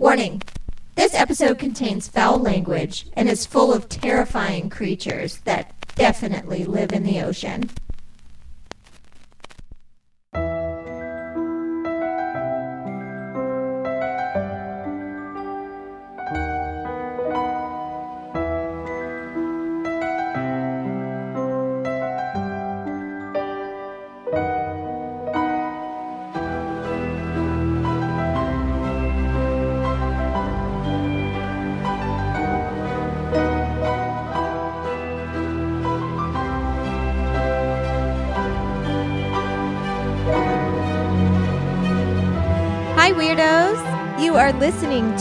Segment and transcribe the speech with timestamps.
[0.00, 0.40] Warning
[0.94, 7.02] this episode contains foul language and is full of terrifying creatures that definitely live in
[7.02, 7.68] the ocean.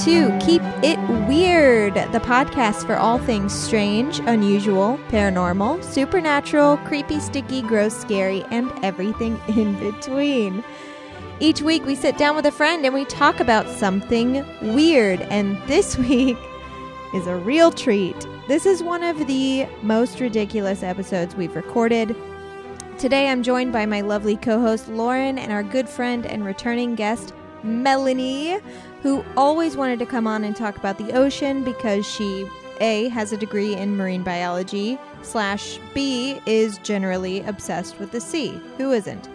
[0.05, 7.61] To Keep It Weird, the podcast for all things strange, unusual, paranormal, supernatural, creepy, sticky,
[7.61, 10.63] gross, scary, and everything in between.
[11.41, 15.57] Each week, we sit down with a friend and we talk about something weird, and
[15.67, 16.37] this week
[17.13, 18.15] is a real treat.
[18.47, 22.15] This is one of the most ridiculous episodes we've recorded.
[22.97, 26.95] Today, I'm joined by my lovely co host Lauren and our good friend and returning
[26.95, 28.59] guest, Melanie,
[29.01, 32.47] who always wanted to come on and talk about the ocean because she
[32.79, 38.59] A has a degree in marine biology, slash B is generally obsessed with the sea.
[38.77, 39.29] Who isn't?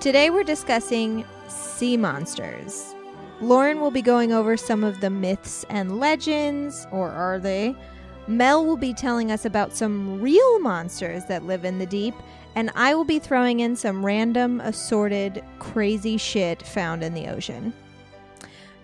[0.00, 2.94] Today we're discussing sea monsters.
[3.40, 7.74] Lauren will be going over some of the myths and legends, or are they?
[8.26, 12.14] Mel will be telling us about some real monsters that live in the deep,
[12.58, 17.72] and I will be throwing in some random, assorted, crazy shit found in the ocean.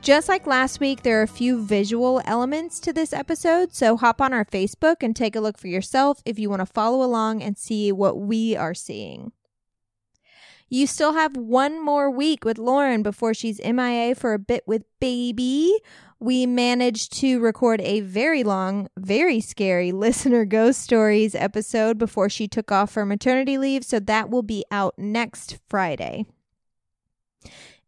[0.01, 4.21] Just like last week, there are a few visual elements to this episode, so hop
[4.21, 7.43] on our Facebook and take a look for yourself if you want to follow along
[7.43, 9.33] and see what we are seeing.
[10.69, 14.85] You still have one more week with Lauren before she's MIA for a bit with
[15.01, 15.81] baby.
[16.25, 22.49] We managed to record a very long, very scary listener ghost stories episode before she
[22.49, 26.25] took off for maternity leave, so that will be out next Friday.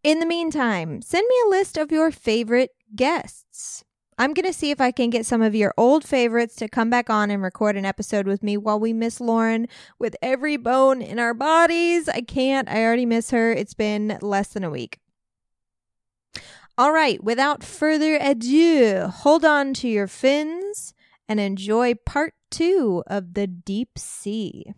[0.05, 3.87] In the meantime, send me a list of your favorite guests.
[4.19, 6.91] I'm going to see if I can get some of your old favorites to come
[6.91, 9.67] back on and record an episode with me while we miss Lauren
[9.99, 12.07] with every bone in our bodies.
[12.07, 12.69] I can't.
[12.69, 13.51] I already miss her.
[13.51, 15.01] It's been less than a week.
[16.79, 20.93] All right, without further ado, hold on to your fins
[21.27, 24.75] and enjoy part two of the deep sea.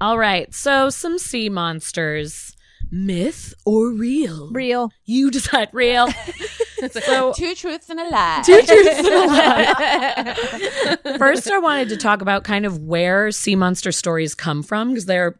[0.00, 2.56] All right, so some sea monsters.
[2.88, 4.50] Myth or real?
[4.52, 4.92] Real.
[5.04, 6.08] You decide real.
[6.88, 8.42] so, Two truths and a lie.
[8.44, 9.26] two truths and a
[11.10, 11.18] lie.
[11.18, 15.06] First, I wanted to talk about kind of where sea monster stories come from because
[15.06, 15.38] they're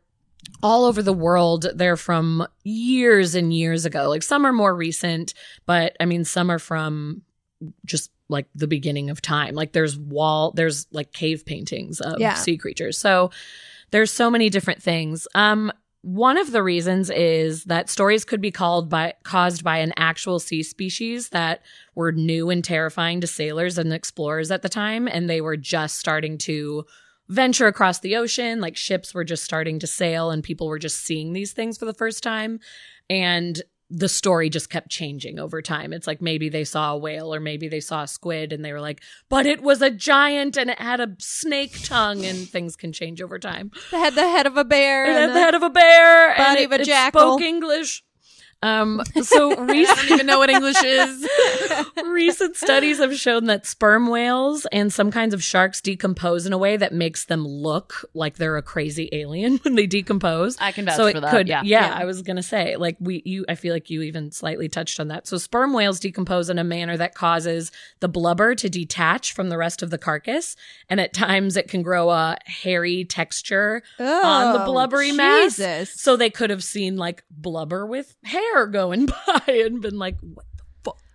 [0.62, 1.66] all over the world.
[1.74, 4.08] They're from years and years ago.
[4.08, 5.34] Like some are more recent,
[5.66, 7.22] but I mean, some are from
[7.84, 9.54] just like the beginning of time.
[9.54, 12.34] Like there's wall, there's like cave paintings of Yeah.
[12.34, 12.96] sea creatures.
[12.98, 13.30] So
[13.90, 15.26] there's so many different things.
[15.34, 19.92] Um, one of the reasons is that stories could be called by caused by an
[19.96, 21.60] actual sea species that
[21.94, 25.98] were new and terrifying to sailors and explorers at the time, and they were just
[25.98, 26.84] starting to
[27.28, 28.60] venture across the ocean.
[28.60, 31.84] Like ships were just starting to sail, and people were just seeing these things for
[31.84, 32.60] the first time.
[33.10, 33.60] And
[33.92, 35.92] the story just kept changing over time.
[35.92, 38.72] It's like maybe they saw a whale or maybe they saw a squid and they
[38.72, 42.76] were like, but it was a giant and it had a snake tongue and things
[42.76, 43.72] can change over time.
[43.92, 45.10] It had the head of a bear.
[45.10, 47.20] It had the- head of a bear body and it, of a it jackal.
[47.20, 48.04] spoke English.
[48.62, 51.28] Um, so I recent, don't even know what English is.
[52.04, 56.58] recent studies have shown that sperm whales and some kinds of sharks decompose in a
[56.58, 60.56] way that makes them look like they're a crazy alien when they decompose.
[60.60, 61.62] I can vouch so it for that, could, yeah.
[61.64, 61.98] yeah, Yeah.
[61.98, 65.08] I was gonna say, like we, you, I feel like you even slightly touched on
[65.08, 65.26] that.
[65.26, 69.56] So sperm whales decompose in a manner that causes the blubber to detach from the
[69.58, 70.56] rest of the carcass,
[70.88, 75.56] and at times it can grow a hairy texture on the Oh, blubbery mass.
[75.94, 80.44] So they could have seen like blubber with hair going by and been like, what?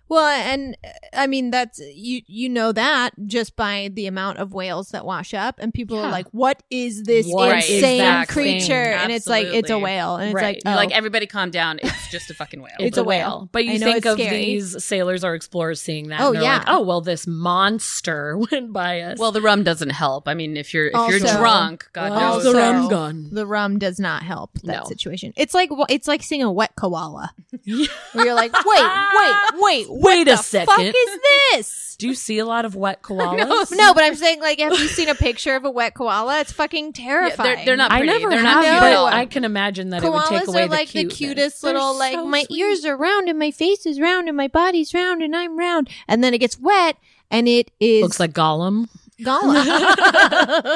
[0.08, 0.76] Well, and
[1.12, 5.34] I mean that's you you know that just by the amount of whales that wash
[5.34, 9.26] up, and people are like, "What is this What is insane that creature?" And it's
[9.26, 10.62] like it's a whale, and it's Right.
[10.64, 10.76] like oh.
[10.76, 11.80] like, everybody calm down.
[11.82, 12.72] It's just a fucking whale.
[12.78, 13.48] It's, a whale.
[13.52, 14.36] But you think of scary.
[14.36, 16.20] these sailors or explorers seeing that.
[16.20, 16.58] Oh, and yeah.
[16.58, 19.18] Like, oh, well, this monster went by us.
[19.18, 20.28] well, the rum doesn't help.
[20.28, 22.42] I mean, if you're if Also- you're drunk, God Well, knows.
[22.44, 23.28] the Also- rum gun.
[23.32, 24.88] the rum does not help that No.
[24.88, 25.32] situation.
[25.36, 27.32] It's like it's like seeing a wet koala.
[28.12, 30.66] Where you're like, wait, wait, wait, Wait a the second.
[30.66, 31.18] fuck is
[31.52, 31.96] this?
[31.98, 33.70] Do you see a lot of wet koalas?
[33.74, 36.40] No, but I'm saying, like, have you seen a picture of a wet koala?
[36.40, 37.56] It's fucking terrifying.
[37.56, 38.12] they're- they're not I pretty.
[38.12, 39.06] never They're have, not cute but at all.
[39.06, 41.16] I can imagine that it would take Koalas away are like the, the, cuteness.
[41.18, 42.58] cutest They're little, like, so my sweet.
[42.58, 45.88] ears are round and my face is round and my body's round and I'm round.
[46.06, 46.96] And then it gets wet
[47.30, 48.88] and it is looks like Gollum.
[49.22, 49.64] Gollum.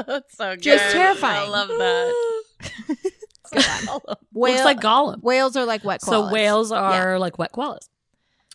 [0.07, 0.63] That's so good.
[0.63, 1.47] Just terrifying.
[1.47, 2.15] I love that.
[4.33, 5.23] Whale- looks like Gollum.
[5.23, 6.09] whales are like wet koalas.
[6.09, 7.89] So whales are like wet koalas.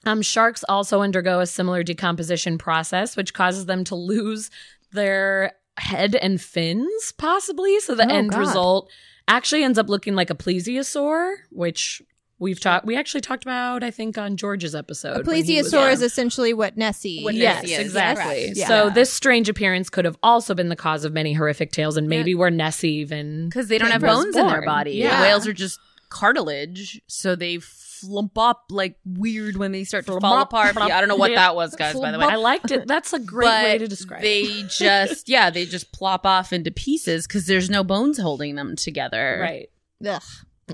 [0.06, 4.52] Um, sharks also undergo a similar decomposition process, which causes them to lose
[4.92, 7.80] their head and fins, possibly.
[7.80, 8.40] So the Oh, end God.
[8.40, 8.90] result
[9.28, 12.02] actually ends up looking like a plesiosaur, which
[12.38, 12.86] we've talked.
[12.86, 15.22] We actually talked about, I think, on George's episode.
[15.22, 17.24] A when he was plesiosaur is essentially what Nessie.
[17.24, 18.24] What Yes, Nessie is, exactly.
[18.44, 18.58] correct.
[18.58, 18.68] Yeah.
[18.68, 22.08] So this strange appearance could have also been the cause of many horrific tales, and
[22.08, 24.66] maybe where Nessie even Because they don't have was bones in their born.
[24.66, 24.92] body.
[24.92, 25.22] Yeah.
[25.22, 25.80] Whales are just
[26.10, 27.58] cartilage, so they
[28.06, 30.74] flump up like weird when they start to fall up, apart.
[30.74, 30.90] flump.
[30.90, 31.38] Yeah, I don't know what Yeah.
[31.38, 32.00] that was, guys.
[32.00, 32.88] By the way, I liked it.
[32.88, 34.24] That's a great but way to describe it.
[34.24, 38.76] they just yeah they just plop off into pieces because there's no bones holding them
[38.76, 39.40] together.
[39.42, 39.70] Right.
[40.08, 40.22] Ugh.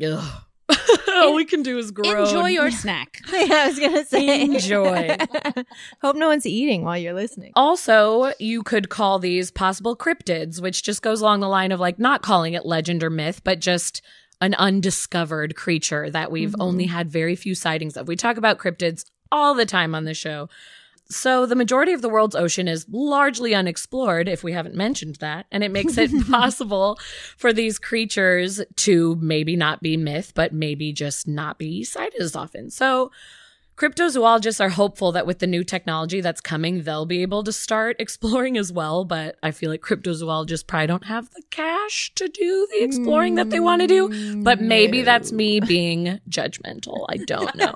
[0.03, 0.41] Ugh.
[1.13, 2.23] All we can do is grow.
[2.23, 3.17] Enjoy your snack.
[3.31, 5.17] I was gonna say Enjoy.
[6.01, 7.51] Hope no one's eating while you're listening.
[7.55, 11.99] Also, you could call these possible cryptids, which just goes along the line of like
[11.99, 14.01] not calling it legend or myth, but just
[14.41, 16.61] an undiscovered creature that we've Mhm.
[16.61, 18.07] only had very few sightings of.
[18.07, 20.49] We talk about cryptids all the time on the show.
[21.09, 25.45] So, the majority of the world's ocean is largely unexplored, if we haven't mentioned that.
[25.51, 26.97] And it makes it possible
[27.37, 32.35] for these creatures to maybe not be myth, but maybe just not be sighted as
[32.35, 32.69] often.
[32.69, 33.11] So,
[33.81, 37.95] cryptozoologists are hopeful that with the new technology that's coming, they'll be able to start
[37.99, 39.05] exploring as well.
[39.05, 43.49] But I feel like cryptozoologists probably don't have the cash to do the exploring that
[43.49, 44.43] they want to do.
[44.43, 47.05] But maybe that's me being judgmental.
[47.09, 47.73] I don't know.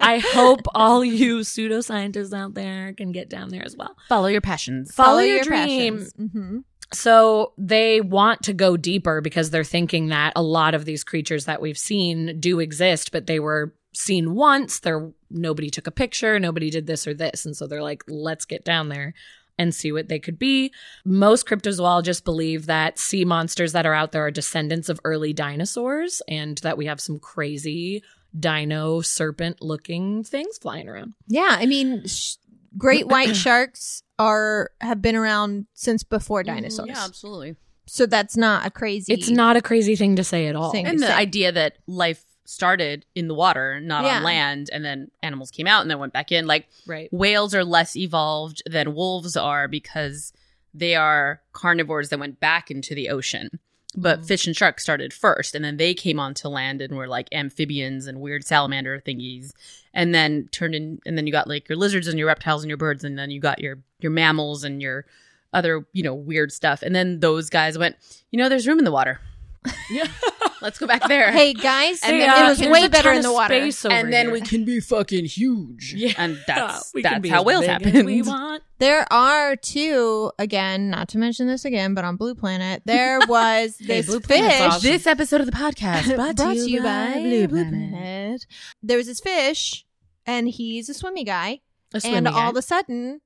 [0.00, 3.96] I hope all you pseudoscientists out there can get down there as well.
[4.08, 4.92] Follow your passions.
[4.92, 6.04] Follow, your, dream.
[6.16, 6.58] hmm
[6.92, 11.44] So they want to go deeper because they're thinking that a lot of these creatures
[11.44, 14.80] that we've seen do exist, but they were seen once.
[14.80, 18.44] There nobody took a picture, nobody did this or this, and so they're like, let's
[18.44, 19.14] get down there
[19.58, 20.72] and see what they could be.
[21.04, 26.22] Most cryptozoologists believe that sea monsters that are out there are descendants of early dinosaurs,
[26.28, 28.02] and that we have some crazy
[28.38, 31.14] dino serpent looking things flying around.
[31.26, 32.36] Yeah, I mean, sh-
[32.76, 36.88] great white sharks are have been around since before mm, dinosaurs.
[36.88, 37.56] Yeah, absolutely.
[37.86, 39.12] So that's not a crazy.
[39.12, 40.72] It's not a crazy thing to say at all.
[40.76, 41.16] And the Same.
[41.16, 44.16] idea that life started in the water, not Yeah.
[44.16, 46.46] on land, and then animals came out and then went back in.
[46.46, 47.12] Like Right.
[47.12, 50.32] whales are less evolved than wolves are because
[50.72, 53.60] they are carnivores that went back into the ocean.
[53.94, 54.26] But mm-hmm.
[54.26, 58.06] fish and sharks started first, and then they came onto land and were like amphibians
[58.06, 59.52] and weird salamander thingies,
[59.92, 62.70] and then turned in, and then you got like your lizards and your reptiles and
[62.70, 65.04] your birds, and then you got your your mammals and your
[65.52, 67.96] other you know weird stuff, and then those guys went,
[68.30, 69.20] you know, there's room in the water.
[70.60, 71.30] Let's go back there.
[71.30, 73.54] Hey guys, And and then it was way better in the water.
[73.54, 74.32] space over and then here.
[74.32, 75.94] we can be fucking huge.
[75.96, 76.14] Yeah.
[76.18, 78.04] And that's We that's how whales happen.
[78.06, 78.62] We want.
[78.78, 83.76] There are two again, not to mention this again, but on Blue Planet there was
[83.78, 84.60] this Blue fish.
[84.60, 84.82] awesome.
[84.82, 88.46] This episode of the podcast brought, brought to you by Blue Planet.
[88.82, 89.84] There was this fish,
[90.26, 91.60] and he's a swimmy guy,
[91.92, 93.20] A and swimmy all of a sudden,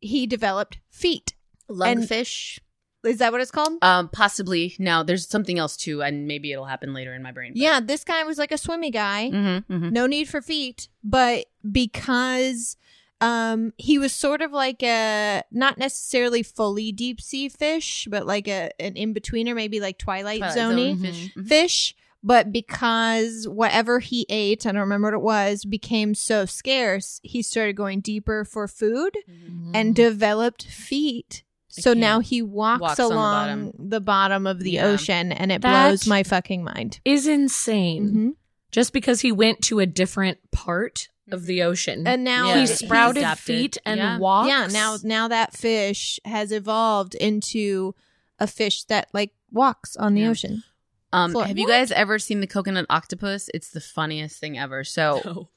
[0.00, 1.34] he developed feet.
[1.70, 2.58] Lungfish.
[3.06, 3.74] Is that what it's called?
[3.82, 4.74] Um, possibly.
[4.78, 7.52] Now, there's something else too, and maybe it'll happen later in my brain.
[7.52, 9.30] but- Yeah, this guy was like a swimmy guy.
[9.32, 9.92] Mhm, mhm.
[9.92, 12.76] No need for feet, but because
[13.22, 18.46] um he was sort of like a not necessarily fully deep sea fish, but like
[18.48, 21.30] a an in betweener, maybe like Twilight, Twilight Zone Zone fish.
[21.34, 21.48] Mhm.
[21.48, 21.94] fish.
[22.22, 27.40] But because whatever he ate, I don't remember what it was, became so scarce, he
[27.40, 29.16] started going deeper for food
[29.74, 31.44] and developed feet.
[31.82, 32.00] So can't.
[32.00, 34.46] now he walks, Walks on the along the bottom.
[34.46, 34.86] of the Yeah.
[34.86, 37.00] ocean, and it That- blows my fucking mind.
[37.04, 38.10] is insane.
[38.10, 38.30] Mhm.
[38.72, 42.06] Just because he went to a different part of the ocean.
[42.06, 42.60] And now Yeah.
[42.60, 43.44] he sprouted adapted.
[43.44, 44.18] feet and Yeah.
[44.18, 44.48] walks.
[44.48, 47.94] Yeah, now now that fish has evolved into
[48.38, 50.30] a fish that like walks on the Yeah.
[50.30, 50.62] ocean.
[51.12, 51.44] Um, Floor.
[51.46, 53.48] have you guys ever seen the coconut octopus?
[53.54, 54.84] It's the funniest thing ever.
[54.84, 55.48] So No.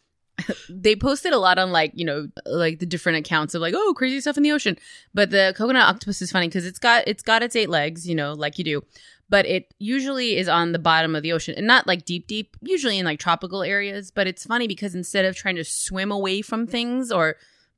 [0.70, 3.94] They posted a lot on like you know like the different accounts of like oh
[3.94, 4.78] crazy stuff in the ocean.
[5.14, 8.16] But the coconut octopus is funny because it's got it's got its eight legs you
[8.16, 8.84] know like you do.
[9.30, 12.58] But it usually is on the bottom of the ocean and not like deep deep
[12.62, 14.12] usually in like tropical areas.
[14.12, 17.36] But it's funny because instead of trying to swim away from things or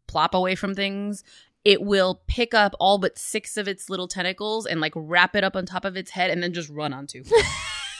[0.08, 1.24] plop away from things
[1.64, 5.44] it will pick up all but six of its little tentacles and like wrap it
[5.44, 7.24] up on top of its head and then just run onto.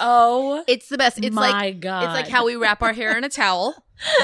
[0.02, 1.20] Oh, it's the best.
[1.24, 2.04] It's my like god!
[2.06, 3.76] it's like how we wrap our hair in a towel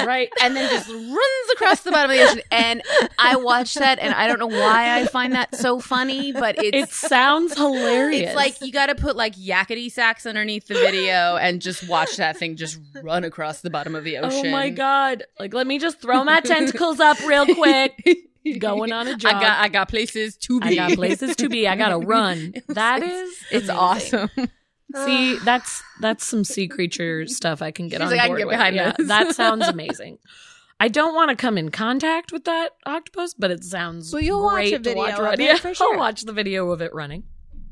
[0.04, 0.30] right.
[0.42, 2.42] and then just runs across the bottom of the ocean.
[2.50, 2.82] And
[3.18, 6.88] I watch that, and I don't know why I find that so funny, but It
[6.90, 8.28] sounds hilarious.
[8.28, 12.16] It's like you got to put like Yakety Sax underneath the video and just watch
[12.16, 14.46] that thing just run across the bottom of the ocean.
[14.46, 15.24] oh my god!
[15.38, 18.02] Like, let me just throw my tentacles up real quick.
[18.58, 19.34] Going on a jog.
[19.36, 20.78] I got I got places to be.
[20.80, 21.68] I got places to be.
[21.68, 22.54] I gotta run.
[22.68, 23.76] That is It's amazing.
[23.76, 24.30] awesome.
[24.94, 25.42] See, ah.
[25.44, 28.46] that's that's some sea creature stuff I can get She's on like, I board get
[28.46, 28.54] with.
[28.54, 29.08] behind yeah, this.
[29.08, 30.18] that sounds amazing.
[30.80, 34.44] I don't want to come in contact with that octopus, but it sounds Well, you'll
[34.44, 35.92] watch great a video watch of it Yeah, for sure.
[35.92, 37.24] I'll watch the video of it running.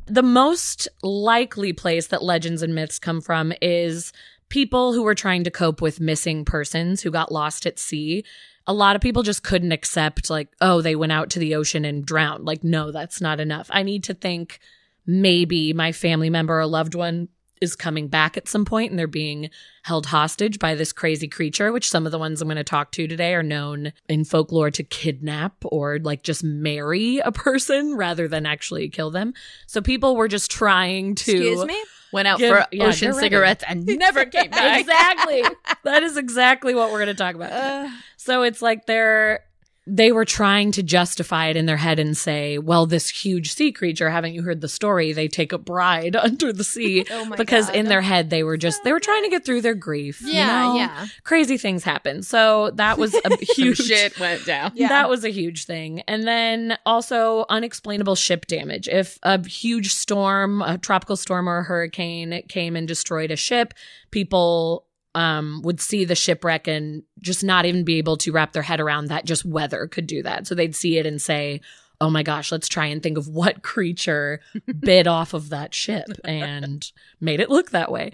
[0.06, 4.12] The most likely place that legends and myths come from is
[4.49, 8.25] people who were trying to cope with missing persons who got lost at sea.
[8.66, 11.85] A lot of people just couldn't accept, like, oh, they went out to the ocean
[11.85, 12.44] and drowned.
[12.44, 13.68] Like, no, that's not enough.
[13.73, 14.58] I need to think
[15.07, 17.29] maybe my family member or loved one
[17.63, 19.49] is coming back at some point and they're being
[19.83, 22.93] held hostage by this crazy creature, which some of the ones I'm going to talk
[22.93, 28.29] to today are known in folklore to kidnap or like just marry a person rather
[28.29, 29.33] than actually kill them.
[29.67, 31.33] So people were just trying to.
[31.33, 31.83] Excuse me?
[32.13, 33.25] Went out Give- for yeah, ocean get ready.
[33.25, 34.81] cigarettes and never came back.
[34.81, 35.43] Exactly.
[35.85, 37.49] that is exactly what we're going to talk about.
[37.49, 37.89] today.
[38.19, 39.41] So it's like they're
[39.88, 43.71] they were trying to justify it in their head and say, well, this huge sea
[43.71, 45.12] creature, haven't you heard the story?
[45.12, 47.76] They take a bride under the sea Oh my because God.
[47.76, 50.21] in their head they were just they were trying to get through their grief.
[50.23, 50.76] you Yeah, know?
[50.76, 51.07] yeah.
[51.23, 52.23] Crazy things happen.
[52.25, 54.73] So that was a huge shit went down.
[54.75, 54.88] Yeah.
[54.88, 56.00] that was a huge thing.
[56.09, 58.88] And then also unexplainable ship damage.
[58.88, 63.73] If a huge storm, a tropical storm or a hurricane came and destroyed a ship,
[64.11, 64.86] people
[65.16, 68.80] um, would see the shipwreck and just not even be able to wrap their head
[68.80, 70.46] around that just weather could do that.
[70.46, 71.62] So they'd see it and say,
[71.99, 74.40] Oh my gosh, let's try and think of what creature
[74.78, 78.12] bit off of that ship and made it look that way.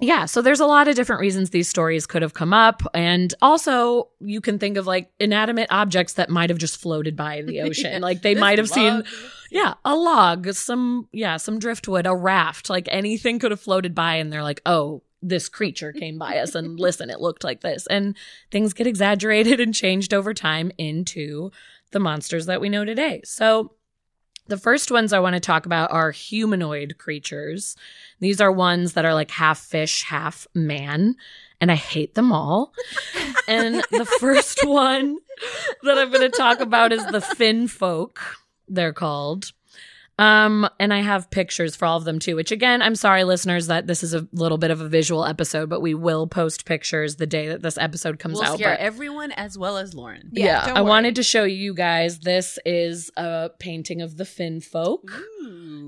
[0.00, 2.82] Yeah, so there's a lot of different reasons these stories could have come up.
[2.94, 7.36] And also, you can think of like inanimate objects that might have just floated by
[7.36, 8.00] in the ocean.
[8.00, 9.02] Like they might have seen,
[9.50, 14.14] yeah, a log, some, yeah, some driftwood, a raft, like anything could have floated by.
[14.14, 17.86] And they're like, oh, this creature came by us and listen, it looked like this.
[17.86, 18.16] And
[18.50, 21.50] things get exaggerated and changed over time into
[21.92, 23.20] the monsters that we know today.
[23.24, 23.72] So,
[24.48, 27.76] the first ones I want to talk about are humanoid creatures.
[28.18, 31.14] These are ones that are like half fish, half man,
[31.60, 32.72] and I hate them all.
[33.46, 35.18] and the first one
[35.84, 38.20] that I'm going to talk about is the fin folk,
[38.66, 39.52] they're called.
[40.22, 43.66] Um, and I have pictures for all of them too, which again, I'm sorry, listeners,
[43.66, 47.16] that this is a little bit of a visual episode, but we will post pictures
[47.16, 48.58] the day that this episode comes We'll out.
[48.58, 50.30] scare but- everyone as well as Lauren.
[50.32, 50.88] Yeah, yeah, I worry.
[50.90, 52.20] wanted to show you guys.
[52.20, 55.10] This is a painting of the Finn folk.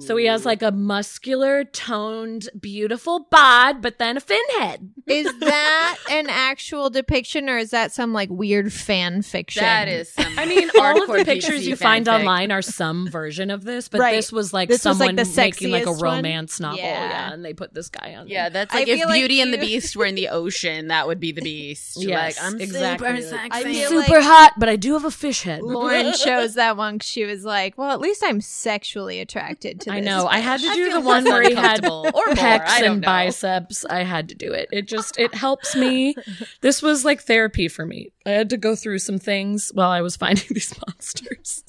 [0.00, 4.90] So he has like a muscular, toned, beautiful bod, but then a fin head.
[5.06, 9.62] Is that an actual depiction or is that some like weird fan fiction?
[9.62, 12.18] That is some I mean, all of the pictures PC you find fanfic.
[12.20, 14.16] online are some version of this, but Right.
[14.16, 16.16] this was like This was, like, someone the making like a sexiest one?
[16.16, 16.78] romance novel.
[16.78, 17.09] Yeah.
[17.09, 17.33] Yeah.
[17.33, 18.28] and they put this guy on.
[18.28, 20.88] Yeah, that's I like if feel like Beauty and the Beast were in the ocean,
[20.88, 21.97] that would be the Beast.
[22.00, 23.07] Yes, like, I'm exactly.
[23.09, 23.69] super Like, sexy.
[23.69, 25.62] I feel super like- hot, but I do have a fish head.
[25.62, 29.90] Lauren chose that one 'cause she was like, well, at least I'm sexually attracted to
[29.90, 29.95] this.
[29.97, 30.26] I know.
[30.26, 31.85] I had to do the one where he had.
[31.95, 33.07] Or pecs and know.
[33.07, 33.85] biceps.
[33.87, 34.69] I had to do it.
[34.73, 36.14] It just it helps me.
[36.61, 38.11] This was like therapy for me.
[38.26, 41.64] I had to go through some things while I was finding these monsters.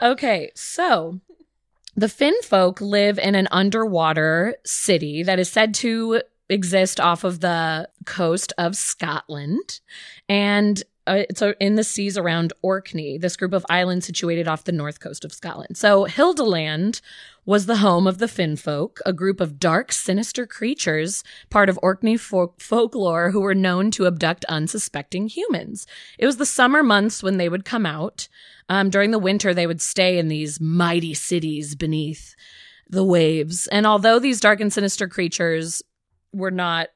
[0.00, 1.20] okay, so
[1.98, 7.40] the Finn folk live in an underwater city that is said to exist off of
[7.40, 9.80] the coast of Scotland.
[10.28, 14.70] And uh, it's in the seas around Orkney, this group of islands situated off the
[14.70, 15.76] north coast of Scotland.
[15.76, 17.00] So Hildaland
[17.48, 21.78] was the home of the Finn folk, a group of dark, sinister creatures, part of
[21.82, 25.86] Orkney folk- folklore who were known to abduct unsuspecting humans.
[26.18, 28.28] It was the summer months when they would come out.
[28.68, 32.36] Um, during the winter, they would stay in these mighty cities beneath
[32.86, 33.66] the waves.
[33.68, 35.80] And although these dark and sinister creatures
[36.34, 36.88] were not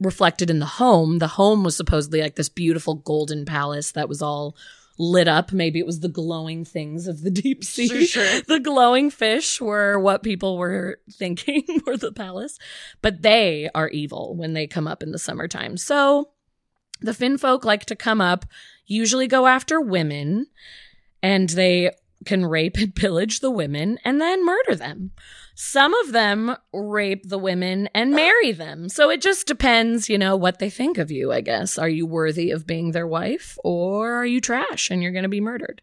[0.00, 4.22] reflected in the home, the home was supposedly like this beautiful golden palace that was
[4.22, 4.56] all
[5.02, 5.52] lit up.
[5.52, 7.88] Maybe it was the glowing things of the deep sea.
[7.88, 8.42] Sure, sure.
[8.46, 12.58] The glowing fish were what people were thinking were the palace,
[13.00, 15.76] but they are evil when they come up in the summertime.
[15.76, 16.30] So
[17.00, 18.46] the Finn folk like to come up,
[18.86, 20.46] usually go after women,
[21.22, 21.90] and they
[22.24, 25.12] can rape and pillage the women and then murder them.
[25.54, 28.88] Some of them rape the women and marry them.
[28.88, 31.76] So it just depends, you know, what they think of you, I guess.
[31.76, 35.28] Are you worthy of being their wife or are you trash and you're going to
[35.28, 35.82] be murdered?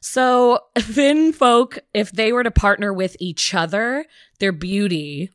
[0.00, 4.04] So Finn folk, if they were to partner with each other,
[4.38, 5.30] their beauty,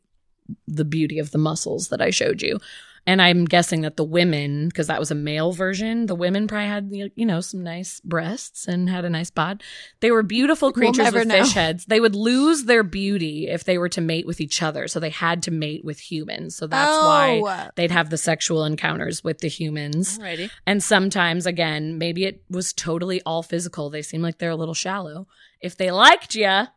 [0.67, 2.60] the beauty of the muscles that I showed you,
[3.05, 6.67] And I'm guessing that the women, because that was a male version, the women probably
[6.69, 9.62] had, you know, some nice breasts and had a nice bod.
[10.00, 11.43] They were beautiful We'll creatures with know.
[11.43, 11.86] fish heads.
[11.86, 14.88] They would lose their beauty if they were to mate with each other.
[14.88, 16.55] So they had to mate with humans.
[16.55, 17.69] So that's why Oh.
[17.75, 20.17] they'd have the sexual encounters with the humans.
[20.17, 20.50] Alrighty.
[20.65, 23.89] And sometimes, again, maybe it was totally all physical.
[23.89, 25.27] They seem like they're a little shallow.
[25.60, 26.67] If they liked you,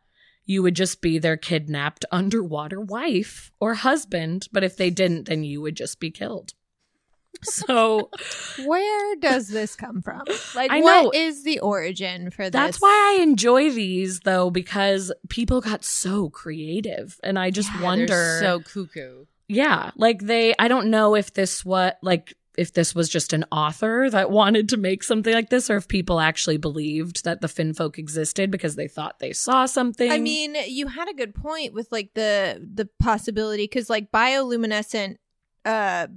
[0.47, 4.47] you would just be their kidnapped underwater wife or husband.
[4.51, 6.53] But if they didn't, then you would just be killed.
[7.43, 8.09] So
[8.65, 10.23] Where does this come from?
[10.55, 11.11] Like, I what know.
[11.13, 12.51] is the origin for this?
[12.51, 17.19] that's why I enjoy these, though, because people got so creative.
[17.23, 18.37] And I just Yeah, wonder.
[18.41, 19.25] so cuckoo.
[19.47, 23.45] yeah like they i don't know if this what like if this was just an
[23.51, 27.47] author that wanted to make something like this or if people actually believed that the
[27.47, 31.73] finfolk existed because they thought they saw something I mean, you had a good point
[31.73, 35.17] with like the the possibility because like bioluminescent
[35.65, 36.07] uh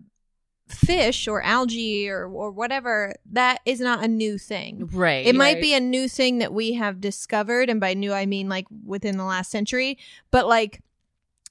[0.68, 4.88] fish or algae or or whatever that is not a new thing.
[4.92, 5.26] Right.
[5.26, 5.62] It might Right.
[5.62, 9.16] be a new thing that we have discovered, and by new I mean like within
[9.16, 9.98] the last century.
[10.30, 10.80] But like,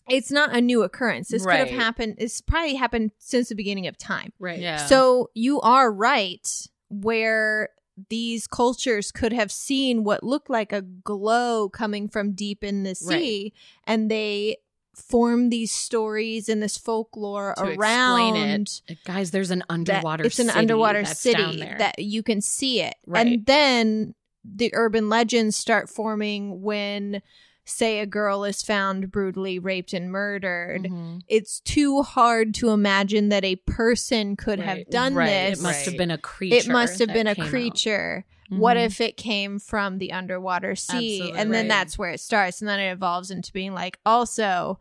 [0.09, 1.29] it's not a new occurrence.
[1.29, 2.15] This could have happened.
[2.17, 4.33] It's probably happened since the beginning of time.
[4.39, 4.77] right Yeah.
[4.85, 6.47] So you are right
[6.89, 7.69] where
[8.09, 12.95] these cultures could have seen what looked like a glow coming from deep in the
[12.95, 13.51] sea
[13.85, 14.57] and they
[14.95, 18.97] formed these stories and this folklore To around it.
[19.05, 23.27] guys there's an underwater it's an city underwater city that you can see it Right.
[23.27, 27.21] and then the urban legends start forming when
[27.69, 31.21] say a girl is found brutally raped and murdered Mhm.
[31.27, 35.27] it's too hard to imagine that a person could have done Right.
[35.49, 35.85] this it must Right.
[35.85, 38.85] have been a creature it must have been a creature what Mhm.
[38.85, 42.67] if it came from the underwater sea Absolutely and then that's where it starts and
[42.67, 44.79] then it evolves into being like also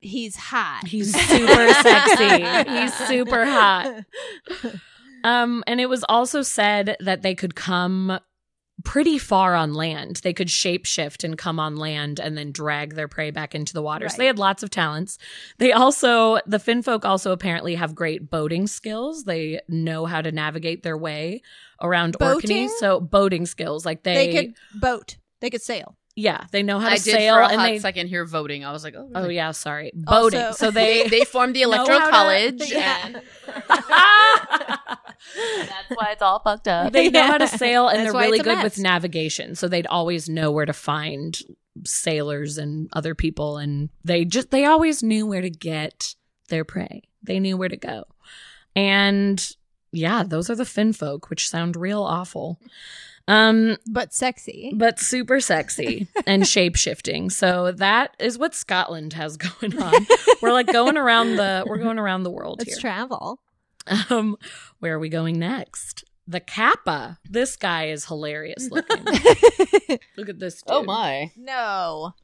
[0.00, 4.04] he's hot he's super sexy he's super hot
[5.24, 8.18] Um, and it was also said that they could come
[8.82, 10.16] pretty far on land.
[10.22, 13.82] They could shapeshift and come on land and then drag their prey back into the
[13.82, 14.08] water.
[14.08, 15.18] So they had lots of talents.
[15.58, 19.24] They also, the Finfolk also apparently have great boating skills.
[19.24, 21.42] They know how to navigate their way
[21.80, 22.64] around Boating?
[22.64, 22.68] Orkney.
[22.78, 26.86] So boating skills, like they, they could boat they could sail yeah, they know how
[26.88, 27.78] to I did sail for a and hot they.
[27.80, 28.64] second hear voting.
[28.64, 30.40] I was like, oh, Oh yeah, sorry, boating.
[30.40, 32.70] Also- so They they they formed the electoral how to- college.
[32.70, 32.98] Yeah.
[33.06, 33.22] and-
[35.36, 36.92] That's why it's all fucked up.
[36.92, 38.64] They know how to sail and That's they're really good mess.
[38.64, 39.54] with navigation.
[39.54, 41.38] So they'd always know where to find
[41.84, 46.14] sailors and other people and they just they always knew where to get
[46.48, 47.02] their prey.
[47.22, 48.04] They knew where to go.
[48.76, 49.44] And
[49.92, 52.60] yeah, those are the fin folk, which sound real awful.
[53.26, 57.30] Um but sexy but super sexy and shape shifting.
[57.30, 60.06] So that is what Scotland has going on.
[60.42, 62.80] We're like going around the we're going around the world let's here.
[62.80, 63.40] travel
[64.10, 64.36] Um,
[64.78, 66.04] where are we going next?
[66.26, 67.18] The Kappa.
[67.28, 69.04] This guy is hilarious looking.
[70.16, 70.62] Look at this.
[70.62, 70.68] Dude.
[70.68, 71.30] oh my!
[71.36, 72.14] no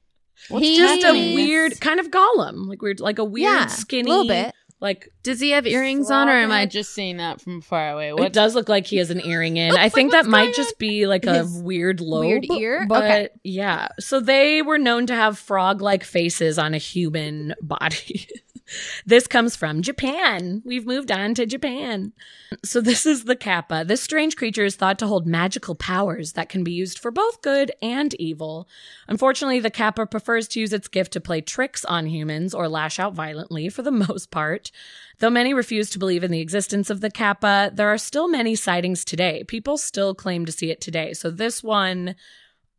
[0.49, 4.11] He's just a He's- weird kind of golem, like weird, like a weird, yeah skinny,
[4.11, 7.41] a little bit like Does he have earrings on, or am I just seeing that
[7.41, 8.13] from far away?
[8.27, 9.77] it does look like he has an earring in.
[9.77, 12.87] I think that might just be like a His weird lobe, weird ear?
[12.89, 13.29] But Okay.
[13.45, 18.29] yeah, so they were known to have frog-like faces on a human body.
[19.07, 20.63] this comes from Japan.
[20.65, 22.13] We've moved on to Japan.
[22.65, 23.85] So this is the kappa.
[23.87, 27.43] This strange creature is thought to hold magical powers that can be used for both
[27.43, 28.69] good and evil.
[29.09, 32.99] Unfortunately, the kappa prefers to use its gift to play tricks on humans or lash
[32.99, 34.71] out violently for the most part.
[35.19, 38.55] Though many refuse to believe in the existence of the kappa, there are still many
[38.55, 39.45] sightings today.
[39.45, 41.13] People still claim to see it today.
[41.13, 42.15] So this one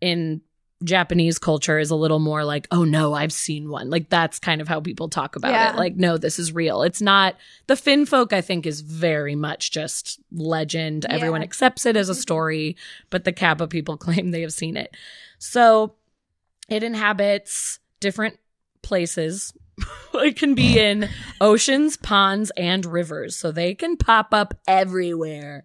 [0.02, 0.42] in
[0.84, 3.89] Japanese culture is a little more like, oh no, I've seen one.
[3.89, 5.74] Like that's kind of how people talk about Yeah.
[5.74, 5.78] it.
[5.78, 6.84] Like, no, this is real.
[6.84, 7.36] It's not
[7.67, 11.06] the Finn folk, I think, is very much just legend.
[11.08, 11.15] Yeah.
[11.15, 12.22] Everyone accepts it as a mm-hmm.
[12.22, 12.78] story,
[13.10, 14.96] but the Kappa people claim they have seen it.
[15.38, 15.96] So
[16.70, 18.38] it inhabits different
[18.82, 19.54] places.
[20.15, 21.10] it can be in
[21.41, 23.36] oceans, ponds, and rivers.
[23.36, 25.63] So they can pop up everywhere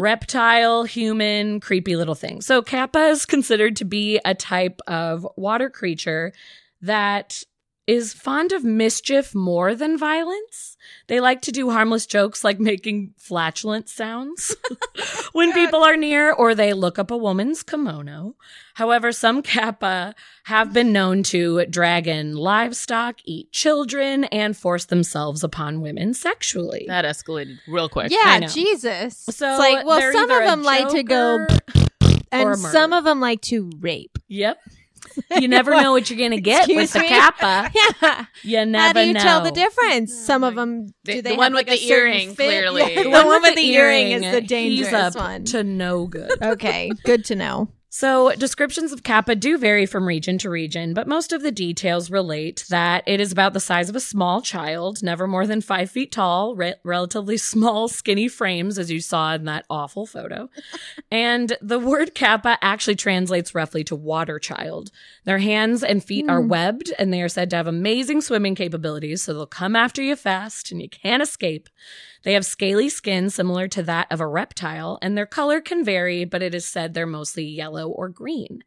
[0.00, 2.40] reptile, human, creepy little thing.
[2.40, 6.32] So Kappa is considered to be a type of water creature
[6.82, 7.42] that
[7.86, 10.76] is fond of mischief more than violence.
[11.06, 14.56] They like to do harmless jokes like making flatulent sounds
[15.32, 18.34] when people are near or they look up a woman's kimono.
[18.74, 25.44] However, some kappa have been known to drag in livestock, eat children, and force themselves
[25.44, 26.84] upon women sexually.
[26.88, 28.10] that escalated real quick.
[28.10, 28.46] yeah know.
[28.48, 31.60] jesus So it's like well they're some either of a them like to go joker
[31.76, 32.70] or a and murderer.
[32.72, 34.58] some of them like to rape Yep.
[35.40, 37.08] You never know what you're gonna get with the me?
[37.08, 37.70] kappa.
[38.02, 38.26] Yeah.
[38.42, 39.20] You never How do you know.
[39.20, 40.12] tell the difference?
[40.12, 42.36] Oh Some of them The- do the they one have, with like, the earring, fit?
[42.46, 42.82] clearly.
[42.82, 45.44] Yeah, the, The one, with the earring, is the he's dangerous up one.
[45.46, 46.30] to no good.
[46.42, 47.68] okay, good to know.
[47.98, 52.10] So, descriptions of Kappa do vary from region to region, but most of the details
[52.10, 55.90] relate that it is about the size of a small child, never more than five
[55.90, 60.50] feet tall, re- relatively small, skinny frames, as you saw in that awful photo.
[61.10, 64.90] and the word Kappa actually translates roughly to water child.
[65.24, 66.48] Their hands and feet are hmm.
[66.48, 70.16] webbed, and they are said to have amazing swimming capabilities, so they'll come after you
[70.16, 71.70] fast and you can't escape.
[72.26, 76.24] They have scaly skin similar to that of a reptile, and their color can vary,
[76.24, 78.64] but it is said they're mostly yellow or green.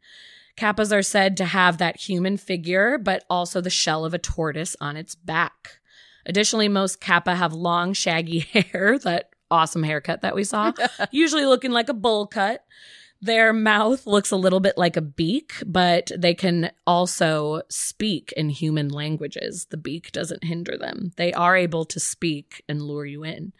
[0.56, 4.76] Kappas are said to have that human figure, but also the shell of a tortoise
[4.80, 5.78] on its back.
[6.24, 10.72] Additionally, most kappa have long, shaggy hair, that awesome haircut that we saw,
[11.10, 12.64] usually looking like a bowl cut.
[13.22, 18.48] Their mouth looks a little bit like a beak, but they can also speak in
[18.48, 19.66] human languages.
[19.70, 21.12] The beak doesn't hinder them.
[21.16, 23.52] They are able to speak and lure you in.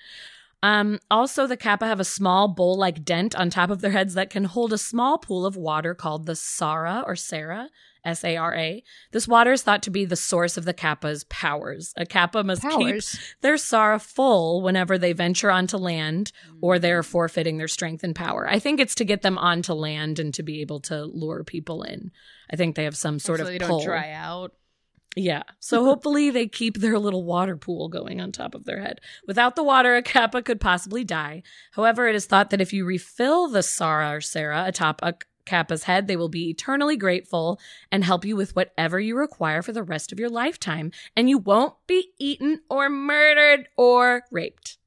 [0.63, 4.15] Um, also, the kappa have a small bowl like dent on top of their heads
[4.15, 7.69] that can hold a small pool of water called the Sara or Sarah.
[8.05, 8.83] S A R A.
[9.13, 11.93] This water is thought to be the source of the kappa's powers.
[11.97, 13.03] A kappa must keep
[13.41, 17.07] their Sara full whenever they venture onto land or they're mm.
[17.07, 18.49] forfeiting their strength and power.
[18.49, 21.83] I think it's to get them onto land and to be able to lure people
[21.83, 22.11] in.
[22.51, 23.79] I think they have some sort so of they pull.
[23.79, 24.53] don't dry out.
[25.17, 25.43] Yeah.
[25.59, 29.01] So hopefully they keep their little water pool going on top of their head.
[29.27, 31.43] Without the water, a kappa could possibly die.
[31.73, 35.15] However, it is thought that if you refill the Sara or Sarah atop a
[35.51, 37.61] kappa's head, they will be eternally grateful
[37.91, 40.93] and help you with whatever you require for the rest of your lifetime.
[41.17, 44.79] And you won't be eaten or murdered or raped.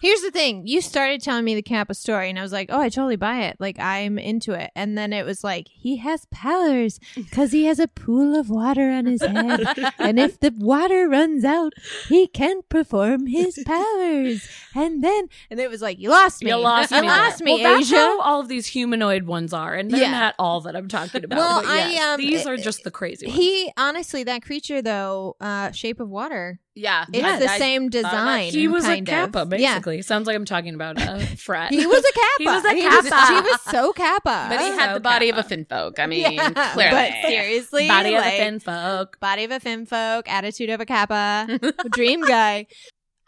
[0.00, 0.66] Here's the thing.
[0.66, 3.42] You started telling me the Kappa story, and I was like, oh, I totally buy
[3.46, 3.56] it.
[3.58, 4.70] Like, I'm into it.
[4.76, 8.90] And then it was like, he has powers because he has a pool of water
[8.90, 9.92] on his head.
[9.98, 11.72] and if the water runs out,
[12.08, 14.48] he can't perform his powers.
[14.74, 16.50] And then, and it was like, you lost me.
[16.50, 16.98] You lost me.
[16.98, 17.96] you lost me, well, that's Asia.
[17.96, 20.10] how all of these humanoid ones are, and they're Yeah.
[20.12, 21.36] not all that I'm talking about.
[21.38, 23.36] Well, but I, um, these are just the crazy ones.
[23.38, 27.88] He, honestly, that creature, though, uh, shape of water, Yeah, it's I- the I same
[27.90, 28.44] design.
[28.48, 28.54] it.
[28.54, 29.32] he was a kind of.
[29.32, 29.74] kappa, Yeah.
[29.88, 30.02] Basically.
[30.02, 31.70] Sounds like I'm talking about a frat.
[31.72, 32.38] He was a kappa.
[32.38, 33.26] He was a He kappa.
[33.26, 34.46] she was so kappa.
[34.50, 35.48] But he had So the body of a kappa.
[35.48, 35.98] fin folk.
[35.98, 36.90] I mean, yeah, clearly.
[36.92, 39.18] but seriously, body of like, the fin folk.
[39.20, 41.58] body of a fin folk, attitude of a kappa,
[41.90, 42.66] dream guy.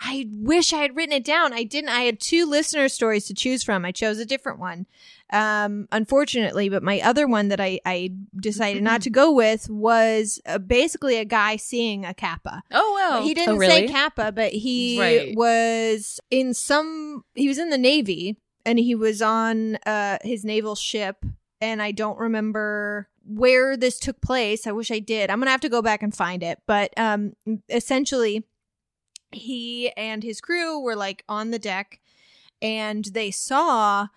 [0.03, 1.53] I wish I had written it down.
[1.53, 1.91] I didn't.
[1.91, 3.85] I had two listener stories to choose from.
[3.85, 4.87] I chose a different one,
[5.33, 6.69] um, unfortunately.
[6.69, 11.17] But my other one that I, I decided not to go with was uh, basically
[11.17, 12.63] a guy seeing a kappa.
[12.73, 13.23] oh well.
[13.23, 13.87] he didn't Oh, really?
[13.87, 15.37] say kappa, but he Right.
[15.37, 17.25] was in some.
[17.35, 21.25] He was in the navy, and he was on uh, his naval ship.
[21.63, 24.67] And I don't remember where this took place.
[24.67, 25.29] I wish I did.
[25.31, 26.59] I'm gonna have to go back and find it.
[26.67, 27.35] But um,
[27.69, 28.45] essentially,
[29.33, 32.01] he and his crew were like on the deck,
[32.63, 34.09] and they saw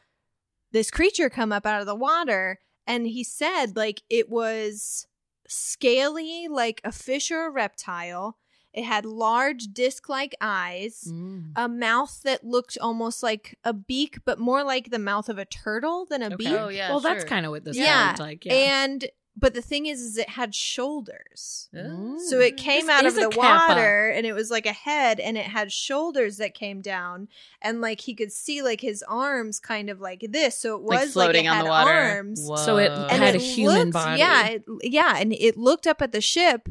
[0.73, 2.59] this creature come up out of the water.
[2.85, 5.07] And he said, like, it was
[5.47, 8.37] scaly, like a fish or a reptile.
[8.73, 11.51] It had large disc like eyes, Mm.
[11.55, 15.45] a mouth that looked almost like a beak, but more like the mouth of a
[15.45, 16.35] turtle than a Okay.
[16.37, 16.47] beak.
[16.59, 18.07] Oh, yeah, Well, that's kind of what this Yeah.
[18.07, 18.45] looked like.
[18.45, 18.53] Yeah.
[18.53, 21.69] And but the thing is, is it had shoulders.
[21.73, 22.19] Mm.
[22.19, 23.73] So it came This out of a the kappa.
[23.73, 27.27] water and it was like a head and it had shoulders that came down
[27.61, 30.57] and like he could see like his arms kind of like this.
[30.57, 31.91] So it was like floating like it on had the water.
[31.91, 32.45] arms.
[32.63, 34.19] So it And had it a human looked- body.
[34.19, 36.69] Yeah, it, yeah, and it looked up at the ship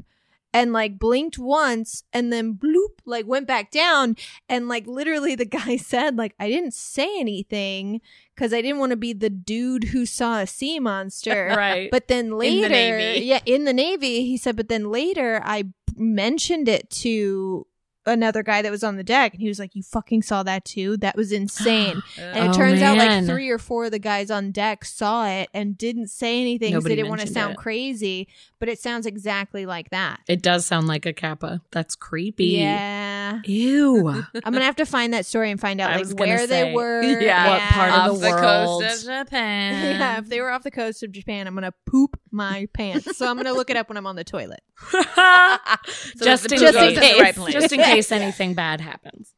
[0.52, 4.16] and like blinked once and then bloop like went back down
[4.48, 8.00] and like literally the guy said like I didn't say anything
[8.36, 11.54] cuz I didn't want to be the dude who saw a sea monster.
[11.56, 11.90] right.
[11.90, 13.24] But then later, Navy.
[13.24, 15.64] yeah, in the Navy, he said, but then later I
[15.96, 17.66] mentioned it to
[18.06, 20.64] another guy that was on the deck and he was like, You fucking saw that
[20.64, 20.96] too?
[20.98, 22.02] That was insane.
[22.18, 24.84] and oh, it Oh, turns out like three or four of the guys on deck
[24.84, 27.58] saw it and didn't say anything 'cause Nobody they didn't want to sound it.
[27.58, 30.20] crazy, but it sounds exactly like that.
[30.28, 31.60] it does sound like a kappa.
[31.70, 32.46] That's creepy.
[32.46, 33.40] Yeah.
[33.44, 34.08] Ew.
[34.44, 37.02] I'm gonna have to find that story and find out like where say, they were.
[37.20, 37.48] yeah.
[37.50, 38.82] What part of off the the, world.
[38.82, 39.52] coast of Japan.
[40.02, 43.16] Yeah, if they were off the coast of Japan, I'm gonna poop my pants.
[43.16, 44.60] So I'm gonna look it up when I'm on the toilet.
[44.90, 45.00] So
[46.24, 47.20] just the in just poop in goes to case.
[47.20, 49.34] right just in case anything bad happens.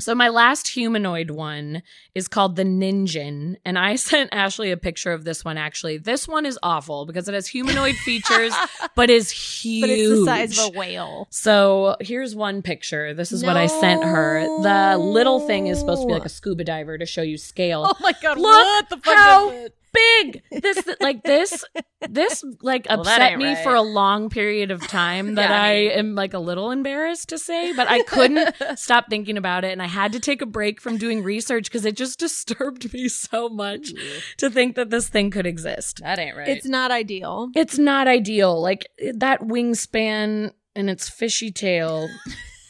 [0.00, 1.82] So my last humanoid one
[2.14, 5.56] is called the Ninjin, and I sent Ashley a picture of this one.
[5.56, 8.54] Actually, this one is awful because it has humanoid features,
[8.96, 9.82] but is huge.
[9.82, 11.28] But it's the size of a whale.
[11.30, 13.14] So here's one picture.
[13.14, 14.40] This is what I sent her.
[14.62, 17.86] The little thing is supposed to be like a scuba diver to show you scale.
[17.86, 18.38] Oh my god!
[18.38, 19.76] Look what the fuck how is it?
[19.94, 20.42] Big.
[20.62, 21.64] This like this
[22.08, 23.62] this like Well, upset me right.
[23.62, 27.30] for a long period of time that Yeah, I I, am like a little embarrassed
[27.30, 30.46] to say, but I couldn't stop thinking about it and I had to take a
[30.46, 33.92] break from doing research because it just disturbed me so much
[34.38, 36.00] to think that this thing could exist.
[36.02, 36.48] That ain't right.
[36.48, 37.50] It's not ideal.
[37.54, 38.60] It's not ideal.
[38.60, 42.08] Like that wingspan and its fishy tail.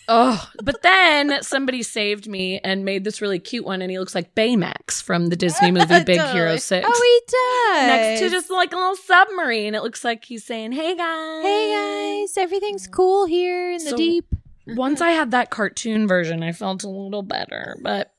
[0.08, 4.14] Oh, but then somebody saved me and made this really cute one, and he looks
[4.14, 6.86] like Baymax from the Disney movie Big Hero Six.
[6.88, 7.86] Oh, he does.
[7.86, 9.74] next to just like a little submarine.
[9.74, 14.26] It looks like he's saying, "Hey guys, Hey guys, everything's cool here in the deep.
[14.66, 18.13] Once I had that cartoon version, I felt a little better, but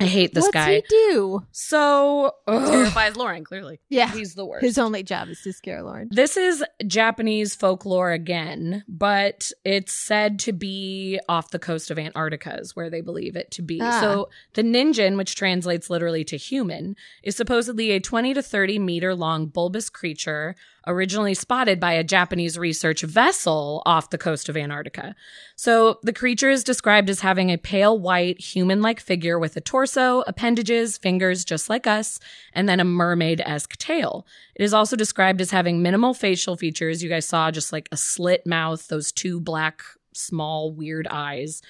[0.00, 0.74] I hate this What's guy.
[0.76, 1.44] he do?
[1.50, 3.80] So ugh, terrifies Lauren, clearly.
[3.88, 4.64] Yeah, he's the worst.
[4.64, 6.08] his only job is to scare Lauren.
[6.10, 12.58] This is Japanese folklore again, but it's said to be off the coast of Antarctica,
[12.60, 13.80] is where they believe it to be.
[13.82, 14.00] Ah.
[14.00, 19.14] So the ninjin, which translates literally to human, is supposedly a 20 to 30 meter
[19.14, 20.54] long bulbous creature
[20.88, 25.14] originally spotted by a Japanese research vessel off the coast of Antarctica.
[25.54, 29.60] So the creature is described as having a pale white human like figure with a
[29.60, 32.18] torso, appendages, fingers just like us,
[32.52, 34.26] and then a mermaid esque tail.
[34.54, 37.02] It is also described as having minimal facial features.
[37.02, 39.82] You guys saw just like a slit mouth, those two black,
[40.14, 41.62] small, weird eyes.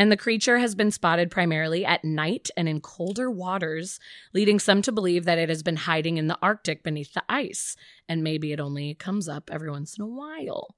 [0.00, 4.00] And the creature has been spotted primarily at night and in colder waters,
[4.32, 7.76] leading some to believe that it has been hiding in the Arctic beneath the ice.
[8.08, 10.74] And maybe it only comes up every once in a while.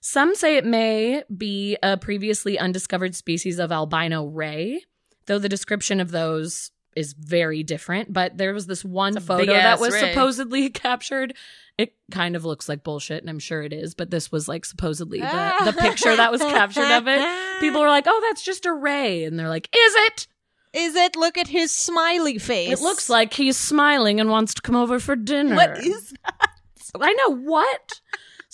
[0.00, 4.84] Some say it may be a previously undiscovered species of albino ray,
[5.26, 8.12] though the description of those is very different.
[8.12, 11.34] But there was this one photo that was supposedly captured.
[11.78, 14.64] It kind of looks like bullshit, and I'm sure it is, but this was like
[14.64, 17.20] supposedly the, the picture that was captured of it.
[17.60, 19.24] People were like, oh, that's just a ray.
[19.24, 20.26] And they're like, is it?
[20.74, 21.16] Is it?
[21.16, 22.72] Look at his smiley face.
[22.72, 25.56] It looks like he's smiling and wants to come over for dinner.
[25.56, 26.50] What is that?
[27.00, 28.00] I know what.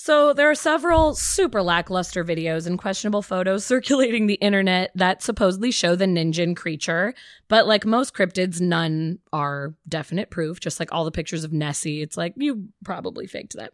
[0.00, 5.72] So there are several super lackluster videos and questionable photos circulating the internet that supposedly
[5.72, 7.14] show the ninjin creature,
[7.48, 10.60] but like most cryptids, none are definite proof.
[10.60, 13.72] Just like all the pictures of Nessie, it's like you probably faked that.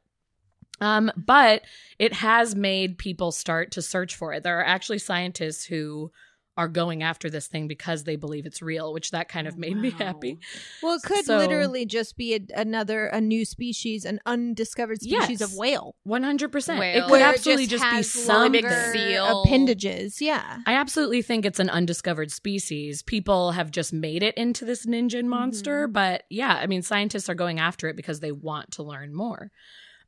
[0.80, 1.60] Um, but
[1.98, 4.42] it has made people start to search for it.
[4.42, 6.10] There are actually scientists who
[6.56, 9.76] are going after this thing because they believe it's real, which that kind of made
[9.76, 10.38] me oh, happy.
[10.82, 15.40] Well, it could So- literally just be a, another a new species, an undiscovered species
[15.40, 15.42] Yes.
[15.42, 15.96] of whale.
[16.04, 16.78] One hundred percent.
[16.78, 17.02] It Whale.
[17.04, 19.42] could Where it absolutely just, be some big seal.
[19.42, 20.20] appendages.
[20.20, 20.58] Yeah.
[20.66, 23.02] I absolutely think it's an undiscovered species.
[23.02, 25.92] People have just made it into this ninja monster, mm-hmm.
[25.92, 29.50] but yeah, I mean, scientists are going after it because they want to learn more.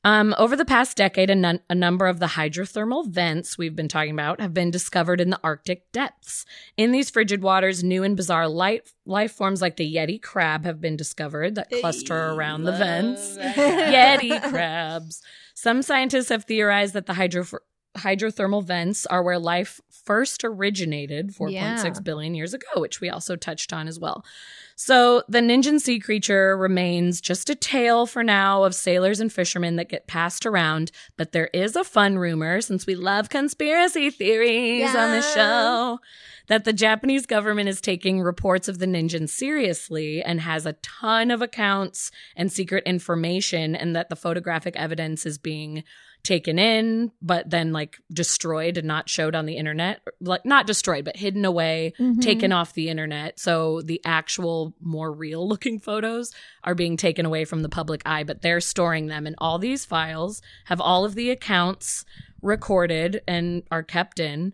[0.04, 3.88] Um, over the past decade, a, nun- a number of the hydrothermal vents we've been
[3.88, 6.46] talking about have been discovered in the Arctic depths.
[6.76, 10.80] In these frigid waters, new and bizarre light- life forms like the Yeti crab have
[10.80, 13.36] been discovered that cluster around the vents.
[13.40, 15.22] Yeti crabs.
[15.54, 17.46] Some scientists have theorized that the hydro-
[17.96, 22.38] hydrothermal vents are where life first originated 4.6 billion Yeah.
[22.38, 24.24] years ago, which we also touched on as well.
[24.76, 29.76] So the Ninjan sea creature remains just a tale for now of sailors and fishermen
[29.76, 30.92] that get passed around.
[31.16, 35.98] But there is a fun rumor, since we love conspiracy theories on the show,
[36.48, 41.30] that the Japanese government is taking reports of the Ninjan seriously and has a ton
[41.30, 45.82] of accounts and secret information, and that the photographic evidence is being
[46.26, 50.00] taken in, but then like destroyed and not showed on the internet.
[50.20, 52.20] Like not destroyed, but hidden away, Mhm.
[52.20, 53.38] taken off the internet.
[53.38, 56.32] So the actual more real looking photos
[56.64, 59.26] are being taken away from the public eye, but they're storing them.
[59.26, 62.04] And all these files have all of the accounts
[62.42, 64.52] recorded and are kept in.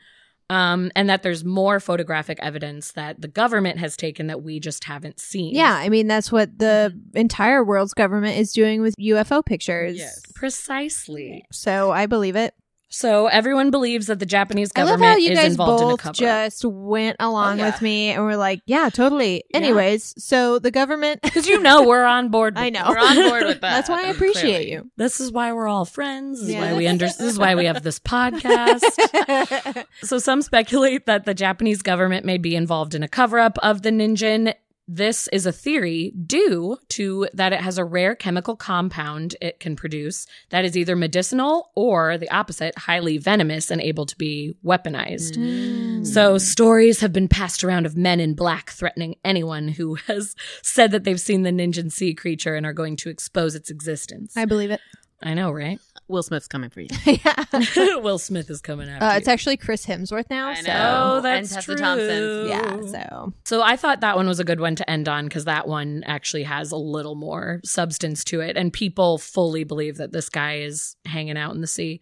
[0.53, 4.85] Um, and that there's more photographic evidence that the government has taken that we just
[4.85, 5.55] haven't seen.
[5.55, 9.97] Yeah, I mean that's what the entire world's government is doing with UFO pictures.
[9.97, 10.21] Yes.
[10.35, 11.47] precisely.
[11.51, 12.55] So I believe it.
[12.93, 15.89] So everyone believes that the Japanese government I love how you is guys involved in
[15.89, 16.15] a both cover.
[16.15, 17.71] just went along Oh, yeah.
[17.71, 19.57] with me and were like, "Yeah, totally." Yeah.
[19.57, 21.21] Anyways, so the government.
[21.33, 22.55] Because you know we're on board.
[22.59, 22.85] I know.
[22.89, 23.73] We're on board with that.
[23.73, 24.91] That's why I um, appreciate you.
[24.99, 26.41] This is why we're all friends.
[26.41, 29.85] This is why we under- This is why we have this podcast.
[30.03, 33.81] so some speculate that the Japanese government may be involved in a cover up of
[33.83, 34.55] the Ninjin.
[34.89, 39.77] This is a theory due to that it has a rare chemical compound it can
[39.77, 45.37] produce that is either medicinal or the opposite, highly venomous and able to be weaponized.
[45.37, 46.07] Mm.
[46.07, 50.91] So stories have been passed around of men in black threatening anyone who has said
[50.91, 54.37] that they've seen the Ninjan sea creature and are going to expose its existence.
[54.37, 54.81] I believe it.
[55.23, 55.79] I know, right?
[56.13, 56.89] Will Smith's coming for you.
[57.07, 57.45] yeah.
[57.99, 59.19] Will Smith is coming after Uh, you.
[59.19, 60.49] it's actually Chris Hemsworth now.
[60.49, 61.13] I so know.
[61.17, 61.77] Oh, that's And Tessa true.
[61.77, 62.47] Thompson.
[62.49, 62.81] yeah.
[63.09, 65.67] So So I thought that one was a good one to end on because that
[65.67, 68.57] one actually has a little more substance to it.
[68.57, 72.01] And people fully believe that this guy is hanging out in the sea.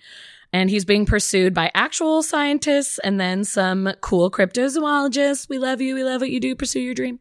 [0.53, 5.49] And he's being pursued by actual scientists and then some cool cryptozoologists.
[5.49, 5.95] We love you.
[5.95, 6.57] We love what you do.
[6.57, 7.21] Pursue your dream.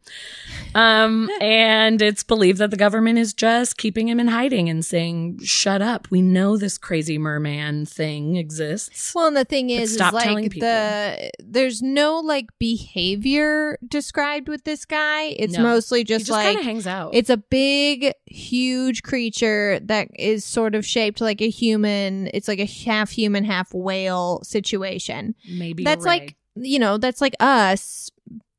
[0.73, 5.39] Um, and it's believed that the government is just keeping him in hiding and saying,
[5.43, 6.07] shut up.
[6.09, 9.13] We know this crazy merman thing exists.
[9.13, 10.67] Well, and the thing is, is stop telling people.
[10.67, 15.35] the there's no like behavior described with this guy.
[15.37, 15.63] It's No.
[15.63, 17.11] mostly He just, just like hangs out.
[17.13, 22.29] it's a big, huge creature that is sort of shaped like a human.
[22.33, 25.35] It's like a half human, half whale situation.
[25.49, 28.09] Maybe that's like you know, that's like us,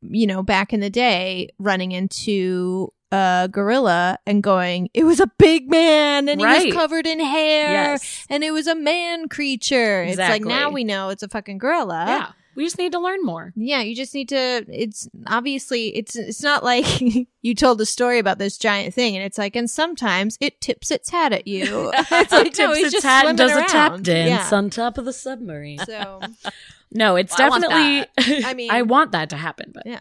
[0.03, 5.31] you know, back in the day, running into a gorilla and going, "It was a
[5.39, 8.27] big man, and he was covered in hair." yes.
[8.29, 10.03] and it was a man creature.
[10.05, 12.05] It's like now we know it's a fucking gorilla.
[12.07, 12.33] Yeah.
[12.57, 13.53] We just need to learn more.
[13.57, 16.85] Yeah, you just need to it's obviously it's it's not like
[17.43, 20.91] you told a story about this giant thing and it's like and sometimes it tips
[20.91, 21.91] its hat at you.
[21.97, 24.57] it's like no, Tips he's its just hat and does a tap dance Yeah.
[24.59, 25.79] on top of the submarine.
[25.79, 26.21] So
[26.93, 28.45] No, it's Well, I definitely.
[28.45, 30.01] I mean- I want that to happen, but yeah.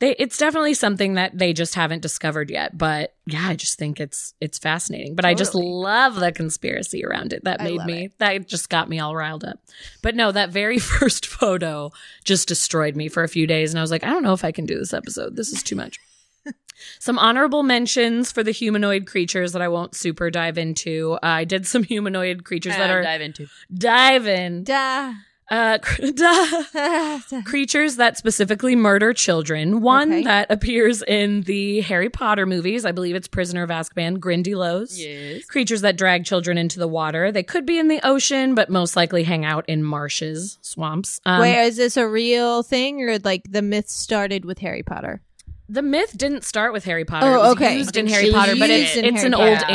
[0.00, 2.76] They, it's definitely something that they just haven't discovered yet.
[2.76, 5.14] But yeah, I just think it's it's fascinating.
[5.14, 7.44] But I just love the conspiracy around it.
[7.44, 8.06] That made me.
[8.06, 8.18] it.
[8.18, 9.60] That just got me all riled up.
[10.02, 11.92] But no, that very first photo
[12.24, 14.44] just destroyed me for a few days, and I was like, I don't know if
[14.44, 15.36] I can do this episode.
[15.36, 15.98] This is too much.
[16.98, 21.12] Some honorable mentions for the humanoid creatures that I won't super dive into.
[21.22, 23.48] Uh, I did some humanoid creatures that Uh, are dive into.
[23.72, 24.64] diving.
[24.64, 25.12] Da.
[25.50, 25.78] Uh,
[27.44, 29.80] creatures that specifically murder children.
[29.80, 30.22] One Okay.
[30.24, 32.84] that appears in the Harry Potter movies.
[32.84, 34.96] I believe it's Prisoner of Azkaban, Grindylows.
[34.96, 35.44] Yes.
[35.46, 37.32] Creatures that drag children into the water.
[37.32, 41.20] They could be in the ocean, but most likely hang out in marshes, swamps.
[41.26, 45.22] Um, Wait, is this a real thing or like the myth started with Harry Potter?
[45.68, 47.26] the myth didn't start with Harry Potter.
[47.28, 47.76] Oh, it was okay.
[47.78, 49.50] used in Harry Potter, but it's, in it's Harry an Potter.
[49.50, 49.74] old Okay.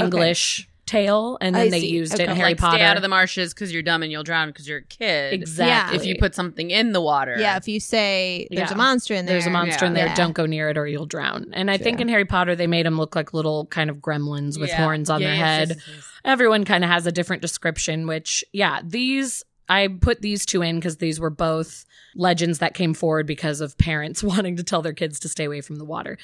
[0.88, 1.90] English tale, and then I they see.
[1.92, 2.78] used it in Harry like Potter.
[2.78, 5.34] stay out of the marshes because you're dumb and you'll drown because you're a kid.
[5.34, 5.98] exactly.
[5.98, 8.74] If you put something in the water, Yeah, if you say there's Yeah.
[8.74, 9.34] a monster in there.
[9.36, 10.08] There's a monster in there.
[10.08, 10.16] Yeah.
[10.16, 11.48] Don't go near it or you'll drown.
[11.54, 14.60] And I think in Harry Potter, they made them look like little kind of gremlins
[14.60, 14.84] with Yeah.
[14.84, 15.68] horns on Yeah, their yes, head.
[15.70, 16.08] yes, yes, yes.
[16.24, 20.76] Everyone kind of has a different description, which, yeah, these, I put these two in
[20.78, 24.94] because these were both legends that came forward because of parents wanting to tell their
[24.94, 26.18] kids to stay away from the water.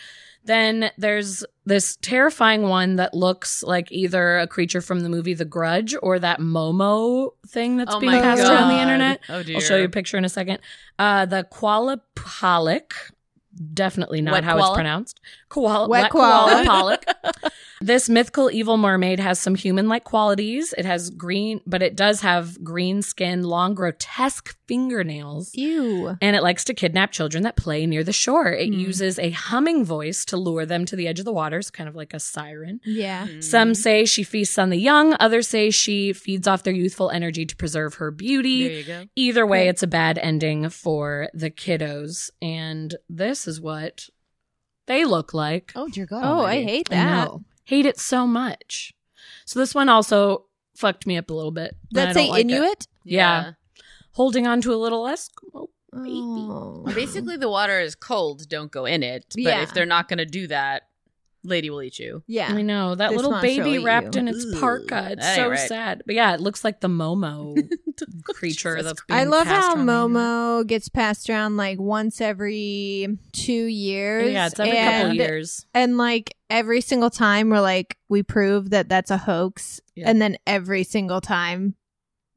[0.44, 5.46] Then there's this terrifying one that looks like either a creature from the movie The
[5.46, 9.22] Grudge or that Momo thing that's Oh being passed around the internet.
[9.30, 9.56] Oh dear.
[9.58, 10.60] I'll show you a picture in a second.
[10.98, 12.94] Uh, the koalapalik,
[13.74, 15.20] definitely not Wet how it's pronounced.
[15.52, 16.64] Koala, Wet wet koala.
[16.66, 17.52] koalapalik.
[17.82, 20.74] this mythical evil mermaid has some human-like qualities.
[20.78, 25.52] It has green, but it does have green skin, long, grotesque fingernails.
[25.56, 26.16] Ew.
[26.22, 28.48] And it likes to kidnap children that play near the shore.
[28.54, 28.80] It Hmm.
[28.80, 31.58] uses a humming voice to lure them to the edge of the water.
[31.58, 32.80] It's kind of like a siren.
[32.86, 33.28] Yeah.
[33.28, 33.44] Mm.
[33.44, 35.16] Some say she feasts on the young.
[35.20, 38.68] Others say she feeds off their youthful energy to preserve her beauty.
[38.70, 39.06] There you go.
[39.18, 39.70] Either way, Right.
[39.70, 42.30] it's a bad ending for the kiddos.
[42.42, 44.08] And this is what
[44.92, 45.72] they look like.
[45.76, 46.22] Oh dear God.
[46.24, 47.26] Oh, I hate that.
[47.26, 47.44] know.
[47.66, 48.94] Hate it so much.
[49.46, 51.76] So this one also fucked me up a little bit.
[51.92, 52.52] That's don't a like it.
[52.52, 52.88] Inuit?
[53.06, 53.54] Yeah.
[54.14, 55.68] Holding on to a little Eskimo.
[55.94, 56.94] Oh, oh.
[56.94, 58.48] Basically, the water is cold.
[58.50, 59.26] Don't go in it.
[59.34, 59.62] But Yeah.
[59.64, 60.84] if they're not going to do that,
[61.44, 62.24] lady will eat you.
[62.28, 62.54] Yeah.
[62.54, 64.22] I know that This little baby wrapped you.
[64.22, 65.10] in its Ugh, parka.
[65.12, 65.60] It's so right.
[65.60, 66.04] sad.
[66.06, 67.56] But yeah, it looks like the Momo
[68.26, 69.92] creature Jesus that's being I love how around the.
[69.92, 74.32] Momo gets passed around like once every two years.
[74.32, 75.66] Yeah, it's every couple and- years.
[75.74, 79.82] And like every single time we're like, we prove that that's a hoax.
[79.96, 80.10] Yeah.
[80.10, 81.76] And then every single time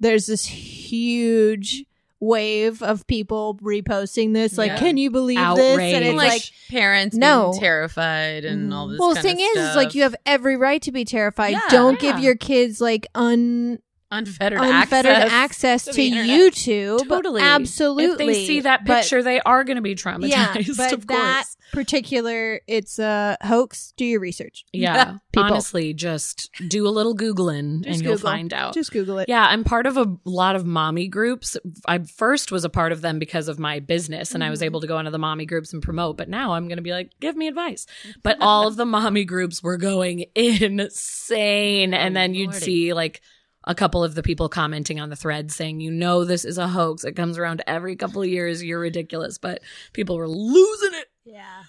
[0.01, 1.85] there's this huge
[2.25, 4.57] wave of people reposting this.
[4.59, 4.79] Like, Yeah.
[4.79, 5.79] can you believe this?
[5.79, 6.17] And it's Outrage.
[6.17, 7.51] like, parents no.
[7.53, 8.99] being terrified and all this.
[8.99, 11.53] well, the kind thing of is, is like you have every right to be terrified.
[11.53, 11.61] Yeah.
[11.71, 13.79] Don't give your kids like un
[14.15, 16.11] unfettered, unfettered access, access, to to.
[16.11, 17.09] YouTube.
[17.09, 17.43] Totally.
[17.43, 18.05] absolutely.
[18.05, 20.29] If they see that But- picture, they are going to be traumatized.
[20.31, 21.57] yeah, but of that course.
[21.73, 23.93] particular, it's a hoax.
[23.97, 24.65] Do your research.
[24.73, 25.19] Yeah.
[25.33, 25.45] People.
[25.51, 28.31] Honestly, just do a little Googling Just and you'll Google.
[28.31, 28.75] find out.
[28.75, 29.29] Just Google it.
[29.29, 31.57] Yeah, I'm part of a lot of mommy groups.
[31.87, 34.67] I first was a part of them because of my business and I was Mhm.
[34.67, 36.93] able to go into the mommy groups and promote, but now I'm going to be
[36.93, 37.87] like, give me advice.
[38.23, 41.95] But all of the mommy groups were going insane.
[41.95, 42.65] And Oh, then you'd Lordy.
[42.65, 43.21] see like
[43.67, 46.69] a couple of the people commenting on the thread saying, you know, this is a
[46.69, 47.05] hoax.
[47.05, 48.63] It comes around every couple of years.
[48.63, 49.39] You're ridiculous.
[49.39, 49.61] But
[49.93, 51.07] people were losing it.
[51.25, 51.63] Yeah.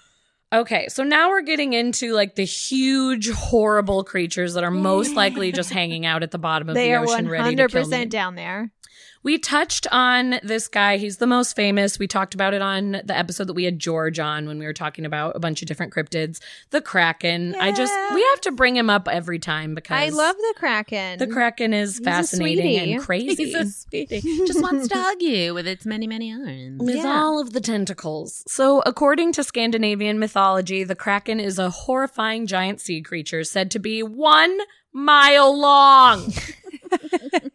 [0.52, 5.50] Okay, so now we're getting into like the huge, horrible creatures that are most likely
[5.50, 7.80] just hanging out at the bottom of They the ocean, one ready to hundred kill
[7.80, 7.84] me.
[7.84, 8.70] percent down there.
[9.26, 10.98] We touched on this guy.
[10.98, 11.98] He's the most famous.
[11.98, 14.72] We talked about it on the episode that we had George on when we were
[14.72, 16.38] talking about a bunch of different cryptids.
[16.70, 17.56] The Kraken.
[17.56, 21.18] I just we have to bring him up every time because I love the Kraken.
[21.18, 23.46] the Kraken is He's fascinating and crazy.
[23.46, 24.20] He's a sweetie.
[24.46, 26.80] Just wants to hug you with its many, many arms.
[26.80, 27.20] with Yeah.
[27.20, 28.44] all of the tentacles.
[28.46, 33.80] So, according to Scandinavian mythology, the Kraken is a horrifying giant sea creature said to
[33.80, 34.56] be one
[34.92, 36.32] mile long.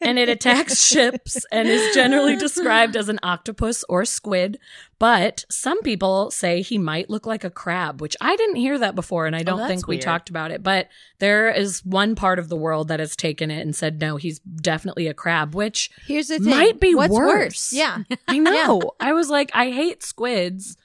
[0.02, 4.60] and it attacks ships and is generally described as an octopus or squid.
[5.00, 8.94] But some people say he might look like a crab, which I didn't hear that
[8.94, 10.04] before, and I oh, don't that's think we weird.
[10.04, 10.62] talked about it.
[10.62, 14.18] But there is one part of the world that has taken it and said, no,
[14.18, 16.50] he's definitely a crab, which Here's the thing.
[16.50, 17.74] Might be What's worse.
[17.74, 18.04] Yeah.
[18.28, 18.92] I know.
[19.00, 20.78] I was like, I hate squids,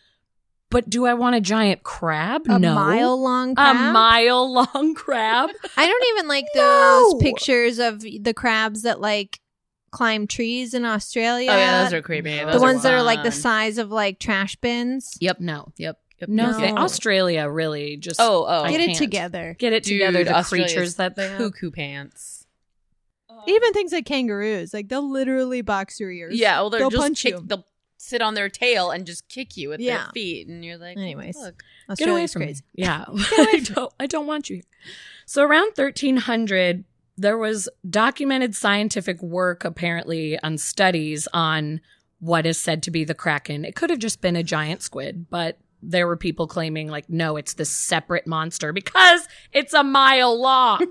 [0.70, 2.42] but do I want a giant crab?
[2.48, 2.74] A no.
[2.74, 3.76] mile long crab?
[3.76, 5.50] A mile long crab?
[5.76, 7.10] I don't even like No.
[7.12, 9.40] those pictures of the crabs that like
[9.90, 11.50] climb trees in Australia.
[11.50, 12.38] Oh yeah, those are creepy.
[12.38, 15.16] the Those ones that are like the size of like trash bins.
[15.20, 15.40] Yep.
[15.40, 15.72] No.
[15.76, 15.98] Yep.
[16.20, 16.28] Yep.
[16.30, 16.76] No, No.
[16.78, 18.62] Australia really just Oh, oh.
[18.64, 18.98] I Get it can't.
[18.98, 19.56] together.
[19.58, 20.24] Get it Dude, together.
[20.24, 21.38] The Australia's creatures that they have.
[21.38, 22.46] cuckoo pants.
[23.46, 26.34] Even things like kangaroos, like they'll literally box your ears.
[26.38, 27.42] Yeah, well, they're They'll just punch kick, you.
[27.46, 27.66] they'll
[27.98, 29.98] sit on their tail and just kick you with Yeah.
[30.04, 31.36] their feet, and you're like, Anyways.
[31.36, 31.62] look.
[31.96, 32.62] Get away from crazy.
[32.76, 32.84] me.
[32.84, 33.04] Yeah.
[33.08, 34.64] I don't I don't want you here.
[35.26, 36.84] So around 1300
[37.18, 41.80] there was documented scientific work apparently on studies on
[42.20, 43.64] what is said to be the kraken.
[43.64, 47.36] It could have just been a giant squid, but there were people claiming like no,
[47.36, 50.86] it's this separate monster because it's a mile long.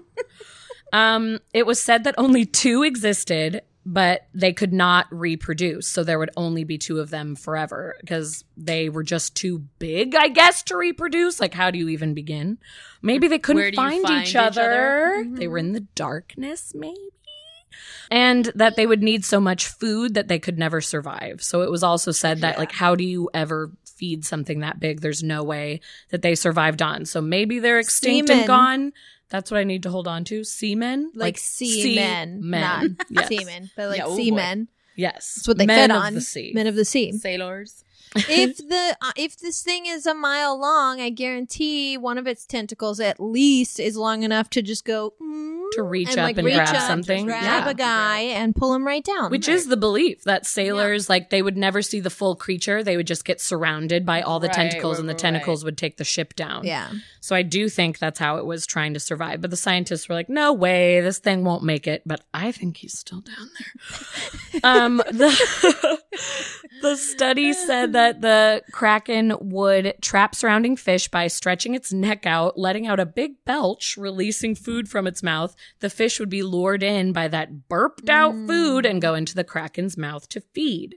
[0.93, 5.87] um it was said that only 2 existed but they could not reproduce.
[5.87, 10.15] So there would only be two of them forever because they were just too big,
[10.15, 11.39] I guess, to reproduce.
[11.39, 12.57] Like, how do you even begin?
[13.01, 14.61] Maybe they couldn't Where do you find, find each, each other.
[14.61, 15.23] other?
[15.23, 15.35] Mm-hmm.
[15.35, 16.97] They were in the darkness, maybe.
[18.09, 21.43] And that they would need so much food that they could never survive.
[21.43, 22.59] So it was also said that, Yeah.
[22.59, 25.01] like, how do you ever feed something that big?
[25.01, 27.05] There's no way that they survived on.
[27.05, 28.41] So maybe they're extinct Semen.
[28.41, 28.93] and gone.
[29.29, 30.43] That's what I need to hold on to.
[30.43, 31.11] Seamen?
[31.15, 32.97] Like, seamen, not seamen.
[33.09, 33.27] Yes.
[33.27, 34.67] seamen, but like Yeah, seamen.
[34.95, 35.33] Yes.
[35.37, 36.13] That's what they Men fed of on.
[36.15, 36.51] the sea.
[36.53, 37.11] Men of the sea.
[37.13, 37.83] Sailors.
[38.15, 42.45] If the uh, if this thing is a mile long, I guarantee one of its
[42.45, 46.37] tentacles at least is long enough to just go mm, To reach and, up like,
[46.37, 47.25] and reach grab up, something.
[47.25, 47.69] grab Yeah.
[47.69, 49.31] a guy, and pull him right down.
[49.31, 52.83] Which is the belief that sailors, like, they would never see the full creature.
[52.83, 55.63] They would just get surrounded by all the Right, tentacles, right, and the right, tentacles
[55.65, 56.63] would take the ship down.
[56.65, 56.91] yeah.
[57.19, 59.41] So I do think that's how it was trying to survive.
[59.41, 62.03] But the scientists were like, no way, this thing won't make it.
[62.05, 64.61] But I think he's still down there.
[64.63, 65.99] um, the,
[66.83, 72.57] the study said that the Kraken would trap surrounding fish by stretching its neck out,
[72.57, 75.55] letting out a big belch, releasing food from its mouth.
[75.79, 79.43] The fish would be lured in by that burped out food and go into the
[79.43, 80.95] Kraken's mouth to feed.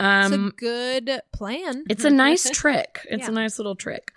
[0.00, 1.84] It's Um, a good plan.
[1.88, 3.06] it's a nice trick.
[3.10, 3.30] It's Yeah.
[3.30, 4.12] a nice little trick.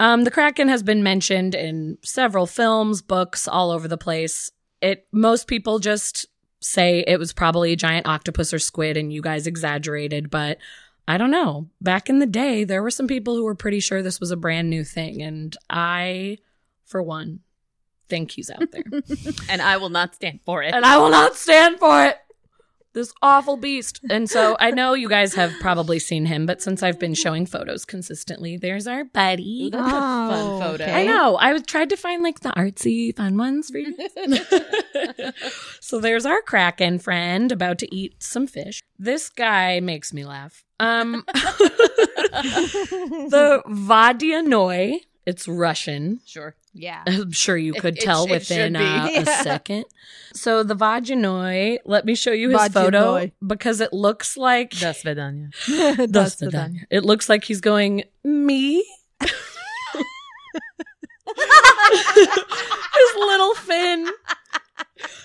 [0.00, 4.50] Um, the Kraken has been mentioned in several films, books, all over the place.
[4.80, 6.26] It most people just
[6.60, 10.28] say it was probably a giant octopus or squid, and you guys exaggerated.
[10.30, 10.58] But
[11.08, 11.70] I don't know.
[11.80, 14.36] Back in the day, there were some people who were pretty sure this was a
[14.36, 16.36] brand new thing, and I,
[16.84, 17.40] for one,
[18.10, 18.84] think he's out there,
[19.48, 20.74] And I will not stand for it.
[20.74, 22.18] and I will not stand for it.
[22.98, 24.00] This awful beast.
[24.10, 27.46] And so I know you guys have probably seen him, but since I've been showing
[27.46, 29.70] photos consistently, there's our buddy.
[29.70, 30.82] That's a fun Oh, photo.
[30.82, 31.02] okay.
[31.02, 31.36] I know.
[31.36, 33.94] I was tried to find like the artsy fun ones for you.
[35.80, 38.82] so there's our Kraken friend about to eat some fish.
[38.98, 40.64] This guy makes me laugh.
[40.80, 41.24] Um
[43.28, 46.18] the Vadianoi, it's Russian.
[46.26, 46.56] Sure.
[46.72, 47.02] Yeah.
[47.06, 49.20] I'm sure you could it, tell it, within it uh, yeah.
[49.20, 49.84] a second.
[50.34, 55.50] So the Vaginoy, let me show you his photo because it looks like Das Vedanya.
[56.10, 56.84] das Vedanya.
[56.90, 58.84] It looks like he's going me.
[59.20, 59.32] his
[63.16, 64.08] little fin.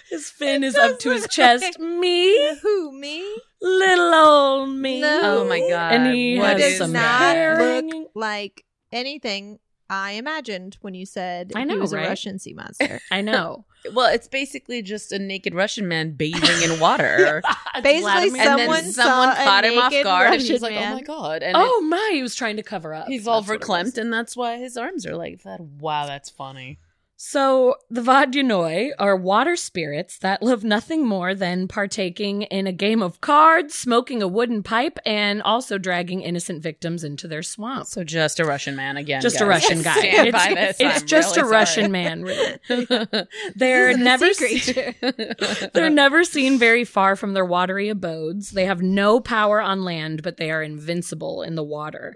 [0.10, 1.64] His fin is up to his chest.
[1.64, 2.56] Like me?
[2.62, 2.92] Who?
[2.92, 3.36] Me?
[3.62, 5.02] Little old me.
[5.02, 5.42] No.
[5.42, 5.94] Oh my god.
[5.94, 7.82] And he what has some not hair.
[7.82, 9.60] look like anything
[9.94, 12.06] I imagined when you said I know, he was right?
[12.06, 13.00] a Russian sea monster.
[13.12, 13.66] I know.
[13.92, 17.42] Well, it's basically just a naked Russian man bathing in water.
[17.84, 18.42] Basically, Vladimir.
[18.42, 20.72] and Someone then someone saw a caught him off naked guard and Russian he's like,
[20.72, 20.92] oh man.
[20.94, 23.08] "Oh my god!" And Oh my, he was trying to cover up.
[23.08, 25.60] he's all That's what verklempt, and that's why his arms are like that.
[25.60, 26.80] Wow, that's funny.
[27.26, 33.02] So the Vodunoi are water spirits that love nothing more than partaking in a game
[33.02, 37.88] of cards, smoking a wooden pipe, and also dragging innocent victims into their swamp.
[37.88, 39.22] So just a Russian man again.
[39.22, 39.46] Just a.
[39.46, 39.94] Russian guy.
[40.00, 40.76] Stand It's, by this.
[40.82, 41.92] it's I'm just really a Russian sorry.
[41.92, 42.24] man.
[42.34, 42.58] Really.
[43.56, 48.52] They're This is a never they're never seen very far from their watery abodes.
[48.52, 52.14] They have no power on land, but they are invincible in the water.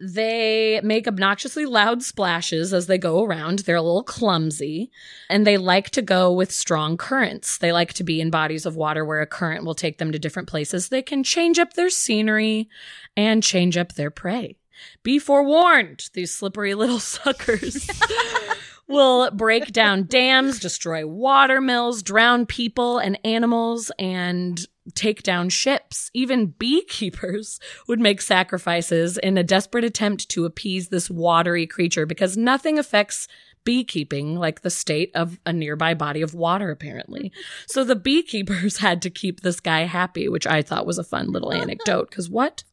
[0.00, 3.60] They make obnoxiously loud splashes as they go around.
[3.60, 4.92] They're a little clumsy
[5.28, 7.58] and they like to go with strong currents.
[7.58, 10.18] They like to be in bodies of water where a current will take them to
[10.18, 10.88] different places.
[10.88, 12.68] They can change up their scenery
[13.16, 14.56] and change up their prey.
[15.02, 17.88] Be forewarned, these slippery little suckers
[18.88, 26.10] will break down dams, destroy water mills, drown people and animals, and take down ships.
[26.14, 32.36] Even beekeepers would make sacrifices in a desperate attempt to appease this watery creature because
[32.36, 33.28] nothing affects
[33.64, 37.30] beekeeping like the state of a nearby body of water, apparently.
[37.66, 41.32] So the beekeepers had to keep this guy happy, which I thought was a fun
[41.32, 42.08] little anecdote.
[42.08, 42.64] Because what?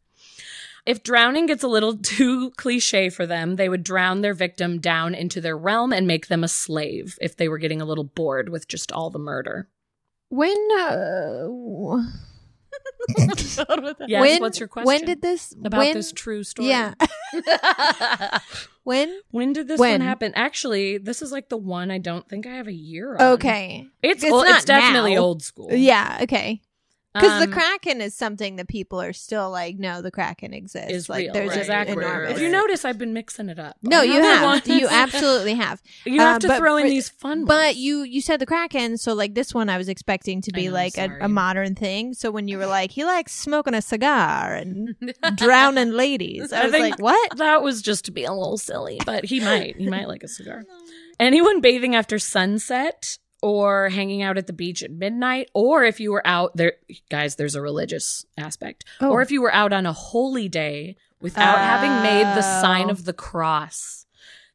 [0.86, 5.16] If drowning gets a little too cliche for them, they would drown their victim down
[5.16, 8.50] into their realm and make them a slave if they were getting a little bored
[8.50, 9.68] with just all the murder.
[10.30, 11.48] When uh,
[14.08, 14.86] Yes, when what's your question?
[14.88, 16.70] When did this about when, this true story?
[16.70, 16.94] Yeah.
[18.84, 19.20] when?
[19.32, 20.02] When did this When?
[20.02, 20.34] one happen?
[20.36, 23.22] Actually, this is like the one I don't think I have a year on.
[23.34, 23.88] Okay.
[24.02, 25.22] It's It's old, not it's definitely now.
[25.22, 25.70] old school.
[25.72, 26.20] Yeah.
[26.24, 26.62] Okay.
[27.16, 30.92] Because Um, the Kraken is something that people are still like, no, the Kraken exists.
[30.92, 31.34] is like, real.
[31.34, 31.94] There's right, an exactly.
[32.04, 32.32] enormous.
[32.34, 33.78] If you notice, I've been mixing it up.
[33.82, 34.44] no, you have.
[34.44, 34.62] one.
[34.80, 35.82] you absolutely have.
[36.06, 37.78] You have Uh, to throw in for- these fun But ones.
[37.78, 40.74] you you said the Kraken, so like this one, I was expecting to be know,
[40.74, 42.14] like a, a modern thing.
[42.14, 44.96] So when you were like, he likes smoking a cigar and
[45.36, 47.38] drowning ladies, I I was think- like, what?
[47.38, 49.78] That was just to be a little silly, but he might.
[49.78, 50.64] He might like a cigar.
[51.20, 56.12] Anyone bathing after sunset or hanging out at the beach at midnight, or if you
[56.12, 56.74] were out there,
[57.12, 59.12] guys, there's a religious aspect, Oh.
[59.12, 62.90] or if you were out on a holy day without having made the sign Oh.
[62.90, 64.05] of the cross,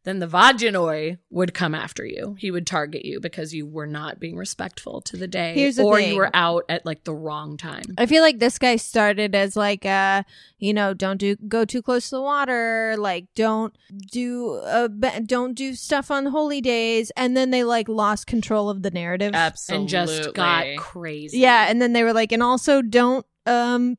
[0.05, 2.35] then the Vaginoi would come after you.
[2.39, 5.83] He would target you because you were not being respectful to the day, Here's the
[5.83, 6.11] or thing.
[6.13, 7.83] you were out at like the wrong time.
[7.99, 10.23] I feel like this guy started as like uh
[10.59, 13.77] you know don't do go too close to the water like don't
[14.11, 14.89] do uh
[15.27, 19.33] don't do stuff on holy days and then they like lost control of the narrative
[19.35, 19.81] Absolutely.
[19.83, 21.39] And just got crazy.
[21.39, 23.97] yeah and then they were like and also don't um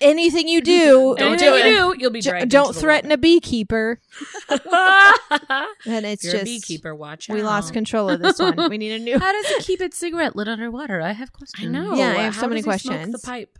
[0.00, 1.18] anything you do mm-hmm.
[1.18, 1.94] Don't Anything do you it.
[1.94, 4.00] do, you'll be j- dragged don't into the threaten a beekeeper
[4.48, 6.94] and it's You're just a beekeeper.
[6.94, 7.46] Watch we out.
[7.46, 10.36] lost control of this one we need a new How does it keep its cigarette
[10.36, 11.00] lit underwater?
[11.00, 11.66] I have questions.
[11.66, 11.94] I know.
[11.94, 13.20] Yeah, I have How so many does he smoke questions.
[13.20, 13.58] The pipe.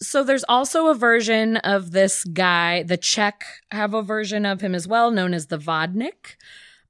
[0.00, 2.82] So there's also a version of this guy.
[2.82, 6.36] The Czech have a version of him as well, known as the Vodnik.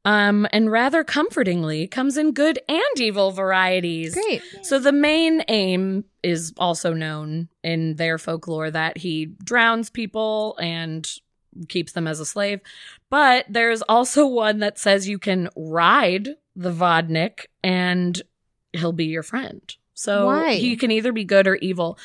[0.05, 4.15] Um, and rather comfortingly comes in good and evil varieties.
[4.15, 10.57] great So the main aim is also known in their folklore that he drowns people
[10.61, 11.09] and
[11.69, 12.61] keeps them as a slave.
[13.11, 18.21] But there's also one that says you can ride the Vodnik and
[18.73, 19.63] he'll be your friend.
[19.95, 20.55] So Why?
[20.55, 21.99] he can either be good or evil.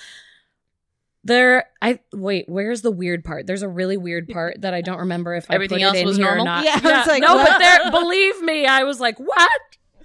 [1.27, 2.45] There, I wait.
[2.47, 3.47] Where's the weird part?
[3.47, 6.01] There's a really weird part that I don't remember if I Everything put else it
[6.01, 6.43] in was here normal?
[6.43, 6.63] or not.
[6.65, 7.49] Yeah, was like, no, what?
[7.49, 7.91] but there.
[7.91, 9.61] Believe me, I was like, what?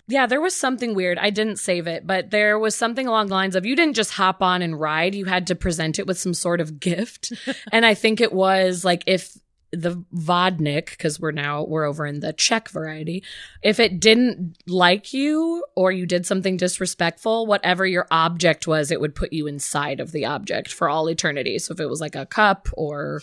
[0.08, 1.18] Yeah, there was something weird.
[1.18, 4.10] I didn't save it, but there was something along the lines of you didn't just
[4.10, 5.14] hop on and ride.
[5.14, 7.32] You had to present it with some sort of gift.
[7.72, 9.38] and I think it was like if
[9.72, 13.24] the vodnik, because we're now we're over in the Czech variety,
[13.62, 19.00] if it didn't like you or you did something disrespectful, whatever your object was, it
[19.00, 21.58] would put you inside of the object for all eternity.
[21.58, 23.22] So if it was like a cup or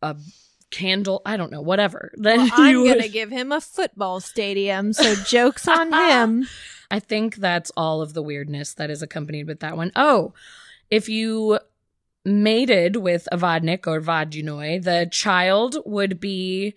[0.00, 0.16] a
[0.70, 2.12] candle, I don't know, whatever.
[2.16, 6.46] Then well, i'm would- gonna give him a football stadium so jokes on him
[6.90, 9.92] I think that's all of the weirdness that is accompanied with that one.
[9.96, 10.34] Oh,
[10.90, 11.58] if you
[12.24, 16.74] mated with a vodnik or vodunoi, the child would be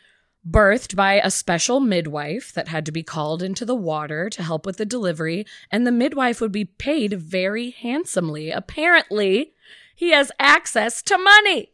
[0.47, 4.65] birthed by a special midwife that had to be called into the water to help
[4.65, 8.51] with the delivery, and the midwife would be paid very handsomely.
[8.51, 9.53] Apparently,
[9.95, 11.71] he has access to money.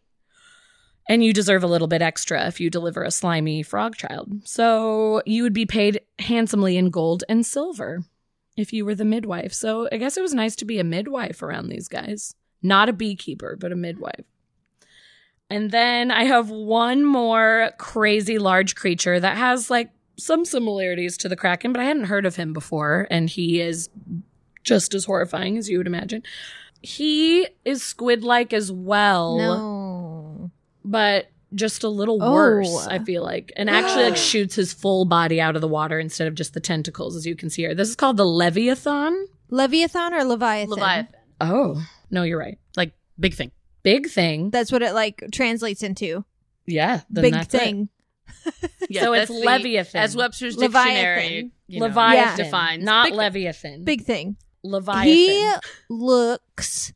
[1.10, 4.32] And you deserve a little bit extra if you deliver a slimy frog child.
[4.46, 8.06] So you would be paid handsomely in gold and silver
[8.56, 9.54] if you were the midwife.
[9.54, 12.36] So I guess it was nice to be a midwife around these guys.
[12.64, 14.26] Not a beekeeper, but a midwife.
[15.50, 21.30] And then I have one more crazy large creature that has like some similarities to
[21.30, 23.08] the Kraken, but I hadn't heard of him before.
[23.10, 23.90] And he is
[24.64, 26.24] just as horrifying as you would imagine.
[26.82, 30.52] He is squid like as well no
[30.84, 32.32] but just a little Oh.
[32.34, 33.52] worse, I feel like.
[33.58, 36.60] And actually like shoots his full body out of the water instead of just the
[36.60, 37.76] tentacles as you can see here.
[37.76, 39.28] This is called the Leviathan.
[39.50, 40.70] Leviathan or Leviathan?
[40.70, 41.08] Leviathan.
[41.42, 42.58] Oh, no, you're right.
[42.76, 43.52] Like big thing.
[43.84, 44.50] Big thing.
[44.52, 46.24] That's what it like translates into.
[46.68, 47.58] Yeah, then Big that's it.
[47.60, 47.90] thing.
[48.90, 50.02] Yes, So it's the- Leviathan.
[50.02, 50.94] As Webster's Leviathan.
[50.94, 52.84] dictionary you know, Leviathan, defines.
[52.84, 53.18] not Big thing.
[53.20, 53.84] Leviathan.
[53.84, 54.38] Big thing.
[54.64, 55.08] Leviathan.
[55.08, 55.52] He
[55.90, 56.92] looks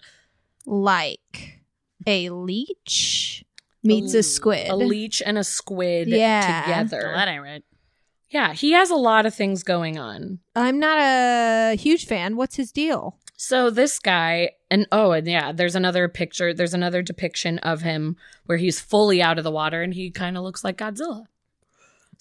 [0.66, 1.61] like
[2.07, 3.43] a leech
[3.84, 4.68] meets a squid.
[4.70, 6.63] A leech and a squid Yeah.
[6.66, 7.11] Oh, together.
[7.16, 7.63] that ain't right.
[8.30, 10.39] Yeah, he has a lot of things going on.
[10.55, 12.36] I'm not a huge fan.
[12.36, 13.18] What's his deal?
[13.38, 16.53] So this guy, and oh, and yeah, there's another picture.
[16.53, 18.15] There's another depiction of him
[18.45, 21.25] where he's fully out of the water, and he kind of looks like Godzilla.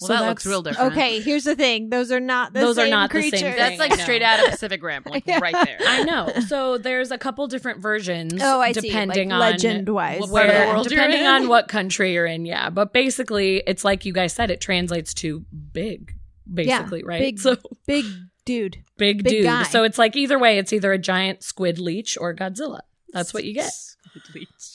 [0.01, 0.91] Well, So that looks real different.
[0.91, 1.89] Okay, here's the thing.
[1.89, 3.55] Those are not the Those are same not the same thing.
[3.55, 3.95] That's like No.
[3.95, 5.39] straight out of Pacific Rim, like Yeah.
[5.41, 5.77] right there.
[5.87, 6.33] I know.
[6.49, 8.33] So there's a couple different versions.
[8.41, 8.81] Oh, I see.
[8.81, 10.29] depending like on legend-wise.
[10.29, 11.27] where part of the world you're depending in.
[11.27, 12.45] on what country you're in.
[12.45, 14.51] Yeah, but basically, it's like you guys said.
[14.51, 16.13] It translates to big,
[16.53, 17.21] basically, right?
[17.21, 17.55] big so
[17.87, 18.03] Big
[18.45, 18.83] dude.
[18.97, 19.43] big, big dude.
[19.43, 19.63] guy.
[19.63, 22.81] So it's like either way, it's either a giant squid leech or Godzilla.
[23.11, 23.71] That's what you get.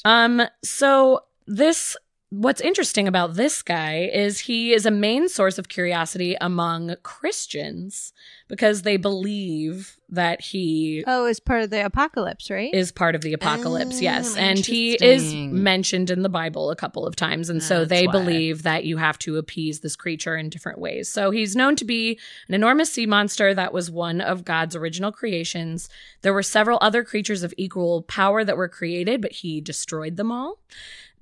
[0.04, 1.96] Um, so this
[2.30, 8.12] what's interesting about this guy is he is a main source of curiosity among Christians
[8.48, 12.72] because they believe that he Oh, is part of the apocalypse, right?
[12.74, 14.36] is part of the apocalypse, Oh, yes.
[14.36, 17.48] And he is mentioned in the Bible a couple of times.
[17.48, 18.12] And so they why.
[18.12, 21.08] believe that you have to appease this creature in different ways.
[21.08, 25.12] So he's known to be an enormous sea monster that was one of God's original
[25.12, 25.88] creations.
[26.22, 30.32] There were several other creatures of equal power that were created, but he destroyed them
[30.32, 30.58] all.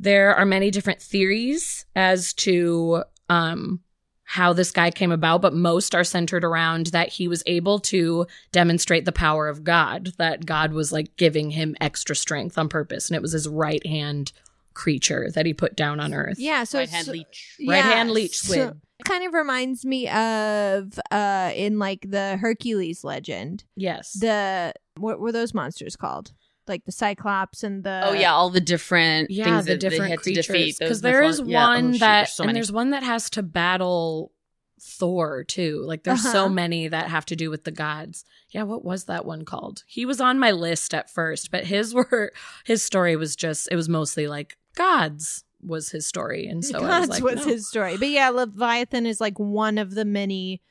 [0.00, 3.80] There are many different theories as to um,
[4.30, 8.26] how this guy came about, but most are centered around that he was able to
[8.52, 13.08] demonstrate the power of God, that God was like giving him extra strength on purpose.
[13.08, 14.32] And it was his right hand
[14.74, 16.38] creature that he put down on earth.
[16.38, 17.56] yeah, so right it's hand leech.
[17.66, 18.80] Right hand leech so squid.
[18.98, 23.64] it kind of reminds me of uh in like the Hercules legend.
[23.76, 24.12] Yes.
[24.12, 26.32] The what were those monsters called?
[26.68, 29.88] Like the Cyclops and the oh yeah, all the different yeah, things the that they
[29.88, 30.46] different had to creatures.
[30.46, 30.76] defeat.
[30.78, 33.02] Because there is Nephilim- yeah, oh, one shoot, that, there's so and there's one that
[33.02, 34.32] has to battle
[34.80, 35.82] Thor too.
[35.84, 36.32] Like there's Uh-huh.
[36.32, 38.24] so many that have to do with the gods.
[38.50, 39.82] Yeah, what was that one called?
[39.88, 42.32] He was on my list at first, but his were
[42.64, 47.00] his story was just it was mostly like gods was his story, and so I
[47.00, 47.52] was like, what's no.
[47.52, 47.96] his story.
[47.96, 50.62] But yeah, Leviathan is like one of the many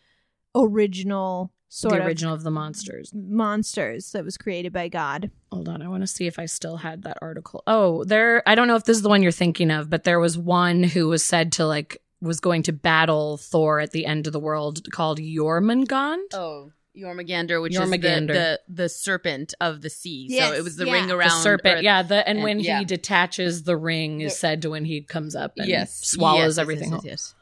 [0.56, 3.12] original sort the original of the monsters.
[3.14, 5.32] monsters that was created by God.
[5.52, 7.64] Hold on, I want to see if I still had that article.
[7.68, 10.20] Oh, there I don't know if this is the one you're thinking of, but there
[10.20, 14.26] was one who was said to like was going to battle Thor at the end
[14.28, 16.24] of the world called Jormungand.
[16.34, 18.22] Oh, Jormungandr, which Jormungandr.
[18.22, 20.26] is the, the the serpent of the sea.
[20.30, 20.94] Yes, so it was the yeah.
[20.94, 21.84] ring around the serpent, Earth.
[21.84, 22.02] yeah.
[22.02, 22.80] The and, And- when yeah.
[22.80, 26.48] he detaches the ring is said to when he comes up and Yes, swallows Yes,
[26.48, 26.92] yes, everything.
[26.92, 27.10] yes, whole.
[27.10, 27.36] yes,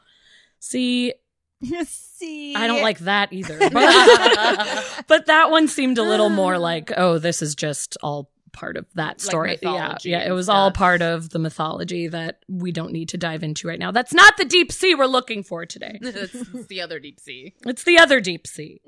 [0.58, 1.14] See,
[1.86, 3.58] See, I don't like that either.
[3.70, 8.76] But, but that one seemed a little more like, oh, this is just all part
[8.78, 9.58] of that story.
[9.60, 10.26] yeah, yeah.
[10.26, 13.78] It was all part of the mythology that we don't need to dive into right
[13.78, 13.90] now.
[13.90, 15.98] That's not the deep sea we're looking for today.
[16.00, 17.54] That's the other deep sea.
[17.66, 18.80] It's the other deep sea.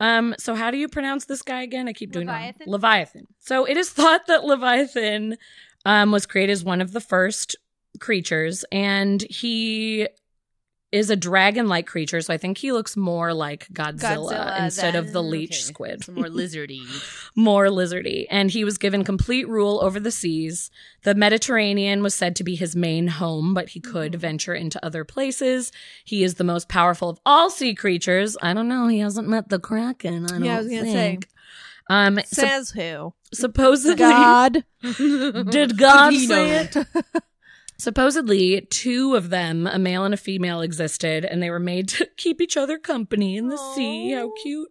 [0.00, 1.86] Um, so how do you pronounce this guy again?
[1.86, 2.36] I keep doing wrong.
[2.36, 2.66] Leviathan?
[2.66, 3.26] Leviathan.
[3.38, 5.36] So it is thought that Leviathan
[5.84, 7.56] um, was created as one of the first
[7.98, 10.08] creatures, and he
[10.92, 12.20] is a dragon-like creature.
[12.20, 15.60] So I think he looks more like Godzilla, Godzilla instead of the leech Okay.
[15.60, 16.82] squid, It's more lizardy.
[17.36, 18.26] more lizardy.
[18.28, 20.68] And he was given complete rule over the seas.
[21.04, 25.04] The Mediterranean was said to be his main home, but he could venture into other
[25.04, 25.70] places.
[26.04, 28.36] He is the most powerful of all sea creatures.
[28.42, 28.88] I don't know.
[28.88, 30.24] He hasn't met the Kraken.
[30.24, 30.92] I don't I gonna say.
[30.92, 31.28] think.
[31.88, 33.14] Um, Says who?
[33.32, 34.64] supposedly, God.
[35.50, 36.76] did God say it?
[37.80, 42.06] Supposedly, two of them, a male and a female, existed, and they were made to
[42.18, 44.12] keep each other company in the sea.
[44.12, 44.68] How cute!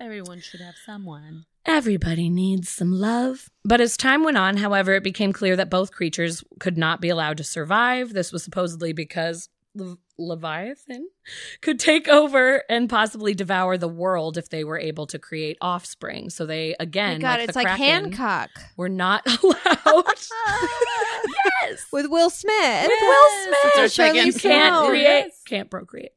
[0.00, 1.44] Everyone should have someone.
[1.64, 3.48] Everybody needs some love.
[3.64, 7.10] But as time went on, however, it became clear that both creatures could not be
[7.10, 8.12] allowed to survive.
[8.12, 11.08] This was supposedly because Le- Leviathan
[11.60, 16.30] could take over and possibly devour the world if they were able to create offspring.
[16.30, 20.04] So they, again, God, like it's the like Kraken, Hancock were not allowed.
[21.62, 21.86] yes.
[21.92, 22.88] with Will Smith.
[22.88, 23.58] With Will Smith.
[23.64, 24.88] It's our second You can't Theron.
[24.88, 26.12] create, can't procreate.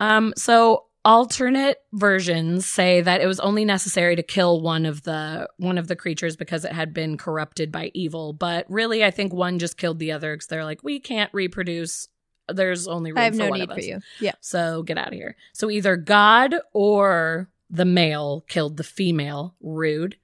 [0.00, 5.48] Um, so alternate versions say that it was only necessary to kill one of the
[5.56, 8.32] one of the creatures because it had been corrupted by evil.
[8.32, 12.08] But really, I think one just killed the other because they're like, we can't reproduce.
[12.48, 14.00] There's only room I have for no one need of for you.
[14.20, 14.32] Yeah.
[14.40, 15.36] So get out of here.
[15.52, 20.16] So either God or the male killed the female, rude,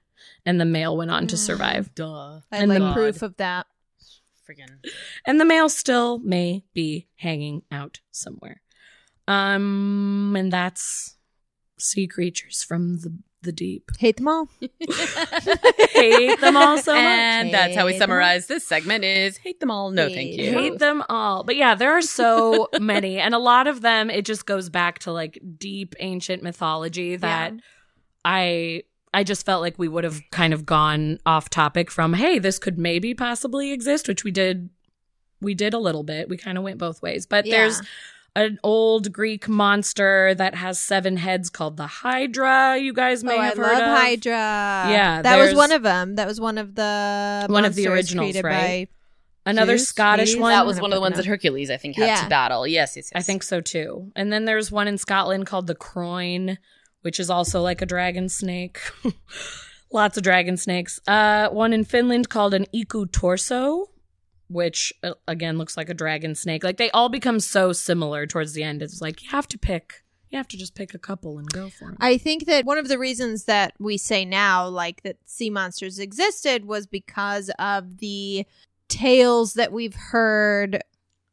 [0.45, 1.93] and the male went on to survive.
[1.95, 2.41] Duh.
[2.51, 3.67] I And like the- proof of that.
[4.47, 4.83] freaking.
[5.25, 8.61] and the male still may be hanging out somewhere.
[9.27, 11.15] Um, and that's
[11.77, 13.89] sea creatures from the the deep.
[13.99, 14.49] Hate them all.
[15.91, 17.01] Hate them all so much.
[17.03, 18.13] and that's how we Hate them all.
[18.15, 19.91] summarize this segment is hate them all.
[19.91, 20.51] No, thank you.
[20.51, 21.43] hate them all.
[21.43, 23.19] But yeah, there are so many.
[23.19, 27.53] And a lot of them, it just goes back to like deep ancient mythology that
[27.53, 27.59] Yeah.
[28.25, 28.83] I
[29.13, 32.59] I just felt like we would have kind of gone off topic from, hey, this
[32.59, 34.69] could maybe possibly exist, which we did
[35.41, 36.27] we did a little bit.
[36.29, 37.25] We kind of went both ways.
[37.25, 37.57] But Yeah.
[37.57, 37.81] there's
[38.39, 42.77] an old Greek monster that has seven heads called the Hydra.
[42.77, 43.97] You guys may oh, I have love heard of.
[43.99, 44.31] Hydra.
[44.31, 46.15] Yeah, that was one of them.
[46.15, 48.87] That was one of the One of the monsters originals, right?
[49.45, 50.41] Another Zeus, Scottish Hades?
[50.41, 50.51] one.
[50.51, 51.17] that was one of the ones up.
[51.17, 52.23] that Hercules, I think, had Yeah.
[52.23, 52.67] to battle.
[52.67, 53.19] Yes, yes, yes.
[53.19, 54.11] I think so too.
[54.15, 56.57] And then there's one in Scotland called the Croyne,
[57.01, 58.79] which is also like a dragon snake.
[59.91, 60.99] Lots of dragon snakes.
[61.07, 63.85] Uh, one in Finland called an Iku-Turso,
[64.49, 66.63] which uh, again looks like a dragon snake.
[66.63, 68.81] Like they all become so similar towards the end.
[68.81, 70.03] It's like you have to pick.
[70.29, 71.97] You have to just pick a couple and go for it.
[71.99, 75.97] I think that one of the reasons that we say now, like that sea monsters
[75.97, 78.45] existed, was because of the
[78.89, 80.83] tales that we've heard.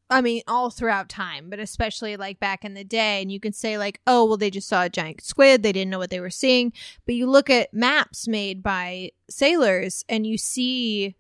[0.08, 3.20] I mean, all throughout time, but especially like back in the day.
[3.20, 5.62] And you can say, like, oh, well, they just saw a giant squid.
[5.62, 6.72] They didn't know what they were seeing.
[7.06, 11.16] But you look at maps made by sailors and you see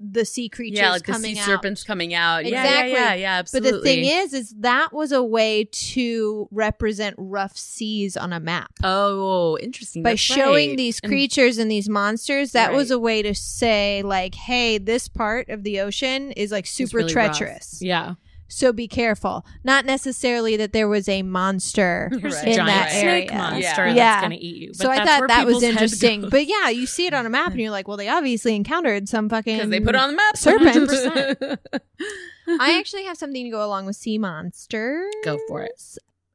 [0.00, 1.44] the sea creatures yeah, like the sea out.
[1.44, 2.44] serpents coming out.
[2.46, 2.92] Yeah, Exactly.
[2.92, 3.72] Yeah, yeah, yeah, But absolutely.
[3.72, 8.70] the thing is, is that was a way to represent rough seas on a map
[8.82, 10.02] oh, interesting.
[10.02, 10.76] by That's showing right.
[10.76, 15.48] these creatures and these monsters that was a way to say like hey this part
[15.50, 17.36] of the ocean is like super really rough.
[17.36, 18.14] treacherous Yeah.
[18.50, 22.46] So be careful not necessarily that there was a monster Here's Right.
[22.46, 23.84] a in giant that snake area monster Yeah.
[23.86, 24.20] that's Yeah.
[24.20, 24.68] going to eat you.
[24.68, 27.52] But so i thought that was interesting but yeah you see it on a map
[27.52, 30.16] and you're like well they obviously encountered some fucking because they put it on the
[30.16, 30.36] map.
[30.36, 30.94] serpents.
[30.94, 31.58] 100%.
[32.60, 35.72] i actually have something to go along with sea monsters Go for it.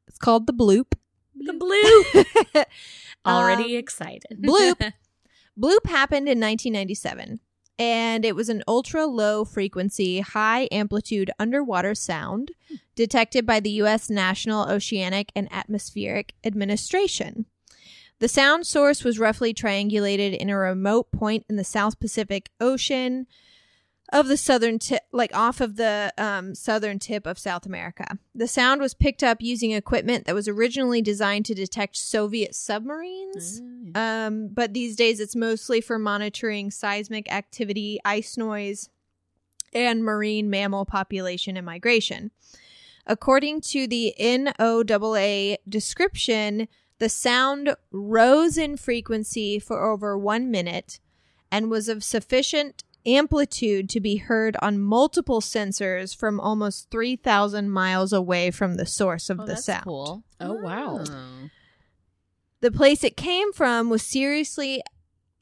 [0.08, 0.92] it's called the bloop
[1.38, 2.64] the blue.
[3.26, 4.38] Um, Already excited.
[4.40, 4.92] Bloop.
[5.60, 7.40] Bloop happened in 1997,
[7.78, 12.52] and it was an ultra low frequency, high amplitude underwater sound
[12.94, 14.08] detected by the U.S.
[14.08, 17.46] National Oceanic and Atmospheric Administration.
[18.18, 23.26] The sound source was roughly triangulated in a remote point in the South Pacific Ocean
[24.12, 28.18] of the southern tip, like off of the um, southern tip of South America.
[28.34, 33.60] The sound was picked up using equipment that was originally designed to detect Soviet submarines.
[33.96, 38.88] Um, but these days it's mostly for monitoring seismic activity, ice noise,
[39.72, 42.30] and marine mammal population and migration.
[43.06, 50.98] According to the NOAA description, the sound rose in frequency for over one minute
[51.50, 58.12] and was of sufficient amplitude to be heard on multiple sensors from almost 3,000 miles
[58.12, 59.84] away from the source of Oh, the that's sound.
[59.84, 60.24] cool.
[60.40, 61.04] Oh, wow.
[61.08, 61.50] Oh.
[62.60, 64.82] The place it came from was seriously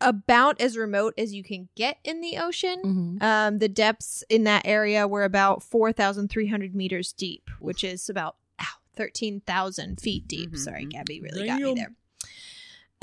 [0.00, 3.18] about as remote as you can get in the ocean.
[3.20, 3.22] Mhm.
[3.22, 8.36] Um, the depths in that area were about 4,300 meters deep, which is about
[8.96, 10.50] 13,000 feet deep.
[10.52, 10.90] Mhm, Sorry, mhm.
[10.90, 11.94] Gabby really got me there.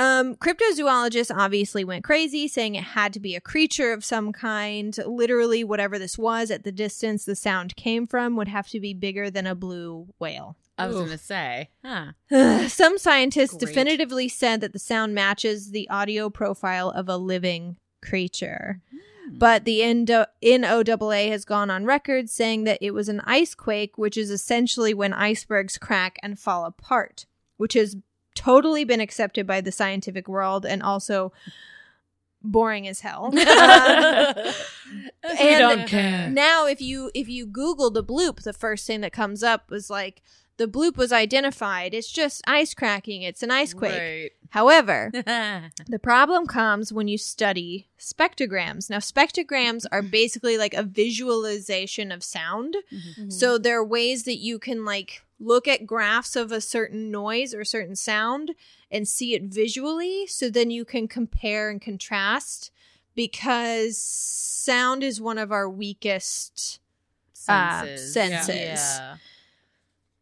[0.02, 4.98] Um, cryptozoologists obviously went crazy, saying it had to be a creature of some kind.
[5.06, 8.96] Literally, whatever this was at the distance the sound came from would have to be
[8.96, 10.58] bigger than a blue whale.
[10.80, 12.14] I was gonna say, huh?
[12.68, 13.68] Some scientists Great.
[13.68, 18.82] definitively said that the sound matches the audio profile of a living creature.
[19.30, 24.00] But the NO- NOAA has gone on record saying that it was an ice quake,
[24.00, 27.28] which is essentially when icebergs crack and fall apart,
[27.58, 27.96] which has
[28.36, 31.32] totally been accepted by the scientific world and also
[32.42, 33.32] boring as hell.
[35.24, 36.30] Um, we and don't care.
[36.30, 39.90] now if you if you google the bloop the first thing that comes up was
[39.90, 40.22] like
[40.58, 46.46] the bloop was identified it's just ice cracking it's an ice quake however the problem
[46.46, 53.30] comes when you study spectrograms now spectrograms are basically like a visualization of sound Mm-hmm.
[53.30, 57.54] so there are ways that you can like look at graphs of a certain noise
[57.54, 58.52] or certain sound
[58.92, 62.72] and see it visually so then you can compare and contrast
[63.16, 66.80] because sound is one of our weakest
[67.48, 68.14] Uh, senses.
[68.14, 68.56] senses.
[68.56, 69.16] Yeah.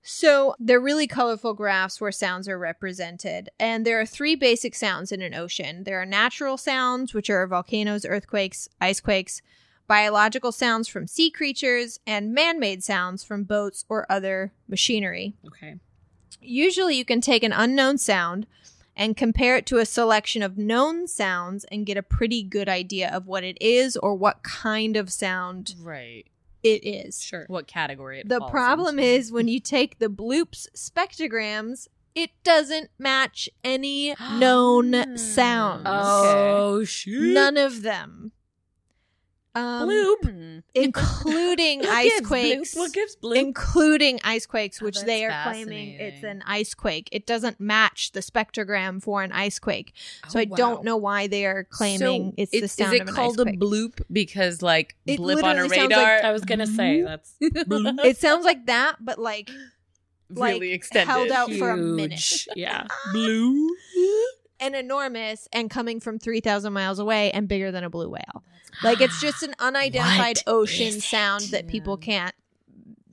[0.01, 3.49] So they're really colorful graphs where sounds are represented.
[3.59, 5.83] And there are three basic sounds in an ocean.
[5.83, 9.41] There are natural sounds, which are volcanoes, earthquakes, ice quakes,
[9.89, 15.33] biological sounds from sea creatures, and man-made sounds from boats or other machinery.
[15.47, 15.75] Okay.
[16.41, 18.47] Usually you can take an unknown sound
[18.95, 23.09] and compare it to a selection of known sounds and get a pretty good idea
[23.09, 26.25] of what it is or what kind of sound Right.
[26.63, 27.21] it is.
[27.21, 27.45] Sure.
[27.47, 28.19] What category?
[28.19, 29.09] It The falls problem into.
[29.11, 35.83] is when you take the bloops spectrograms, it doesn't match any known sounds.
[35.85, 37.33] Oh shoot!
[37.33, 38.31] None of them.
[39.55, 40.15] Um, Bloop.
[40.29, 40.59] Hmm.
[40.75, 42.75] including What ice quakes.
[42.75, 42.77] bloop?
[42.77, 43.35] What gives bloop?
[43.35, 47.09] including ice quakes, Oh, which they are claiming it's an ice quake.
[47.11, 49.93] It doesn't match the spectrogram for an ice quake,
[50.27, 50.55] so Oh, I wow.
[50.55, 53.15] don't know why they are claiming So it's the it's- sound Is it of an
[53.15, 56.03] called ice a bloop because like It blip on a literally sounds radar?
[56.17, 59.49] like- I was gonna say that's it sounds like that, but like
[60.31, 61.11] like, really extended.
[61.11, 62.45] held out for a minute.
[62.55, 63.67] Yeah, blue.
[64.59, 68.43] And enormous and coming from three thousand miles away and bigger than a blue whale.
[68.83, 72.33] Like it's just an unidentified What ocean sound that people can't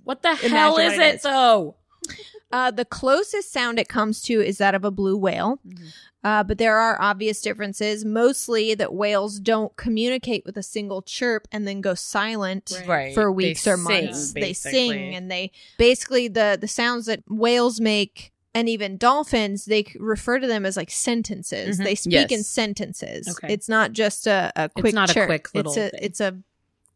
[0.05, 1.22] What the hell Imagine is what it it is.
[1.22, 1.76] though?
[2.53, 5.59] Uh, the closest sound it comes to is that of a blue whale.
[5.66, 5.92] Mhm.
[6.22, 11.49] Uh, but there are obvious differences, mostly that whales don't communicate with a single chirp
[11.51, 12.86] and then go silent Right.
[12.88, 13.14] Right.
[13.14, 14.32] for They weeks or sing, months.
[14.32, 19.84] They sing and they basically the the sounds that whales make and even dolphins they
[19.98, 21.78] refer to them as like sentences.
[21.78, 21.84] Mhm.
[21.84, 22.32] They speak Yes.
[22.32, 23.28] in sentences.
[23.28, 23.52] Okay.
[23.52, 26.00] It's not just a, a quick not a quick little It's a thing.
[26.02, 26.38] it's a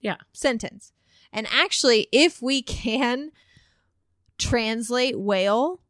[0.00, 0.16] Yeah.
[0.32, 0.92] sentence.
[1.32, 3.30] And actually, if we can
[4.38, 5.80] translate whale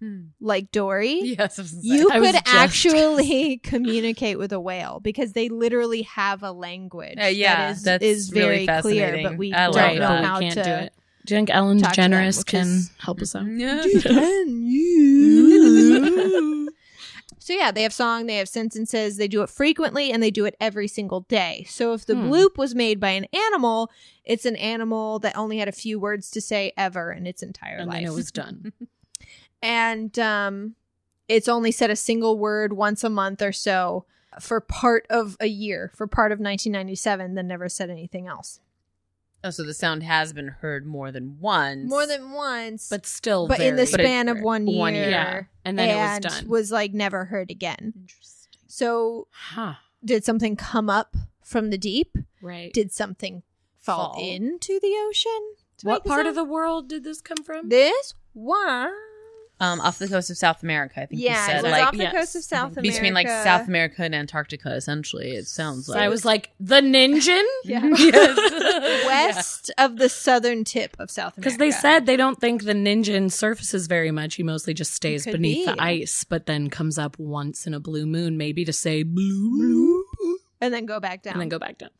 [0.00, 0.28] Hmm.
[0.40, 1.88] like Dory, Yes, I was gonna say.
[1.88, 7.18] you could actually communicate with a whale because they literally have a language.
[7.20, 10.08] Uh, yeah, that is, that's is really very clear, but we I don't right, know
[10.08, 10.92] but how we can't to do it.
[11.30, 13.46] Do you think Ellen talk to them, DeGeneres can is- help us out?
[13.46, 13.84] Yeah.
[14.02, 16.68] Can you?
[17.38, 20.44] so yeah, they have song, they have sentences, they do it frequently, and they do
[20.44, 21.66] it every single day.
[21.68, 22.32] So if the Hmm.
[22.32, 23.92] bloop was made by an animal,
[24.24, 27.76] it's an animal that only had a few words to say ever in its entire
[27.76, 27.98] and life.
[28.02, 28.72] then it was done.
[29.62, 30.74] and um,
[31.28, 34.04] it's only said a single word once a month or so
[34.40, 38.58] for part of a year, for part of 1997, then never said anything else.
[39.42, 41.88] Oh, so the sound has been heard more than once.
[41.88, 45.10] More than once, But still, but in the span of one year, one year.
[45.10, 46.48] yeah, and then it was done.
[46.48, 47.94] was like never heard again.
[47.96, 48.60] Interesting.
[48.66, 49.74] So huh?
[50.04, 52.16] did something come up from the deep?
[52.42, 52.72] Right.
[52.72, 53.42] Did something
[53.78, 54.22] fall, Fall.
[54.22, 55.54] into the ocean?
[55.82, 57.70] what part of the world did this come from?
[57.70, 58.92] this one?
[59.62, 61.92] Um, off the coast of South America, I think Yeah, you said was like off
[61.92, 62.14] the yes.
[62.14, 62.80] coast of South America.
[62.80, 64.74] between like South America and Antarctica.
[64.74, 67.82] Essentially, it sounds So like I was like the ninja Yeah.
[67.98, 69.04] Yes.
[69.06, 71.40] west of the southern tip of South America.
[71.40, 74.36] because they said they don't think the ninja surfaces very much.
[74.36, 75.72] He mostly just stays Could beneath be.
[75.74, 80.04] the ice, but then comes up once in a blue moon, maybe to say blue,
[80.62, 81.34] and then go back down.
[81.34, 81.90] and then go back down.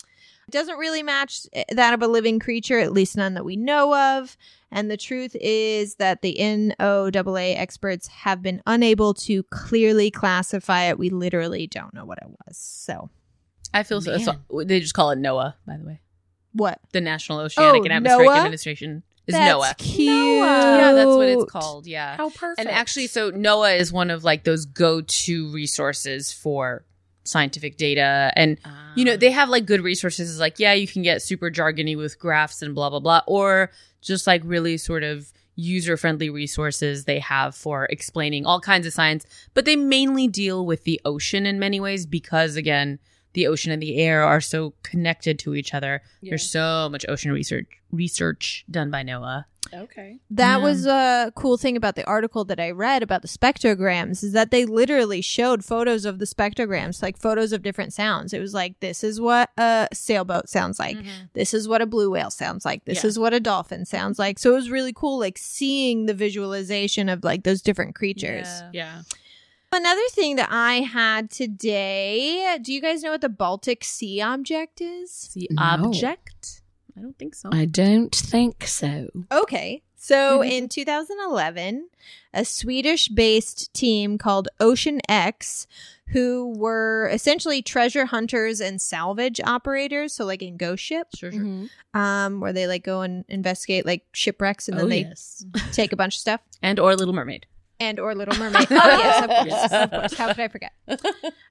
[0.51, 3.55] It doesn't really match eh, that of a living creature, at least none that we
[3.55, 4.36] know of.
[4.72, 10.98] And the truth is that the NOAA experts have been unable to clearly classify it.
[10.98, 12.57] We literally don't know what it was.
[12.57, 13.11] So,
[13.72, 14.32] I feel so, so.
[14.64, 16.01] They just call it NOAA, by the way.
[16.53, 16.80] what?
[16.90, 18.36] The National Oceanic Oh, and Atmospheric NOAA?
[18.38, 19.76] Administration is That's NOAA.
[19.78, 20.09] cute.
[20.09, 21.86] Yeah, that's what it's called.
[21.86, 22.16] Yeah.
[22.16, 22.59] How perfect!
[22.59, 26.84] And actually, so NOAA is one of like those go-to resources for
[27.25, 28.59] scientific data, and
[28.97, 29.35] you know they ah.
[29.35, 30.39] have like good resources.
[30.39, 34.27] Like, yeah, you can get super jargony with graphs and blah blah blah, or just
[34.27, 39.27] like really sort of user-friendly resources they have for explaining all kinds of science.
[39.53, 42.99] But they mainly deal with the ocean in many ways because, again,
[43.35, 46.03] the ocean and the air are so connected to each other.
[46.21, 46.31] Yeah.
[46.31, 49.45] There's so much ocean research research done by NOAA.
[49.73, 50.18] Okay.
[50.31, 50.62] That Yeah.
[50.62, 54.51] was a cool thing about the article that I read about the spectrograms is that
[54.51, 58.33] they literally showed photos of the spectrograms, like photos of different sounds.
[58.33, 60.97] It was like, this is what a sailboat sounds like.
[60.97, 61.09] Mm-hmm.
[61.35, 62.85] This is what a blue whale sounds like.
[62.85, 63.09] This Yeah.
[63.09, 64.39] is what a dolphin sounds like.
[64.39, 68.49] So it was really cool, like seeing the visualization of like those different creatures.
[68.73, 69.03] Yeah.
[69.73, 74.81] Another thing that I had today, do you guys know what the Baltic Sea object
[74.81, 75.31] is?
[75.35, 75.62] The No.
[75.62, 76.60] object?
[76.97, 77.51] I don't think so.
[77.53, 79.09] I don't think so.
[79.30, 79.82] Okay.
[79.97, 80.51] So Mm-hmm.
[80.51, 81.88] in 2011,
[82.32, 85.66] a Swedish based team called Ocean X,
[86.09, 91.41] who were essentially treasure hunters and salvage operators, so like in ghost ships, sure, sure.
[91.41, 91.99] Mm-hmm.
[92.01, 95.45] um, where they like go and investigate like shipwrecks and then Oh, they yes.
[95.72, 96.41] take a bunch of stuff.
[96.62, 97.47] And or Little Mermaid.
[97.81, 98.66] And or Little Mermaid.
[98.70, 99.72] Oh yes, of course, Yes.
[99.72, 100.14] of course.
[100.14, 100.72] How could I forget?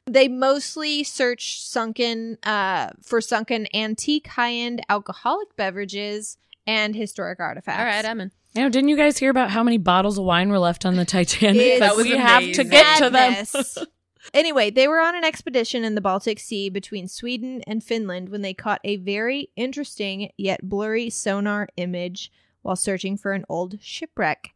[0.06, 7.80] They mostly search sunken uh, for sunken antique high-end alcoholic beverages and historic artifacts.
[7.80, 8.32] All right, I'm in.
[8.54, 10.96] You know, didn't you guys hear about how many bottles of wine were left on
[10.96, 11.62] the Titanic?
[11.62, 12.70] It's That we have to amazing.
[12.70, 13.86] get to them.
[14.34, 18.42] Anyway, they were on an expedition in the Baltic Sea between Sweden and Finland when
[18.42, 24.54] they caught a very interesting yet blurry sonar image while searching for an old shipwreck.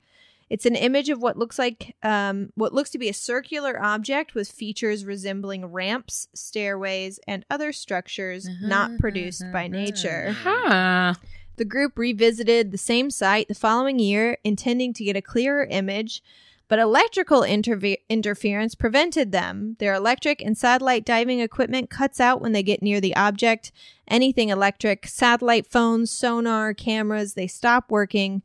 [0.50, 4.36] It's an image of what looks like um, what looks to be a circular object
[4.36, 10.32] with features resembling ramps, stairways, and other structures not produced by nature.
[10.32, 11.16] Huh.
[11.56, 16.24] The group revisited the same site the following year, intending to get a clearer image,
[16.68, 19.76] but electrical interve- interference prevented them.
[19.80, 23.72] Their electric and satellite diving equipment cuts out when they get near the object.
[24.08, 28.42] Anything electric, satellite phones, sonar, cameras, they stop working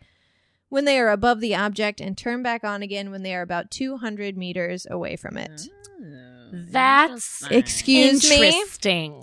[0.69, 3.71] when they are above the object and turn back on again when they are about
[3.71, 5.69] 200 meters away from it.
[6.53, 8.49] That's Excuse me?
[8.49, 9.23] interesting.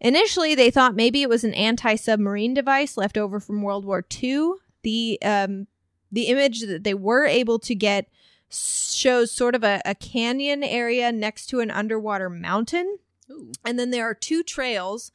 [0.00, 4.52] Initially, they thought maybe it was an anti-submarine device left over from World War II.
[4.82, 5.66] The um,
[6.12, 8.08] the image that they were able to get
[8.50, 12.98] shows sort of a, a canyon area next to an underwater mountain,
[13.30, 13.52] Ooh.
[13.64, 15.12] and then there are two trails.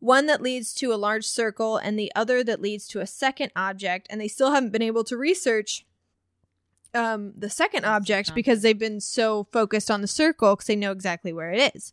[0.00, 3.52] One that leads to a large circle, and the other that leads to a second
[3.54, 4.06] object.
[4.10, 5.86] And they still haven't been able to research
[6.94, 10.90] um, the second object because they've been so focused on the circle because they know
[10.90, 11.92] exactly where it is.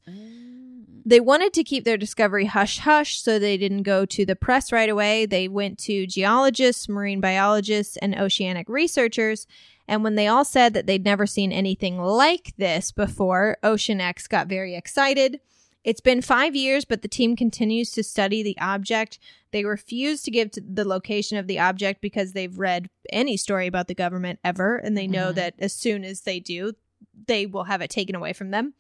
[1.05, 4.71] They wanted to keep their discovery hush hush, so they didn't go to the press
[4.71, 5.25] right away.
[5.25, 9.47] They went to geologists, marine biologists, and oceanic researchers.
[9.87, 14.27] And when they all said that they'd never seen anything like this before, Ocean X
[14.27, 15.39] got very excited.
[15.87, 19.19] It's been five years, but the team continues to study the object.
[19.51, 23.67] They refuse to give to the location of the object because they've read any story
[23.67, 25.35] about the government ever, and they know Mhm.
[25.35, 26.73] that as soon as they do,
[27.25, 28.73] they will have it taken away from them.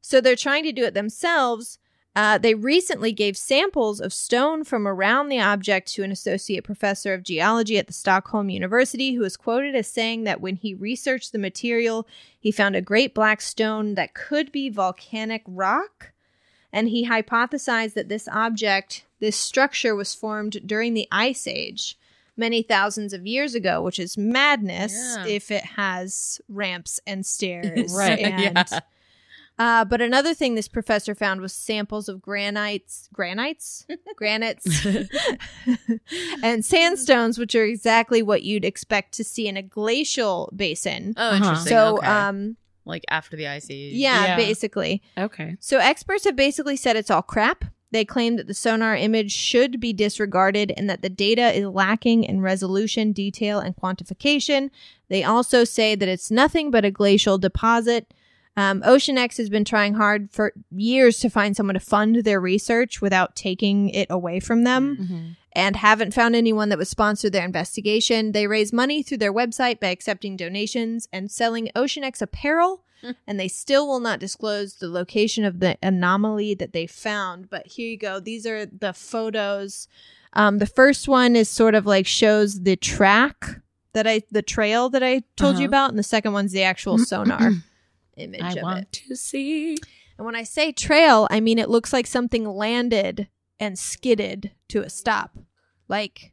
[0.00, 1.78] So they're trying to do it themselves.
[2.16, 7.12] Uh, they recently gave samples of stone from around the object to an associate professor
[7.12, 11.30] of geology at the Stockholm University, who is quoted as saying that when he researched
[11.30, 12.08] the material,
[12.40, 16.14] he found a great black stone that could be volcanic rock.
[16.72, 21.96] And he hypothesized that this object, this structure, was formed during the Ice Age
[22.36, 25.26] many thousands of years ago, which is madness Yeah.
[25.26, 27.92] if it has ramps and stairs.
[27.96, 28.18] Right.
[28.18, 28.80] And, Yeah.
[29.58, 34.86] uh, but another thing this professor found was samples of granites, granites, granites,
[36.42, 41.14] and sandstones, which are exactly what you'd expect to see in a glacial basin.
[41.16, 41.36] Oh, Uh-huh.
[41.36, 41.70] interesting.
[41.70, 42.06] so, okay.
[42.06, 42.56] um,
[42.88, 43.94] like after the ice age.
[43.94, 44.36] yeah, Yeah.
[44.36, 45.02] basically.
[45.16, 45.56] Okay.
[45.60, 47.64] So experts have basically said it's all crap.
[47.90, 52.24] They claim that the sonar image should be disregarded and that the data is lacking
[52.24, 54.70] in resolution, detail, and quantification.
[55.08, 58.12] They also say that it's nothing but a glacial deposit.
[58.58, 63.00] Um, OceanX has been trying hard for years to find someone to fund their research
[63.00, 65.26] without taking it away from them Mm-hmm.
[65.58, 68.32] And haven't found anyone that would sponsor their investigation.
[68.32, 72.84] They raise money through their website by accepting donations and selling OceanX apparel,
[73.26, 77.50] and they still will not disclose the location of the anomaly that they found.
[77.50, 78.20] But here you go.
[78.20, 79.88] These are the photos.
[80.32, 83.60] Um, the first one is sort of like shows the track
[83.94, 85.68] that I, the trail that I told you Uh-huh.
[85.68, 87.50] about, and the second one's the actual sonar
[88.16, 88.92] image I of want it.
[89.08, 89.76] to see.
[90.16, 93.28] And when I say trail, I mean it looks like something landed
[93.60, 95.36] and skidded to a stop.
[95.88, 96.32] Like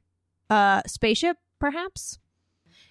[0.50, 2.20] a spaceship, perhaps?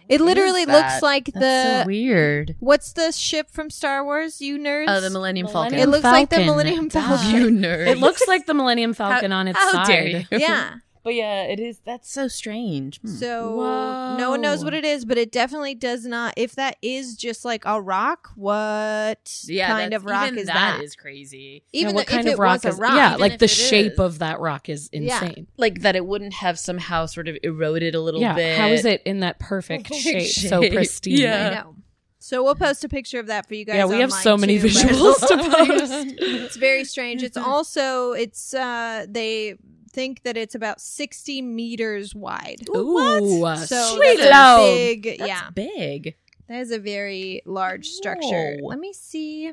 [0.06, 2.56] It What literally looks like That's the so weird.
[2.60, 4.84] what's the ship from Star Wars, you nerds?
[4.88, 5.78] Oh, the Millennium Falcon.
[5.78, 7.30] it looks like the Millennium Falcon.
[7.34, 7.86] you nerd.
[7.86, 9.86] It looks like the Millennium Falcon on its how side.
[9.86, 10.24] dare you.
[10.30, 10.74] yeah.
[11.04, 11.80] But yeah, it is.
[11.84, 12.98] That's so strange.
[13.02, 13.08] Hmm.
[13.08, 16.32] So no one knows what it is, but it definitely does not.
[16.38, 20.78] If that is just like a rock, what yeah, kind of rock even is that?
[20.78, 20.82] that?
[20.82, 21.62] Is crazy.
[21.72, 23.92] Yeah, Even what if kind it of rock is a rock, yeah, like the shape
[23.92, 23.98] is.
[23.98, 25.22] of that rock is Yeah.
[25.22, 25.46] insane.
[25.58, 28.56] Like that, it wouldn't have somehow sort of eroded a little Yeah, bit.
[28.58, 31.18] how is it in that perfect Perfect shape, so pristine?
[31.18, 31.50] Yeah.
[31.50, 31.76] I know.
[32.18, 33.76] So we'll post a picture of that for you guys.
[33.76, 36.14] Yeah, we have so many too, visuals to post.
[36.18, 37.22] it's very strange.
[37.22, 39.56] It's also it's uh they
[39.94, 42.62] think that it's about 60 meters wide.
[42.76, 44.74] Ooh, So sweet that's low.
[44.74, 45.50] big That's yeah.
[45.50, 46.16] big.
[46.48, 48.56] That is a very large structure.
[48.60, 48.68] Whoa.
[48.68, 49.52] Let me see.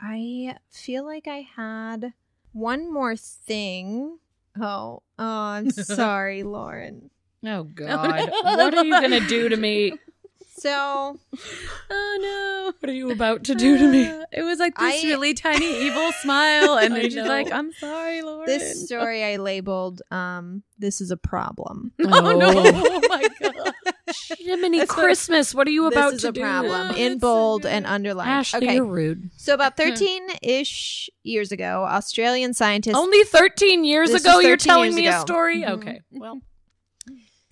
[0.00, 2.12] I feel like I had
[2.52, 4.18] one more thing.
[4.60, 7.10] Oh, oh, I'm sorry, Lauren.
[7.44, 9.92] Oh God, what are you gonna do to me?
[10.60, 11.18] So
[11.90, 12.72] Oh no!
[12.80, 14.06] What are you about to do to me?
[14.06, 17.72] Uh, It was like this I- really tiny evil smile, and then she's like, "I'm
[17.72, 21.92] sorry, Lauren." this story I labeled um this is a problem.
[22.00, 22.52] Oh no!
[22.54, 23.72] Oh my god!
[24.38, 26.40] Jiminy That's what- Christmas, what are you about this is to a do?
[26.40, 28.30] problem Oh, in that's bold and underlined.
[28.30, 28.74] Ashley, okay.
[28.76, 29.30] you're rude.
[29.36, 35.06] So about 13-ish years ago, Australian scientists Only 13 years ago, was you're telling me
[35.06, 35.20] a ago.
[35.20, 35.62] story?
[35.62, 35.68] Mhm.
[35.70, 36.40] Okay, well,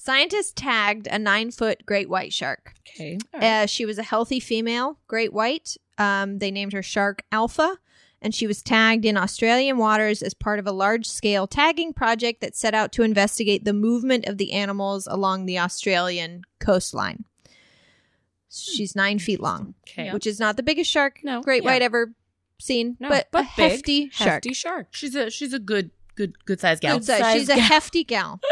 [0.07, 2.73] scientists tagged a 9-foot great white shark.
[2.89, 3.19] okay.
[3.35, 5.77] Uh, she was a healthy female great white.
[5.99, 7.79] Um, they named her Shark Alpha,
[8.23, 12.41] and she was tagged in Australian waters as part of a large scale tagging project
[12.41, 17.25] that set out to investigate the movement of the animals along the Australian coastline.
[18.49, 20.13] She's nine feet long, Okay.
[20.13, 21.71] which is not the biggest shark No, great yeah.
[21.71, 22.13] white ever
[22.61, 24.29] seen, No, but, but a big, hefty shark.
[24.45, 24.89] Hefty shark.
[24.93, 26.97] She's a she's a good good good size gal.
[26.99, 27.21] Good size.
[27.21, 27.65] Size She's a gal.
[27.65, 28.41] hefty gal.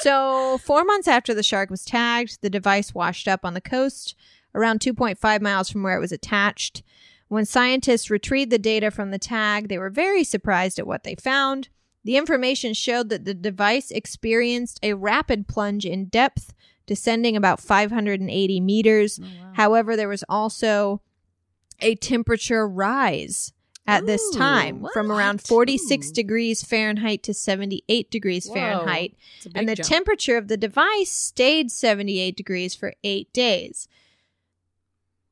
[0.00, 4.14] so, four months after the shark was tagged, the device washed up on the coast
[4.54, 6.82] around 2.5 miles from where it was attached.
[7.28, 11.14] When scientists retrieved the data from the tag, they were very surprised at what they
[11.14, 11.68] found.
[12.02, 16.52] The information showed that the device experienced a rapid plunge in depth,
[16.86, 19.20] descending about 580 meters.
[19.22, 21.02] Oh, However, there was also
[21.80, 23.52] a temperature rise
[23.90, 26.12] at this Ooh, time from around 46 Ooh.
[26.12, 28.54] degrees Fahrenheit to 78 degrees Whoa.
[28.54, 29.14] Fahrenheit.
[29.38, 29.88] It's a big And the jump.
[29.88, 33.88] temperature of the device stayed 78 degrees for eight days.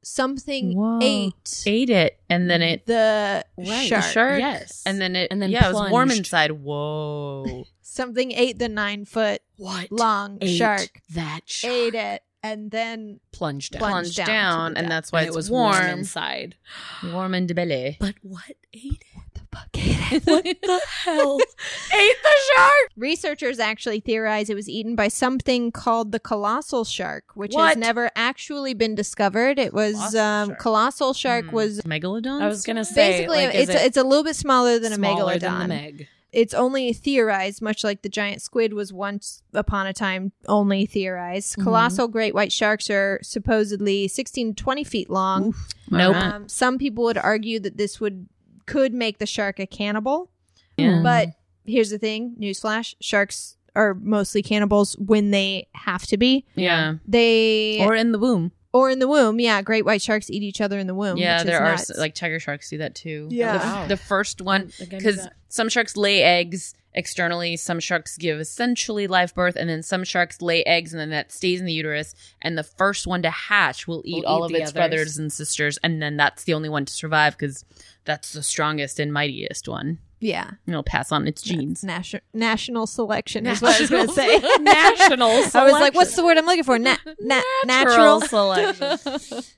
[0.02, 1.00] Something Whoa.
[1.02, 4.04] ate Ate it and then it the Right, shark.
[4.04, 4.38] the shark.
[4.40, 4.82] Yes.
[4.86, 6.52] and then it And then yeah it was warm inside.
[6.52, 7.64] Whoa.
[7.82, 11.00] Something ate the nine foot what long ate shark.
[11.14, 12.22] that shark Ate it
[12.52, 13.80] and then plunged down.
[13.80, 15.72] Plunged Plunged down down, and that's why And it's it was warm.
[15.72, 16.56] warm inside.
[17.04, 17.96] Warm and the belly.
[18.00, 19.22] But what ate it?
[19.34, 20.22] the fuck ate it.
[20.26, 21.38] What the hell
[21.94, 22.90] ate the shark?
[22.96, 28.10] Researchers actually theorize it was eaten by something called the colossal shark, which has never
[28.16, 29.58] actually been discovered.
[29.58, 30.58] It was Colossal um, shark.
[30.58, 31.56] colossal shark Hmm.
[31.56, 32.40] was megalodon.
[32.42, 34.96] I was gonna say basically like, it's it it's a little bit smaller than a
[34.98, 35.40] megalodon.
[35.40, 36.08] than the Meg.
[36.32, 41.56] It's only theorized, much like the giant squid was once upon a time only theorized.
[41.56, 41.62] Mhm.
[41.64, 45.54] Colossal great white sharks are supposedly 16 to 20 feet long.
[45.90, 46.16] Nope.
[46.16, 48.28] Um, some people would argue that this would
[48.66, 50.30] could make the shark a cannibal,
[50.76, 51.00] Yeah.
[51.02, 51.28] but
[51.64, 56.44] here's the thing: newsflash: sharks are mostly cannibals when they have to be.
[56.54, 56.94] yeah.
[57.06, 58.52] They Or in the womb.
[58.72, 59.40] Or in the womb.
[59.40, 61.16] Yeah, great white sharks eat each other in the womb.
[61.16, 61.90] yeah, which is there are nuts.
[61.96, 63.28] like tiger sharks do that too.
[63.30, 63.52] Yeah.
[63.52, 63.86] The, Wow.
[63.86, 69.56] the first one because some sharks lay eggs externally some sharks give essentially live birth
[69.56, 72.62] and then some sharks lay eggs and then that stays in the uterus and the
[72.64, 74.72] first one to hatch will eat Will all eat of its others.
[74.72, 77.64] brothers and sisters and then that's the only one to survive because
[78.04, 80.48] that's the strongest and mightiest one yeah.
[80.48, 84.12] and it'll pass on its genes National national selection is what I was going to
[84.12, 84.38] say.
[84.60, 86.78] National I was like, what's the word I'm looking for?
[86.78, 88.20] Na- na- natural.
[88.20, 88.98] selection.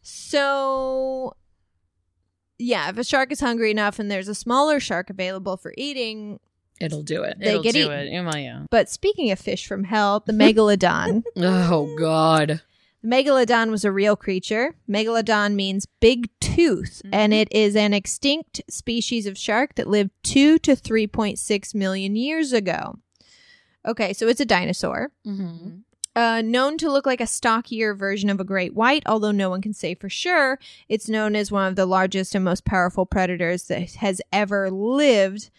[0.03, 1.35] So,
[2.59, 6.41] yeah, if a shark is hungry enough and there's a smaller shark available for eating,
[6.81, 7.39] It'll do it.
[7.39, 8.09] They It'll get do eaten.
[8.09, 8.25] it.
[8.25, 8.63] Well, yeah.
[8.71, 11.23] but speaking of fish from hell, the megalodon.
[11.37, 12.63] Oh God.
[13.03, 14.75] The megalodon was a real creature.
[14.89, 20.59] Megalodon means big tooth, and it is an extinct species of shark that lived 2
[20.61, 22.99] to 3.6 million years ago.
[23.87, 25.13] Okay, so it's a dinosaur.
[25.27, 25.79] Mm-hmm.
[26.15, 29.63] Uh, known to look like a stockier version of a great white, although no one
[29.63, 30.59] can say for sure.
[30.89, 35.51] It's known as one of the largest and most powerful predators that has ever lived.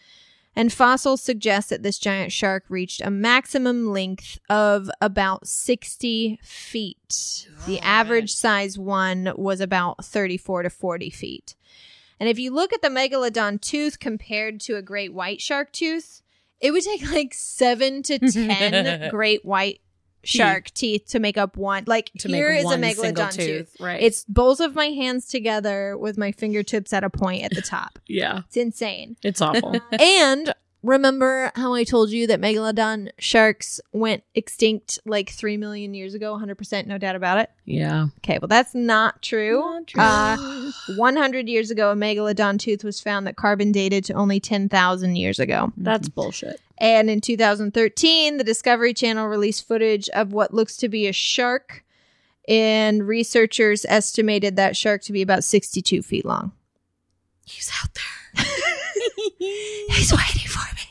[0.56, 7.48] And fossils suggest that this giant shark reached a maximum length of about 60 feet.
[7.66, 11.56] The average size one was about 34 to 40 feet.
[12.20, 16.22] And if you look at the megalodon tooth compared to a great white shark tooth,
[16.60, 19.82] it would take like seven to 10 great white
[20.24, 21.84] shark teeth to make up one.
[21.88, 23.76] Like To here make is a megalodon tooth.
[23.80, 24.02] Right.
[24.02, 28.00] It's both of my hands together with my fingertips at a point at the top.
[28.08, 28.40] yeah.
[28.48, 29.18] It's insane.
[29.24, 29.80] It's awful.
[30.00, 30.54] and
[30.84, 36.36] remember how I told you that megalodon sharks went extinct like 3 million years ago?
[36.36, 37.50] 100%, no doubt about it.
[37.66, 38.08] yeah.
[38.20, 39.60] Okay, well, that's not true.
[39.60, 40.02] Not true.
[40.02, 45.16] Uh, 100 years ago, a megalodon tooth was found that carbon dated to only 10,000
[45.16, 45.72] years ago.
[45.78, 46.60] That's bullshit.
[46.82, 51.86] And in 2013, the Discovery Channel released footage of what looks to be a shark,
[52.48, 56.54] and researchers estimated that shark to be about 62 feet long.
[57.46, 58.46] He's out there.
[59.38, 60.82] He's waiting for me.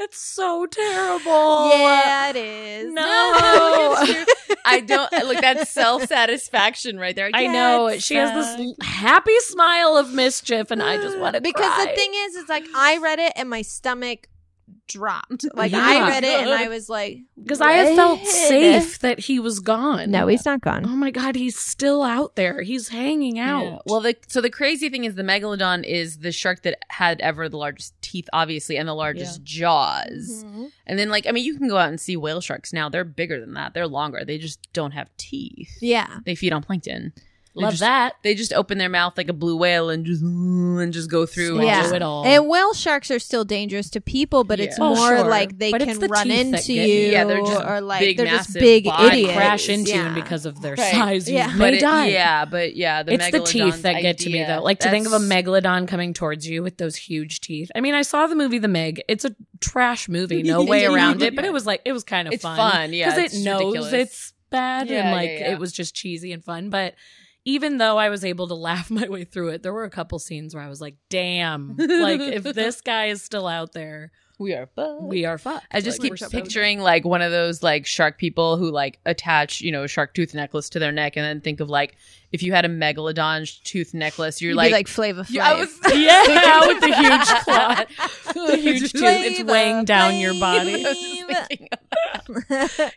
[0.00, 1.68] It's so terrible.
[1.70, 2.92] Yeah, it is.
[2.92, 3.04] No.
[4.64, 7.30] I don't look that self satisfaction right there.
[7.32, 7.98] I know.
[7.98, 12.10] She has this happy smile of mischief, and I just want to because the thing
[12.12, 14.28] is, it's like I read it and my stomach
[14.88, 15.44] dropped.
[15.54, 15.78] Like Yeah.
[15.82, 19.60] I read it and I was like, because I have felt safe that he was
[19.60, 20.10] gone.
[20.10, 20.84] No, he's not gone.
[20.86, 22.62] Oh my god, he's still out there.
[22.62, 23.64] He's hanging out.
[23.64, 23.78] Yeah.
[23.86, 27.48] Well, the so the crazy thing is the megalodon is the shark that had ever
[27.48, 30.44] the largest teeth, obviously, and the largest jaws.
[30.44, 30.70] Mhm.
[30.86, 32.88] And then, like, I mean, you can go out and see whale sharks now.
[32.88, 33.74] They're bigger than that.
[33.74, 34.24] They're longer.
[34.24, 35.70] They just don't have teeth.
[35.80, 36.18] Yeah.
[36.24, 37.12] They feed on plankton.
[37.56, 38.14] They Love just- that.
[38.24, 41.58] They just open their mouth like a blue whale and just and just go through.
[41.58, 41.80] and Yeah.
[41.82, 42.24] just- Do it all.
[42.26, 45.28] And whale sharks are still dangerous to people, but it's Oh, more sure.
[45.28, 46.82] like they But can the run into you.
[46.82, 47.12] you.
[47.12, 49.32] Yeah, they're just or like big, they're just big idiots.
[49.34, 50.06] crash into you, yeah.
[50.06, 50.90] and because of their Right.
[50.92, 51.46] size, you Yeah.
[51.52, 52.06] may but it- die.
[52.08, 54.60] yeah, but yeah, the it's the teeth megalodon's that get to me though.
[54.62, 57.70] Like to think of a megalodon coming towards you with those huge teeth.
[57.76, 59.00] I mean, I saw the movie The Meg.
[59.06, 61.36] It's a trash movie, no way around it.
[61.36, 62.56] But it was like it was kind of It's fun.
[62.56, 63.92] fun, yeah, because it knows ridiculous.
[63.92, 65.52] it's bad Yeah, and yeah, like yeah.
[65.52, 66.68] it was just cheesy and fun.
[66.70, 66.94] But
[67.44, 70.18] even though I was able to laugh my way through it, there were a couple
[70.18, 71.76] scenes where I was like, "Damn!
[71.76, 74.12] like if this guy is still out there,
[74.44, 75.02] we are fucked.
[75.02, 77.86] we are fucked." I just Like, keep we're so- picturing like one of those like
[77.86, 81.24] shark people who like attach, you know, a shark tooth necklace to their neck and
[81.24, 81.96] then think of like
[82.32, 85.30] if you had a megalodon tooth necklace, you're You'd like, be like Flava Flav.
[85.30, 87.84] Yeah, I was- Yeah, with the huge claw.
[88.48, 89.02] the huge tooth.
[89.02, 90.82] It's weighing down your body.
[90.82, 91.00] Just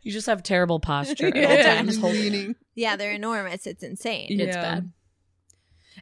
[0.03, 1.75] You just have terrible posture at all Yeah.
[1.75, 1.97] times.
[1.97, 3.67] holding yeah, they're enormous.
[3.67, 4.39] It's insane.
[4.39, 4.91] It's bad.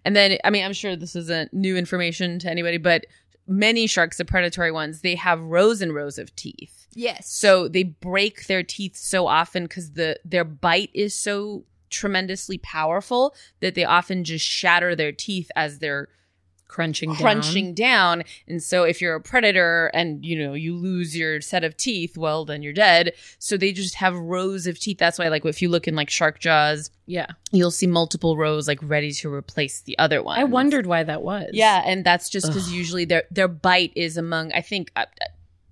[0.03, 3.05] And then, I mean, I'm sure this isn't new information to anybody, but
[3.47, 6.87] many sharks, the predatory ones, they have rows and rows of teeth.
[6.93, 7.29] Yes.
[7.29, 13.35] So they break their teeth so often because the their bite is so tremendously powerful
[13.59, 16.09] that they often just shatter their teeth as they're
[16.67, 17.21] Crunching down.
[17.21, 18.23] crunching down.
[18.47, 22.17] And so if you're a predator and you know you lose your set of teeth,
[22.17, 23.13] well then you're dead.
[23.39, 24.97] So they just have rows of teeth.
[24.97, 27.27] That's why like if you look in like shark jaws, Yeah.
[27.51, 30.39] you'll see multiple rows like ready to replace the other one.
[30.39, 31.51] I wondered why that was.
[31.53, 35.05] Yeah, and that's just because usually their their bite is among I think uh,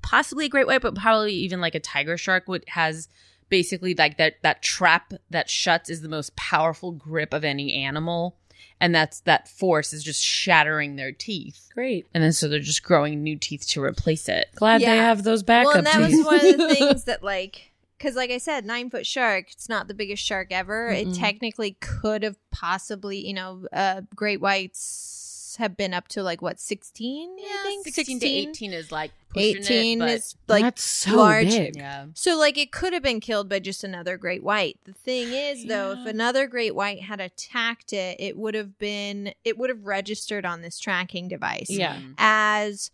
[0.02, 3.08] possibly a great white, but probably even like a tiger shark would has
[3.50, 8.36] basically like that that trap that shuts is the most powerful grip of any animal,
[8.80, 12.06] and that's that force is just shattering their teeth, Great.
[12.14, 14.48] and then so they're just growing new teeth to replace it.
[14.56, 16.18] Glad they have those backup well, and that teeth.
[16.18, 19.70] was one of the things that like because like i said nine foot shark it's
[19.70, 21.18] not the biggest shark ever it Mm-mm.
[21.18, 25.23] technically could have possibly you know uh great whites
[25.58, 29.58] have been up to like what 16 i think sixteen to eighteen is like pushing
[29.58, 31.48] 18 it, but is like That's so large.
[31.50, 31.76] big.
[31.76, 32.06] yeah.
[32.14, 35.66] so like it could have been killed by just another great white the thing is
[35.66, 39.86] though if another great white had attacked it it would have been it would have
[39.86, 41.96] registered on this tracking device Yeah.
[41.96, 42.14] Mm.
[42.18, 42.92] as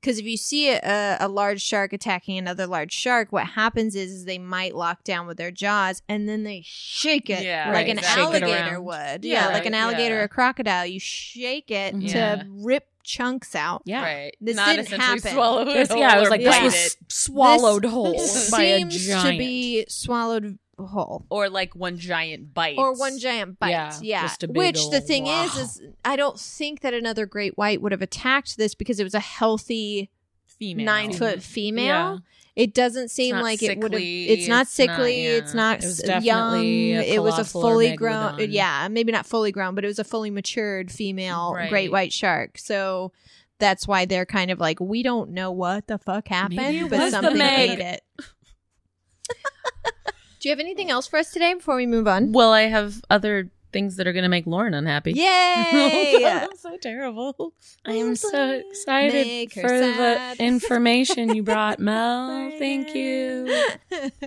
[0.00, 4.10] because if you see a, a large shark attacking another large shark, what happens is,
[4.12, 7.86] is they might lock down with their jaws and then they shake it Yeah, like
[7.86, 7.88] right.
[7.90, 9.24] an Shake it alligator would.
[9.24, 10.20] Yeah, Yeah, like an alligator yeah.
[10.20, 10.86] or a crocodile.
[10.86, 12.06] You shake it mm-hmm.
[12.06, 12.36] Yeah.
[12.36, 13.82] to rip chunks out.
[13.84, 14.02] Yeah.
[14.02, 14.36] Right.
[14.40, 15.32] This Not didn't essentially happen.
[15.32, 16.96] swallow it This- yeah, I was like, bite this was it.
[17.12, 19.32] swallowed whole This by a seems giant.
[19.32, 21.26] to be swallowed whole.
[21.30, 24.22] or like one giant bite Or one giant bite, Yeah, yeah.
[24.22, 25.60] just a big Which the thing is, wow.
[25.62, 29.14] is I don't think that another great white would have attacked this because it was
[29.14, 30.10] a healthy
[30.46, 31.84] female nine foot female.
[31.86, 32.18] Yeah.
[32.56, 34.02] It doesn't seem not like it would have.
[34.02, 35.24] It's not it's not- sickly.
[35.24, 36.62] it's not It was young.
[36.64, 38.38] It was a fully grown.
[38.50, 41.70] Yeah, maybe not fully grown, but it was a fully matured female Right.
[41.70, 42.58] great white shark.
[42.58, 43.12] So
[43.60, 47.10] that's why they're kind of like, we don't know what the fuck happened, Maybe but
[47.10, 47.70] something Meg.
[47.70, 48.02] ate it.
[50.40, 52.32] Do you have anything else for us today before we move on?
[52.32, 55.12] Well, I have other things that are going to make Lauren unhappy.
[55.12, 56.24] Yay!
[56.24, 57.52] I'm so terrible.
[57.84, 62.50] I am so excited Make her for the information you brought, Mel.
[62.58, 63.54] Thank you.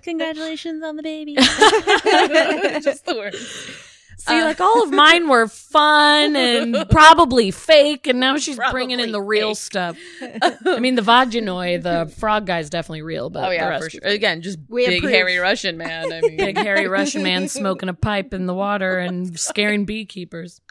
[0.03, 1.33] Congratulations on the baby.
[1.33, 3.89] Just the worst.
[4.17, 8.99] See, Uh, like all of mine were fun and probably fake, and now she's bringing
[8.99, 9.57] in the real fake.
[9.57, 9.97] stuff.
[10.65, 13.89] I mean, the Vaginoi, the frog guy's definitely real, but oh the yeah, rest for
[13.89, 14.01] sure.
[14.03, 15.13] Again, just We big approve.
[15.13, 16.11] hairy Russian man.
[16.13, 20.61] I mean, big hairy Russian man smoking a pipe in the water and scaring beekeepers.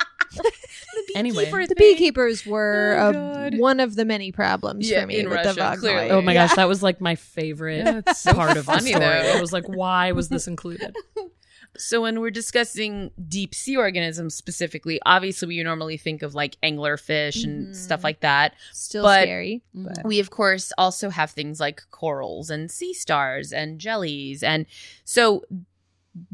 [1.15, 3.11] anyway, the beekeepers were Oh,
[3.53, 5.79] a- one of the many problems Yeah, for me in with Russia, the Vagnoi.
[5.81, 6.11] clearly.
[6.11, 6.47] oh my Yeah.
[6.47, 9.05] gosh, that was like my favorite Yeah, it's so part of the funny, story.
[9.05, 9.37] though.
[9.37, 10.95] I was like, why was this included?
[11.79, 17.45] So when we're discussing deep sea organisms specifically, obviously we normally think of like anglerfish
[17.45, 17.75] and Mhm.
[17.75, 18.55] stuff like that.
[18.73, 19.63] Still But- scary.
[19.75, 19.87] Mm-hmm.
[19.97, 24.67] But We of course also have things like corals and sea stars and jellies and
[25.05, 25.45] so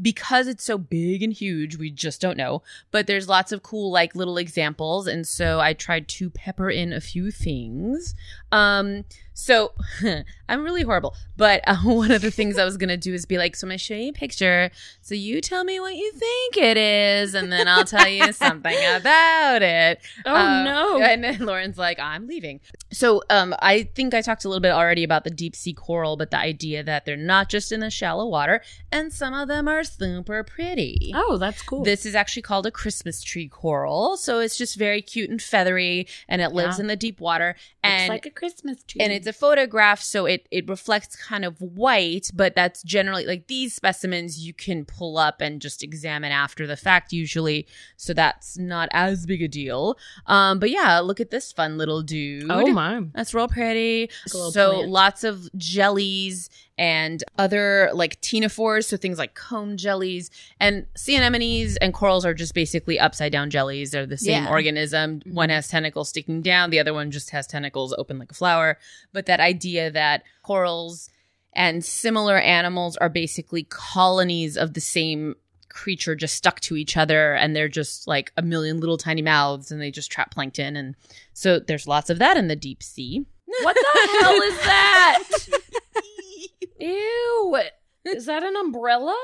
[0.01, 2.61] because it's so big and huge, we just don't know.
[2.91, 6.91] But there's lots of cool like little examples and so I tried to pepper in
[6.91, 8.13] a few things.
[8.51, 9.05] Um
[9.39, 9.73] so
[10.49, 13.37] I'm really horrible, but uh, one of the things I was gonna do is be
[13.37, 14.69] like, so I'm gonna show you a picture,
[15.01, 18.77] so you tell me what you think it is, and then I'll tell you something
[18.95, 19.99] about it.
[20.25, 21.01] Oh Uh, no.
[21.01, 22.59] And then Lauren's like, I'm leaving.
[22.91, 26.17] So um, I think I talked a little bit already about the deep sea coral,
[26.17, 28.61] but the idea that they're not just in the shallow water,
[28.91, 31.11] and some of them are super pretty.
[31.15, 31.83] Oh, that's cool.
[31.83, 34.17] This is actually called a Christmas tree coral.
[34.17, 36.83] So it's just very cute and feathery, and it lives Yeah.
[36.83, 37.55] in the deep water.
[37.83, 39.01] And like a Christmas tree.
[39.01, 43.47] and it's a photograph, so it it reflects kind of white, but that's generally like
[43.47, 47.65] these specimens you can pull up and just examine after the fact usually,
[47.95, 49.97] so that's not as big a deal.
[50.25, 52.49] Um, but yeah, look at this fun little dude.
[52.49, 53.01] Oh my.
[53.13, 54.09] That's real pretty.
[54.25, 54.89] So plant.
[54.89, 60.31] lots of jellies and other like ctenophores, so things like comb jellies
[60.61, 63.91] and sea anemones and corals are just basically upside down jellies.
[63.91, 64.49] They're the same Yeah.
[64.49, 65.21] organism.
[65.25, 68.77] One has tentacles sticking down, the other one just has tentacles open like a flower.
[69.11, 71.09] But that idea that corals
[71.53, 75.35] and similar animals are basically colonies of the same
[75.69, 79.71] creature just stuck to each other and they're just like a million little tiny mouths
[79.71, 80.95] and they just trap plankton and
[81.33, 83.25] so there's lots of that in the deep sea.
[83.63, 85.23] What the hell is that?
[86.79, 87.59] Ew.
[88.05, 89.17] Is that an umbrella?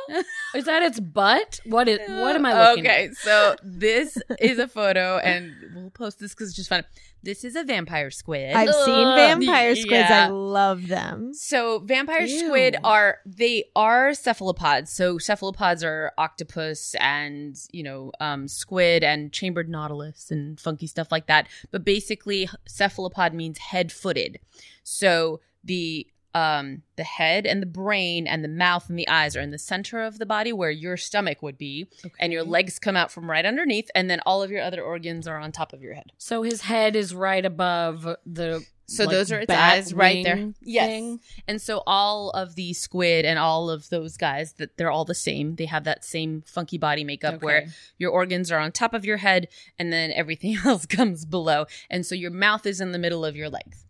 [0.53, 1.59] Is that its butt?
[1.65, 3.11] What is what am I looking okay, at?
[3.11, 6.83] Okay, so this is a photo, and we'll post this because it's just fun.
[7.25, 8.55] This is a vampire squid.
[8.55, 10.09] I've seen vampire squids.
[10.09, 10.27] Yeah.
[10.27, 11.33] I love them.
[11.33, 12.39] So vampire Ew.
[12.39, 14.91] squid are they are cephalopods.
[14.91, 21.11] So cephalopods are octopus and you know um, squid and chambered nautilus and funky stuff
[21.11, 21.47] like that.
[21.71, 24.39] But basically, cephalopod means head-footed.
[24.83, 29.41] So the um, the head and the brain and the mouth and the eyes are
[29.41, 31.87] in the center of the body where your stomach would be,
[32.19, 35.27] and your legs come out from right underneath, and then all of your other organs
[35.27, 36.11] are on top of your head.
[36.17, 40.51] So his head is right above the So like, those are its eyes right there.
[40.61, 40.87] Yes.
[40.87, 41.19] thing.
[41.47, 45.15] And so all of the squid and all of those guys that they're all the
[45.15, 45.55] same.
[45.55, 47.45] They have that same funky body makeup Okay.
[47.45, 47.67] where
[47.97, 49.47] your organs are on top of your head
[49.79, 51.65] and then everything else comes below.
[51.89, 53.84] And so your mouth is in the middle of your legs.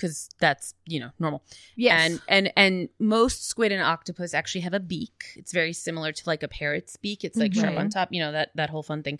[0.00, 1.42] Cuz that's, you know, normal.
[1.76, 2.10] Yes.
[2.10, 5.24] And and and most squid and octopus actually have a beak.
[5.36, 7.22] It's very similar to like a parrot's beak.
[7.24, 7.78] It's like sharp Mhm.
[7.78, 9.18] on top, you know, that that whole fun thing.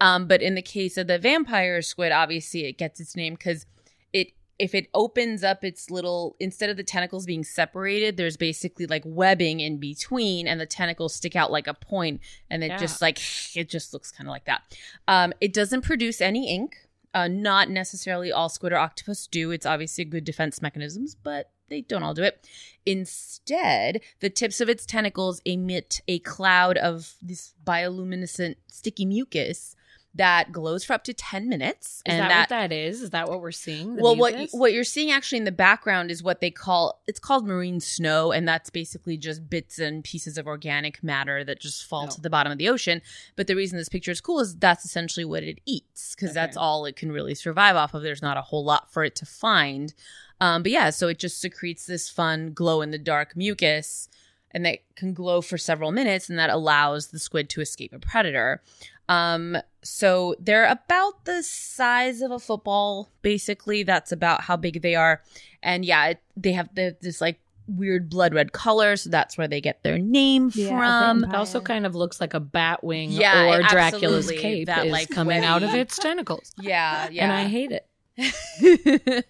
[0.00, 3.66] Um but in the case of the vampire squid, obviously it gets its name cuz
[4.12, 4.28] it
[4.58, 9.02] if it opens up its little instead of the tentacles being separated, there's basically like
[9.06, 12.20] webbing in between and the tentacles stick out like a point
[12.50, 12.76] and it Yeah.
[12.78, 13.18] just like
[13.56, 14.62] it just looks kind of like that.
[15.08, 16.76] Um it doesn't produce any ink.
[17.12, 19.50] Uh, not necessarily all squid or octopus do.
[19.50, 22.46] It's obviously a good defense mechanisms, but they don't all do it.
[22.86, 29.74] Instead, the tips of its tentacles emit a cloud of this bioluminescent sticky mucus
[30.14, 32.02] that glows for up to 10 minutes.
[32.04, 33.00] Is and that, what that is?
[33.00, 33.96] Is that what we're seeing?
[33.96, 37.46] Well, what what you're seeing actually in the background is what they call it's called
[37.46, 42.06] marine snow, and that's basically just bits and pieces of organic matter that just fall
[42.10, 42.14] Oh.
[42.14, 43.02] to the bottom of the ocean.
[43.36, 46.56] But the reason this picture is cool is that's essentially what it eats because that's
[46.56, 48.02] all it can really survive off of.
[48.02, 49.94] There's not a whole lot for it to find.
[50.40, 54.08] Um, but yeah, so it just secretes this fun glow in the dark mucus,
[54.52, 57.98] and that can glow for several minutes, and that allows the squid to escape a
[57.98, 58.62] predator.
[59.10, 63.82] Um, so they're about the size of a football, basically.
[63.82, 65.20] That's about how big they are.
[65.62, 69.48] And yeah, it, they have the, this like weird blood red color, so that's where
[69.48, 71.24] they get their name Yeah, from.
[71.24, 74.92] It also kind of looks like a bat wing Yeah, or Dracula's cape that, is
[74.92, 76.52] like, coming out of its tentacles.
[76.60, 77.24] Yeah, yeah.
[77.24, 77.86] And I hate it.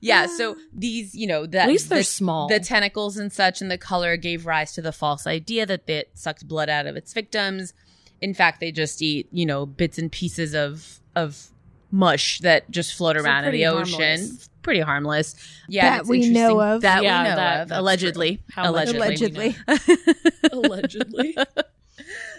[0.00, 2.48] yeah, so these, you know, that At least they're the, small.
[2.48, 6.10] the tentacles and such and the color gave rise to the false idea that it
[6.14, 7.74] sucked blood out of its victims.
[8.20, 11.48] In fact, they just eat, you know, bits and pieces of of
[11.90, 13.98] mush that just float So around in the ocean.
[14.00, 14.48] harmless.
[14.62, 15.34] Pretty harmless.
[15.68, 16.82] Yeah, That we know of.
[16.82, 17.68] That Yeah, we know that- of.
[17.70, 18.36] that's Allegedly.
[18.36, 18.44] true.
[18.50, 19.56] How much allegedly.
[19.66, 20.14] Allegedly.
[20.52, 21.36] Allegedly.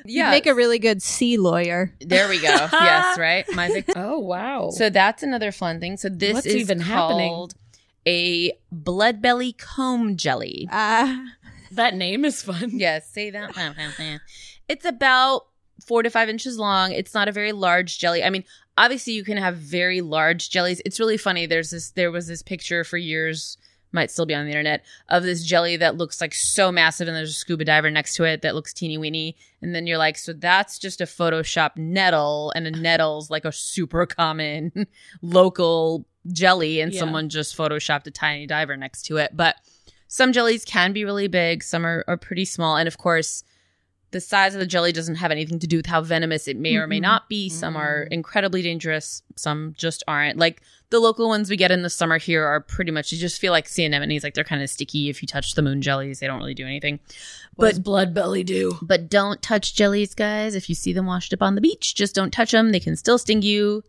[0.05, 1.93] You'd make a really good sea lawyer.
[1.99, 2.47] There we go.
[2.73, 3.45] yes, right.
[3.53, 3.95] My victim.
[3.97, 4.69] oh wow.
[4.71, 5.97] So that's another fun thing.
[5.97, 7.29] So this What's is even happening?
[7.29, 7.53] called
[8.07, 10.67] a blood belly comb jelly.
[10.71, 11.23] Ah,
[11.71, 12.71] that name is fun.
[12.73, 13.51] yes, say that.
[14.67, 15.45] it's about
[15.85, 16.91] four to five inches long.
[16.91, 18.23] It's not a very large jelly.
[18.23, 18.43] I mean,
[18.77, 20.81] obviously you can have very large jellies.
[20.85, 21.45] It's really funny.
[21.45, 21.91] There's this.
[21.91, 23.57] There was this picture for years.
[23.93, 27.17] Might still be on the internet of this jelly that looks like so massive, and
[27.17, 29.35] there's a scuba diver next to it that looks teeny weeny.
[29.61, 33.51] And then you're like, so that's just a Photoshop nettle, and a nettle's like a
[33.51, 34.87] super common
[35.21, 36.99] local jelly, and Yeah.
[36.99, 39.35] someone just photoshopped a tiny diver next to it.
[39.35, 39.57] But
[40.07, 42.77] some jellies can be really big, some are, are pretty small.
[42.77, 43.43] And of course,
[44.11, 46.75] the size of the jelly doesn't have anything to do with how venomous it may
[46.75, 47.47] or may not be.
[47.49, 50.37] Some are incredibly dangerous, some just aren't.
[50.37, 53.39] Like the local ones we get in the summer here are pretty much, you just
[53.39, 55.09] feel like sea anemones, like they're kind of sticky.
[55.09, 56.99] If you touch the moon jellies, they don't really do anything.
[57.55, 58.77] What But does blood belly do?
[58.81, 60.55] but don't touch jellies, guys.
[60.55, 62.71] If you see them washed up on the beach, just don't touch them.
[62.73, 63.83] They can still sting you.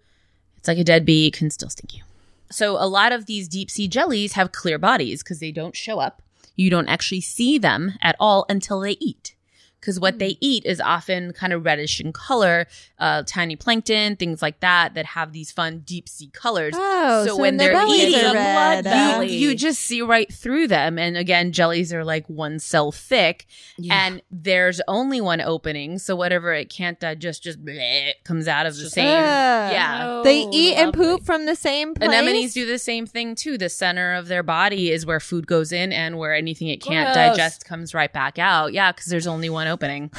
[0.59, 2.05] It's like a dead bee, it can still sting you.
[2.53, 5.99] So, a lot of these deep sea jellies have clear bodies because they don't show
[5.99, 6.23] up.
[6.55, 9.35] You don't actually see them at all until they eat.
[9.83, 12.69] Because what they eat is often kind of reddish in color,
[13.01, 16.73] uh, tiny plankton, things like that, that have these fun deep sea colors.
[16.77, 18.85] Oh, So so, when they're bellies eating, are red.
[18.85, 19.21] blood uh.
[19.23, 20.99] You just see right through them.
[21.01, 23.47] And again, jellies are like one cell thick,
[23.91, 25.99] and there's only one opening.
[25.99, 29.09] So whatever it can't digest just bleh, comes out of the Just- same.
[29.09, 29.73] Ugh.
[29.73, 30.21] yeah.
[30.23, 32.09] They Oh, eat and poop from the same place.
[32.09, 33.59] Anemones do the same thing too.
[33.59, 37.13] The center of their body is where food goes in, and where anything it can't
[37.13, 37.37] Gross.
[37.37, 38.73] digest comes right back out.
[38.73, 40.11] Yeah, because there's only one opening.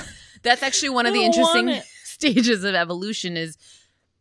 [0.41, 3.37] That's actually one of the interesting stages of evolution.
[3.37, 3.57] Is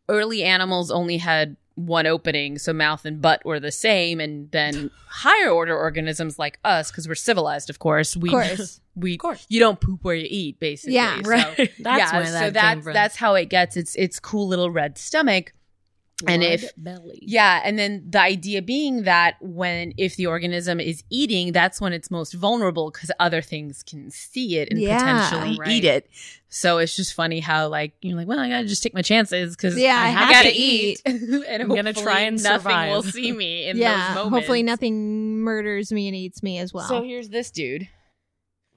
[0.09, 4.91] early animals only had one opening, so mouth and butt were the same, and then
[5.09, 8.81] higher order organisms like us, because we're civilized, of course, we Of course.
[8.95, 9.47] we course.
[9.49, 10.95] you don't poop where you eat, basically.
[10.95, 11.23] Yeah.
[11.23, 11.57] So- Right.
[11.81, 15.55] That's yeah, that so that's that's how it gets its its cool little red stomach.
[16.29, 17.19] And if- belly.
[17.23, 21.93] Yeah, and then the idea being that when if the organism is eating, that's when
[21.93, 24.99] it's most vulnerable because other things can see it and Yeah.
[24.99, 25.69] potentially Right.
[25.71, 26.09] eat it.
[26.49, 29.57] So it's just funny how like you're like, well, I gotta just take my chances
[29.57, 33.03] because Yeah, I have gotta to eat, and I'm gonna try hopefully and nothing will
[33.03, 34.09] see me in yeah.
[34.09, 34.35] those moments.
[34.37, 36.87] Hopefully, nothing murders me and eats me as well.
[36.89, 37.89] So here's this dude.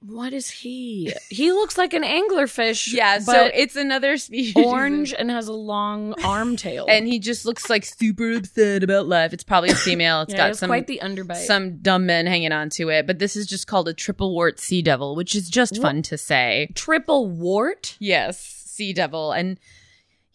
[0.08, 1.12] What is he?
[1.28, 2.92] He looks like an anglerfish.
[2.96, 4.54] Yeah, so it's another species.
[4.56, 6.86] orange and has a long arm tail.
[6.88, 9.32] and he just looks like super upset about life.
[9.32, 10.22] It's probably a female.
[10.22, 11.44] It's yeah, got it's some quite the underbite.
[11.44, 13.06] some dumb men hanging on to it.
[13.06, 16.16] But this is just called a triple wart sea devil, which is just fun to
[16.16, 16.70] say.
[16.74, 17.96] triple wart.
[17.98, 19.32] Yes, sea devil.
[19.32, 19.58] And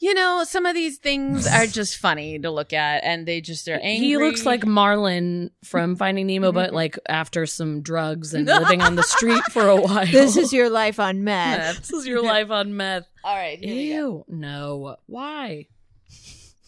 [0.02, 3.68] you know, some of these things are just funny to look at and they just
[3.70, 4.08] are angry.
[4.08, 8.96] He looks like Marlin from Finding Nemo, but like after some drugs and living on
[8.96, 10.06] the street for a while.
[10.08, 11.58] this is your life on meth.
[11.60, 11.78] Meth.
[11.88, 13.06] this is your life on meth.
[13.24, 13.96] All right, here we go.
[13.96, 14.96] Ew, no.
[15.06, 15.68] Why?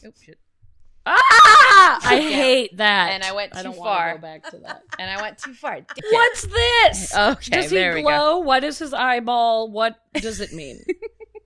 [0.06, 0.38] Oh, shit.
[1.06, 2.00] Ah!
[2.06, 2.30] I Yeah.
[2.30, 3.12] hate that.
[3.12, 4.14] And I went I too don't wanna far.
[4.14, 4.84] Go back to that.
[5.00, 5.80] And I went too far.
[6.12, 7.14] What's this?
[7.18, 8.08] Okay, Does he there we go.
[8.08, 8.40] glow?
[8.40, 9.70] What is his eyeball?
[9.72, 10.82] What does it mean?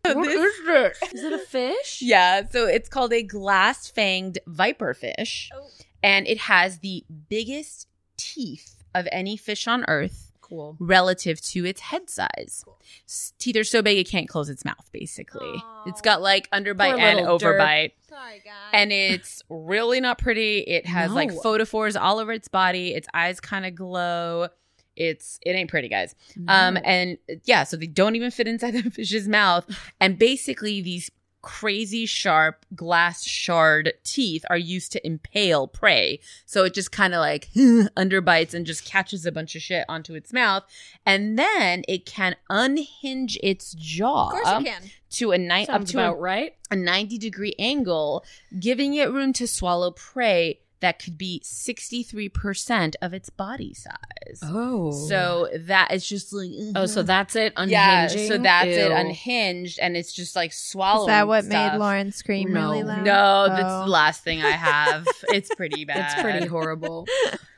[0.15, 1.13] what This- is this?
[1.13, 2.01] Is it a fish?
[2.01, 5.49] Yeah, so it's called a glass fanged viper fish.
[5.55, 5.67] Oh.
[6.03, 10.77] And it has the biggest teeth of any fish on earth Cool.
[10.79, 12.63] relative to its head size.
[13.05, 15.61] S- Teeth are so big it can't close its mouth, basically.
[15.85, 17.91] It's got like underbite and overbite.
[18.07, 18.53] Sorry, guys.
[18.71, 20.59] And it's really not pretty.
[20.59, 22.93] It has like photophores all over its body.
[22.93, 24.47] Its eyes kind of glow.
[24.97, 26.15] It's it ain't pretty, guys.
[26.47, 29.65] Um, and yeah, so they don't even fit inside the fish's mouth.
[29.99, 31.11] And basically, these
[31.47, 36.19] crazy sharp glass shard teeth are used to impale prey.
[36.45, 40.13] So it just kind of like underbites and just catches a bunch of shit onto
[40.13, 40.63] its mouth.
[41.05, 44.81] And then it can unhinge its jaw of course you can.
[45.11, 46.55] to a night up to a, about right.
[46.69, 48.25] a 90 degree angle,
[48.59, 54.39] giving it room to swallow prey that could be 63% of its body size.
[54.43, 54.91] Oh.
[55.07, 57.53] So that is just like Oh, so that's it.
[57.57, 57.71] Unhinging.
[57.71, 61.09] yeah, so that's it unhinged and it's just like swallowing.
[61.09, 61.73] Is that what stuff.
[61.73, 62.61] made Lauren scream No.
[62.71, 63.03] really loud?
[63.05, 63.85] No, that's Oh.
[63.85, 65.07] the last thing I have.
[65.29, 66.11] it's pretty bad.
[66.13, 67.07] It's pretty horrible.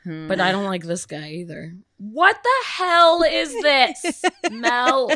[0.04, 0.28] Hmm.
[0.28, 1.74] But I don't like this guy either.
[2.02, 5.10] What the hell is this, Mel?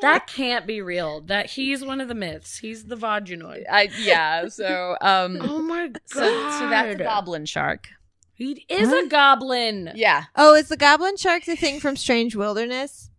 [0.00, 1.20] That can't be real.
[1.20, 2.56] That he's one of the myths.
[2.56, 3.64] He's the vaginoid.
[3.70, 6.00] I, yeah, so um Oh my god.
[6.06, 6.20] so,
[6.58, 7.88] so that's a goblin shark.
[8.32, 9.04] He is What?
[9.04, 9.90] a goblin.
[9.94, 10.24] Yeah.
[10.36, 13.10] Oh, is the goblin shark the thing from Strange Wilderness?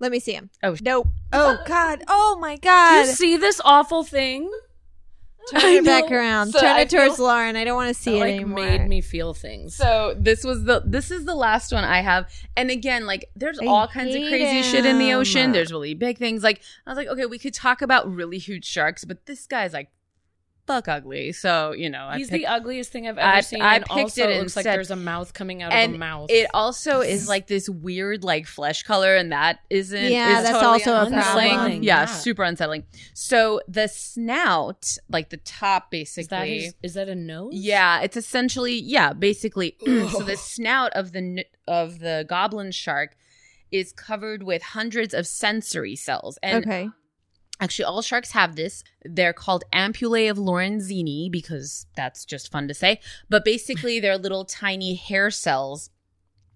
[0.00, 0.50] Let me see him.
[0.64, 0.76] Oh.
[0.82, 1.06] nope.
[1.32, 2.02] Oh God.
[2.08, 2.60] Oh my god.
[2.60, 3.06] Do God.
[3.06, 4.50] you see this awful thing?
[5.50, 6.52] Turn it back around.
[6.52, 7.56] So Turn I it towards feel- Lauren.
[7.56, 8.56] I don't want to see That, it like anymore.
[8.64, 9.74] made me feel things.
[9.74, 12.30] So this was the this is the last one I have.
[12.56, 15.52] And again, like there's I all kinds of hate crazy shit in the ocean.
[15.52, 16.42] There's really big things.
[16.42, 19.72] Like I was like, okay, we could talk about really huge sharks, but this guy's
[19.72, 19.90] like
[20.66, 21.32] fuck ugly.
[21.32, 23.60] So, you know, I He's picked- the ugliest thing I've ever I- seen.
[23.60, 25.94] I and picked also it it looks like there's a mouth coming out and of
[25.96, 26.30] a mouth.
[26.30, 30.52] it also is like this weird like flesh color and that isn't Yeah, is that's
[30.52, 31.48] totally also a unsettling.
[31.54, 31.82] problem.
[31.82, 32.04] Yeah, Yeah.
[32.06, 32.84] super unsettling.
[33.12, 37.52] So the snout, like the top is that basically his, is that a nose?
[37.54, 39.76] Yeah, it's essentially yeah, basically.
[39.84, 43.16] so the snout of the of the goblin shark
[43.70, 46.88] is covered with hundreds of sensory cells, and okay.
[47.60, 48.82] Actually all sharks have this.
[49.04, 53.00] They're called ampullae of Lorenzini because that's just fun to say.
[53.28, 55.90] But basically, they're little tiny hair cells,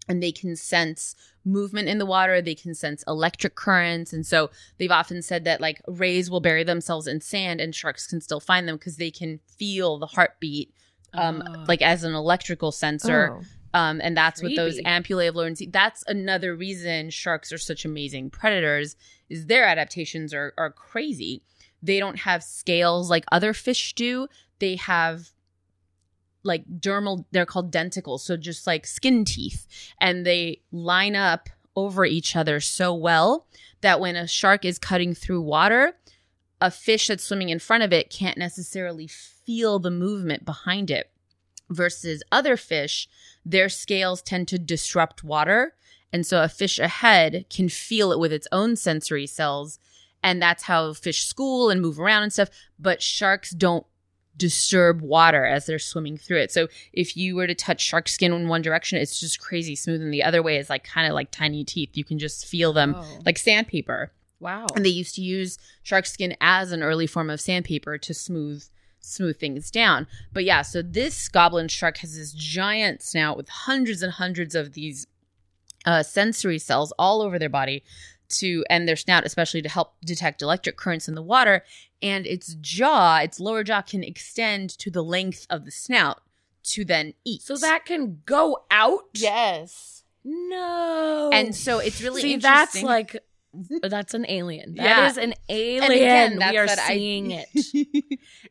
[0.09, 1.15] and they can sense
[1.45, 2.43] movement in the water.
[2.43, 6.65] They can sense electric currents, and so they've often said that like rays will bury
[6.65, 10.73] themselves in sand, and sharks can still find them because they can feel the heartbeat
[11.15, 11.65] um Oh.
[11.67, 13.43] like as an electrical sensor Oh.
[13.75, 14.89] Um and that's what those Creepy.
[14.89, 18.97] ampullae of Lorenzini that's another reason sharks are such amazing predators
[19.29, 21.43] is their adaptations are are crazy
[21.83, 24.29] they don't have scales like other fish do
[24.59, 25.31] they have
[26.45, 29.67] like dermal they're called denticles so just like skin teeth
[30.01, 33.47] and they line up over each other so well
[33.83, 35.97] that when a shark is cutting through water,
[36.61, 41.11] a fish that's swimming in front of it can't necessarily feel the movement behind it.
[41.71, 43.09] Versus other fish,
[43.45, 45.75] their scales tend to disrupt water.
[46.13, 49.79] And so a fish ahead can feel it with its own sensory cells.
[50.23, 52.49] And that's how fish school and move around and stuff.
[52.79, 53.87] But sharks don't
[54.37, 56.53] disturb water as they're swimming through it.
[56.53, 60.01] So if you were to touch shark skin in one direction, it's just crazy smooth.
[60.01, 61.91] And the other way is like kind of like tiny teeth.
[61.97, 63.19] You can just feel them Oh.
[63.27, 64.13] like sandpaper.
[64.41, 64.67] Wow.
[64.77, 68.65] And they used to use shark skin as an early form of sandpaper to smooth
[69.01, 70.07] smooth things down.
[70.33, 74.73] But yeah, so this goblin shark has this giant snout with hundreds and hundreds of
[74.75, 75.07] these
[75.87, 77.85] uh, sensory cells all over their body
[78.31, 81.65] to and their snout especially to help detect electric currents in the water
[82.03, 86.21] and its jaw its lower jaw can extend to the length of the snout
[86.63, 89.05] to then eat so that can go out?
[89.15, 91.31] yes No.
[91.33, 93.17] and so it's really See, that's like
[93.83, 94.75] that's an alien.
[94.75, 95.07] That Yeah.
[95.11, 95.93] is an alien.
[95.93, 97.49] Again, we are that I- seeing it.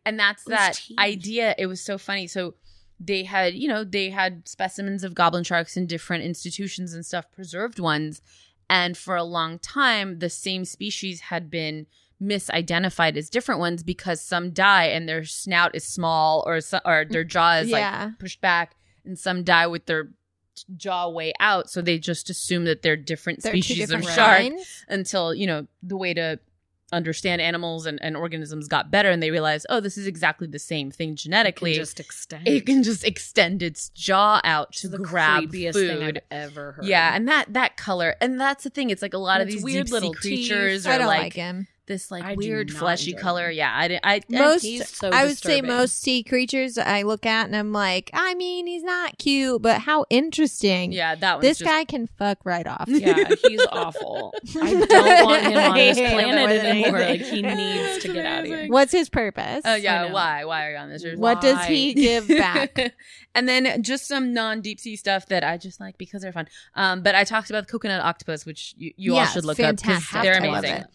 [0.06, 0.98] and that's Those that teeth.
[1.00, 1.56] idea.
[1.58, 2.28] It was so funny.
[2.28, 2.56] So
[3.00, 7.32] they had, you know, they had specimens of goblin sharks in different institutions and stuff,
[7.32, 8.22] preserved ones.
[8.70, 11.86] And for a long time, the same species had been
[12.22, 17.24] misidentified as different ones because some die and their snout is small or or their
[17.24, 18.06] jaw is Yeah.
[18.06, 18.76] like pushed back,
[19.06, 20.10] and some die with their
[20.76, 21.70] jaw way out.
[21.70, 24.86] So they just assume that they're different They're species different of shark kinds.
[24.90, 26.40] until you know the way to
[26.94, 30.58] understand animals and, and organisms got better and they realized oh this is exactly the
[30.58, 32.48] same thing Can genetically just extend.
[32.48, 36.72] it can just extend its jaw out to the grab creepiest food thing I've ever
[36.72, 36.86] heard.
[36.86, 39.54] yeah and that that color and that's the thing it's like a lot And of
[39.54, 40.90] these weird little creatures teeth.
[40.90, 41.68] are I don't like, like him.
[41.88, 43.54] This like I weird fleshy color them.
[43.56, 47.26] yeah i didn't i Most, he's so I would say most sea creatures I look
[47.26, 50.92] at and I'm like, I mean, he's not cute, but how interesting.
[50.92, 52.86] yeah that one's This just, guy can fuck right off.
[52.88, 54.34] Yeah, he's awful.
[54.62, 57.00] I don't want him on this I him planet anymore.
[57.00, 58.68] Like he needs to get out of here.
[58.68, 59.62] What's his purpose?
[59.66, 62.94] oh I yeah why why are you on this There's- What does he give back?
[63.34, 66.48] and then just some non deep sea stuff that I just like because they're fun.
[66.76, 69.80] Um, but I talked about the coconut octopus, which you, you all should look up
[69.80, 70.10] fantastic.
[70.10, 70.86] because they're I love amazing.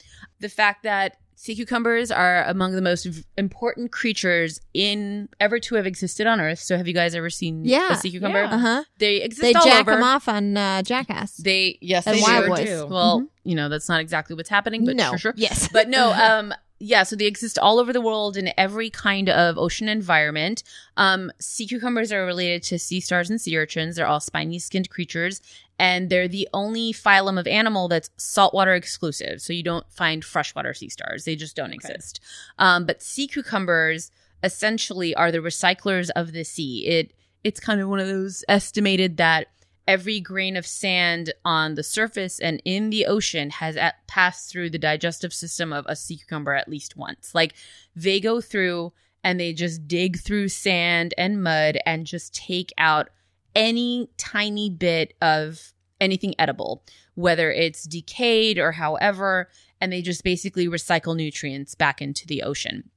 [0.42, 5.74] The fact that sea cucumbers are among the most v- important creatures in ever to
[5.74, 6.60] have existed on Earth.
[6.60, 7.92] So have you guys ever seen Yeah.
[7.94, 8.42] a sea cucumber?
[8.42, 8.54] Yeah.
[8.54, 8.84] Uh huh.
[8.98, 9.94] They exist They all jack over.
[9.96, 11.36] him off on uh, Jackass.
[11.38, 12.66] They yes, And they Wild sure Boys.
[12.68, 12.86] do.
[12.86, 13.28] Well, Mhm.
[13.44, 15.08] you know that's not exactly what's happening, but no.
[15.10, 15.34] sure, sure.
[15.36, 15.68] Yes.
[15.72, 19.56] But no, um, yeah, so they exist all over the world in every kind of
[19.56, 20.62] ocean environment.
[20.96, 23.96] Um, sea cucumbers are related to sea stars and sea urchins.
[23.96, 25.40] They're all spiny skinned creatures,
[25.82, 29.42] and they're the only phylum of animal that's saltwater exclusive.
[29.42, 32.20] So you don't find freshwater sea stars; they just don't exist.
[32.56, 34.12] Um, but sea cucumbers
[34.44, 36.86] essentially are the recyclers of the sea.
[36.86, 39.48] It it's kind of one of those estimated that
[39.88, 44.70] every grain of sand on the surface and in the ocean has at, passed through
[44.70, 47.34] the digestive system of a sea cucumber at least once.
[47.34, 47.54] Like
[47.96, 48.92] they go through
[49.24, 53.08] and they just dig through sand and mud and just take out
[53.54, 56.84] any tiny bit of anything edible,
[57.14, 59.48] whether it's decayed or however,
[59.80, 62.90] and they just basically recycle nutrients back into the ocean.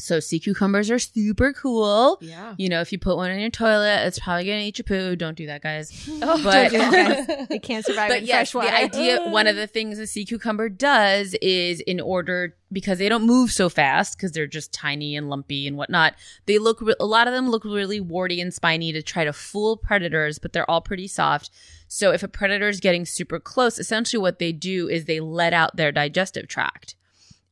[0.00, 2.18] So sea cucumbers are super cool.
[2.20, 2.54] Yeah.
[2.58, 5.16] You know, if you put one in your toilet, it's probably gonna eat your poo.
[5.16, 6.08] Don't do that, guys.
[6.22, 7.46] Oh, But- don't do that, guys.
[7.48, 8.76] They can't survive but in yes, fresh water.
[8.76, 13.08] the idea, one of the things a sea cucumber does is in order, because they
[13.08, 16.14] don't move so fast, because they're just tiny and lumpy and whatnot,
[16.46, 19.76] they look, a lot of them look really warty and spiny to try to fool
[19.76, 21.50] predators, but they're all pretty soft.
[21.88, 25.52] So if a predator is getting super close, essentially what they do is they let
[25.52, 26.94] out their digestive tract.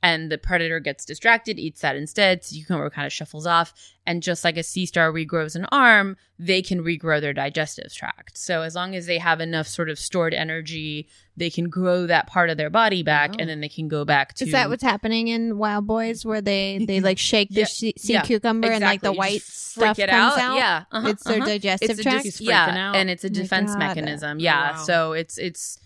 [0.01, 2.45] And the predator gets distracted, eats that instead.
[2.45, 3.75] Sea cucumber kind of shuffles off.
[4.07, 8.39] And just like a sea star regrows an arm, they can regrow their digestive tract.
[8.39, 12.29] So as long as they have enough sort of stored energy, they can grow that
[12.29, 13.37] part of their body back, Oh.
[13.41, 14.45] and then they can go back to.
[14.45, 18.13] Is that what's happening in Wildboyz, where they they like shake the Yeah, sea, sea
[18.15, 20.39] yeah, cucumber and like the You white stuff it comes out.
[20.39, 20.57] out?
[20.57, 21.47] Yeah, uh-huh, it's their uh-huh.
[21.47, 22.23] digestive it's tract.
[22.23, 22.97] dis- yeah, out.
[22.97, 24.39] and it's a Oh defense mechanism.
[24.39, 24.83] Yeah, Wow.
[24.85, 25.81] so it's it's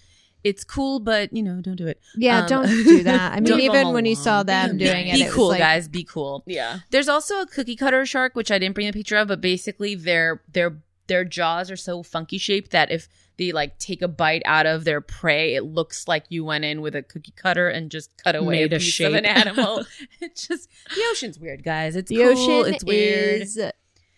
[0.45, 2.01] it's cool, but you know, don't do it.
[2.17, 3.33] yeah, um, don't do that.
[3.33, 4.47] I mean, even when you saw along.
[4.47, 5.89] them Be doing it, be it was cool, like, guys.
[5.89, 6.43] Be cool.
[6.47, 6.81] Yeah.
[6.91, 9.95] There's also a cookie cutter shark, which I didn't bring a picture of, but basically
[9.95, 10.79] their their
[11.09, 13.09] their jaws are so funky shaped that if
[13.39, 16.81] they like take a bite out of their prey, it looks like you went in
[16.81, 19.85] with a cookie cutter and just cut away Made a a piece of an animal.
[20.21, 21.97] it's just the ocean's weird, guys.
[21.97, 22.27] It's The cool.
[22.29, 23.43] ocean it's weird.
[23.43, 23.59] is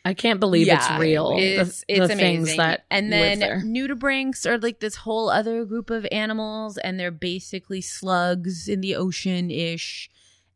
[0.05, 1.35] I can't believe Yeah, it's real.
[1.36, 2.18] It's, the, it's the amazing.
[2.18, 7.10] things that and then nudibranchs are like this whole other group of animals, and they're
[7.10, 10.10] basically slugs in the ocean ish.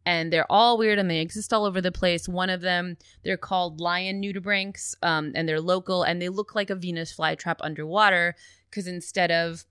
[0.05, 2.27] And they're all weird and they exist all over the place.
[2.27, 6.71] One of them, they're called lion nudibranchs, um, and they're local and they look like
[6.71, 8.35] a Venus flytrap underwater
[8.71, 9.67] because instead of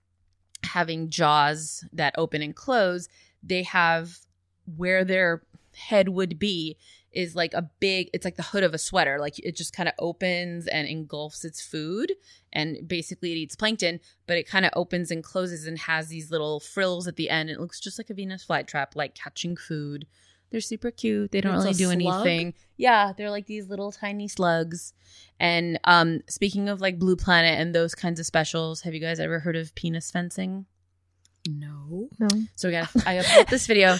[0.62, 3.08] having jaws that open and close,
[3.42, 4.18] they have
[4.76, 5.42] where their
[5.74, 6.76] head would be
[7.12, 9.18] is like a big it's like the hood of a sweater.
[9.18, 12.12] Like it just kind of opens and engulfs its food
[12.52, 16.30] and basically it eats plankton but it kind of opens and closes and has these
[16.30, 17.48] little frills at the end.
[17.50, 20.06] It looks just like a venus flytrap like catching food.
[20.50, 21.30] They're super cute.
[21.32, 22.26] They don't It's really do slug?
[22.26, 22.54] anything.
[22.76, 24.92] Yeah they're like these little tiny slugs.
[25.40, 29.18] And um speaking of like blue planet and those kinds of specials have you guys
[29.18, 30.66] ever heard of penis fencing?
[31.48, 32.08] No.
[32.18, 32.28] No.
[32.54, 33.96] so we got I upload this video,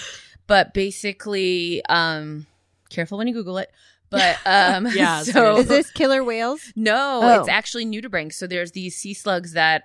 [0.47, 2.47] but basically, um,
[2.90, 3.70] careful when you Google it.
[4.10, 5.60] But um, Yeah, so seriously.
[5.60, 6.73] Is this killer whales?
[6.74, 7.40] no, Oh.
[7.40, 8.32] it's actually nudibranchs.
[8.35, 9.82] So there's these sea slugs that,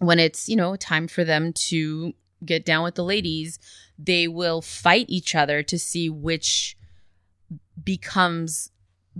[0.00, 2.12] when it's you know time for them to
[2.44, 3.58] get down with the ladies,
[3.98, 6.76] they will fight each other to see which
[7.82, 8.70] becomes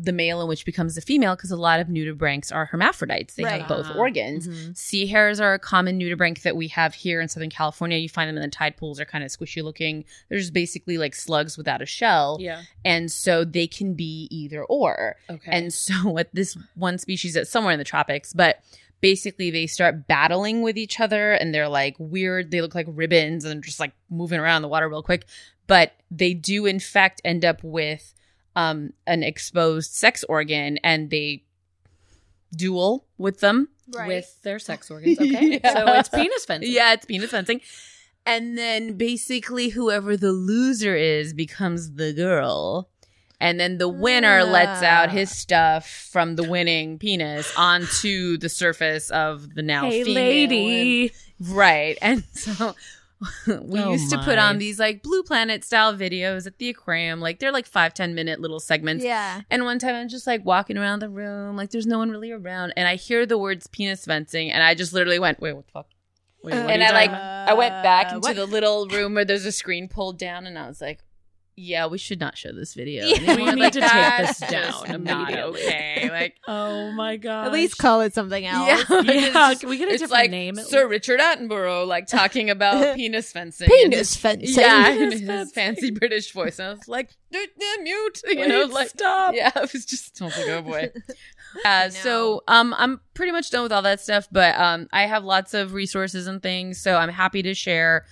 [0.01, 3.35] the male and which becomes the female because a lot of nudibranchs are hermaphrodites.
[3.35, 3.61] They Right.
[3.61, 3.95] have both Ah.
[3.95, 4.47] organs.
[4.47, 4.77] Mhm.
[4.77, 7.99] Sea hares are a common nudibranch that we have here in Southern California.
[7.99, 8.99] You find them in the tide pools.
[8.99, 10.05] They're kind of squishy looking.
[10.29, 12.39] They're just basically like slugs without a shell.
[12.41, 12.63] Yeah.
[12.85, 15.17] And so they can be either or.
[15.29, 15.51] Okay.
[15.51, 18.63] And so what this one species that's somewhere in the tropics, but
[19.01, 22.51] basically they start battling with each other and they're like weird.
[22.51, 25.25] They look like ribbons and just like moving around the water real quick.
[25.67, 28.15] But they do in fact end up with
[28.59, 31.45] um, an exposed sex organ and they
[32.55, 33.69] duel with them.
[34.07, 35.19] with their sex organs.
[35.21, 35.61] Okay.
[35.63, 35.75] Yeah.
[35.75, 36.73] So it's penis fencing.
[36.73, 37.61] Yeah, it's penis fencing.
[38.27, 42.89] And then basically whoever the loser is becomes the girl.
[43.41, 49.11] And then the winner lets out his stuff from the winning penis onto the surface
[49.11, 50.25] of the now Hey, female.
[50.25, 51.13] lady.
[51.41, 51.97] Right.
[52.03, 52.75] And so
[53.47, 57.21] we Oh used to put on these like Blue Planet style videos at the aquarium.
[57.21, 59.05] Like they're like five, ten minute little segments.
[59.05, 59.41] Yeah.
[59.51, 62.31] And one time I'm just like walking around the room, like there's no one really
[62.31, 65.67] around, and I hear the words penis fencing, and I just literally went, "Wait, what
[65.67, 65.87] the fuck?"
[66.45, 67.49] Wait, what and I like about?
[67.49, 68.37] I went back Uh, into what?
[68.37, 71.01] the little room where there's a screen pulled down, and I was like,
[71.59, 73.05] "Yeah, we should not show this video.
[73.09, 73.37] Yeah.
[73.37, 75.61] We Like, need to take this down not immediately.
[75.67, 77.47] okay, like." Oh my god.
[77.47, 78.85] At least call it something else.
[78.91, 80.87] Yeah, Yeah, just- we get a different like name Sir?
[80.89, 83.69] Richard Attenborough, like talking about penis fencing.
[83.69, 84.47] Penis fencing.
[84.47, 85.53] his- Yeah, in Penis his fencing.
[85.55, 86.59] fancy British voice.
[86.59, 87.49] And I was like, "Dude,
[87.83, 88.23] mute.
[88.27, 89.35] You Wait, know, like stop.
[89.35, 90.91] yeah, it was just I was like, oh boy.
[91.65, 91.89] Uh, know.
[91.91, 95.55] so um, I'm pretty much done with all that stuff, but um, I have lots
[95.55, 98.05] of resources and things, so I'm happy to share.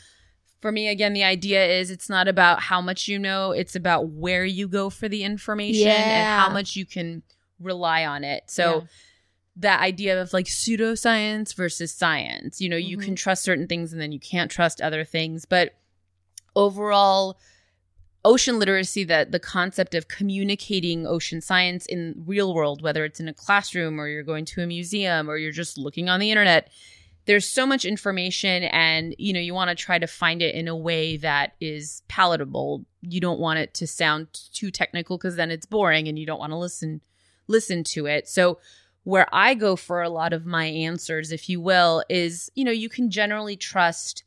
[0.66, 4.08] For me, again, the idea is it's not about how much you know; it's about
[4.08, 7.22] where you go for the information and how much you can
[7.60, 8.42] rely on it.
[8.48, 8.80] So.
[8.80, 8.86] Yeah.
[9.60, 13.02] That idea of like pseudoscience versus science, you know, you Mhm.
[13.04, 15.46] can trust certain things and then you can't trust other things.
[15.46, 15.72] But
[16.54, 17.38] overall,
[18.22, 23.28] ocean literacy that the concept of communicating ocean science in real world whether it's in
[23.28, 26.68] a classroom or you're going to a museum or you're just looking on the internet
[27.26, 30.68] there's so much information and you know you want to try to find it in
[30.68, 35.50] a way that is palatable you don't want it to sound too technical because then
[35.50, 37.00] it's boring and you don't want to listen
[37.48, 38.58] listen to it so
[39.04, 42.72] where i go for a lot of my answers if you will is you know
[42.72, 44.22] you can generally trust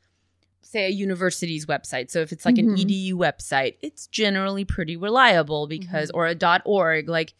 [0.61, 2.11] say a university's website.
[2.11, 2.73] So if it's like Mhm.
[2.73, 7.33] an edu website, it's generally pretty reliable because or a .org like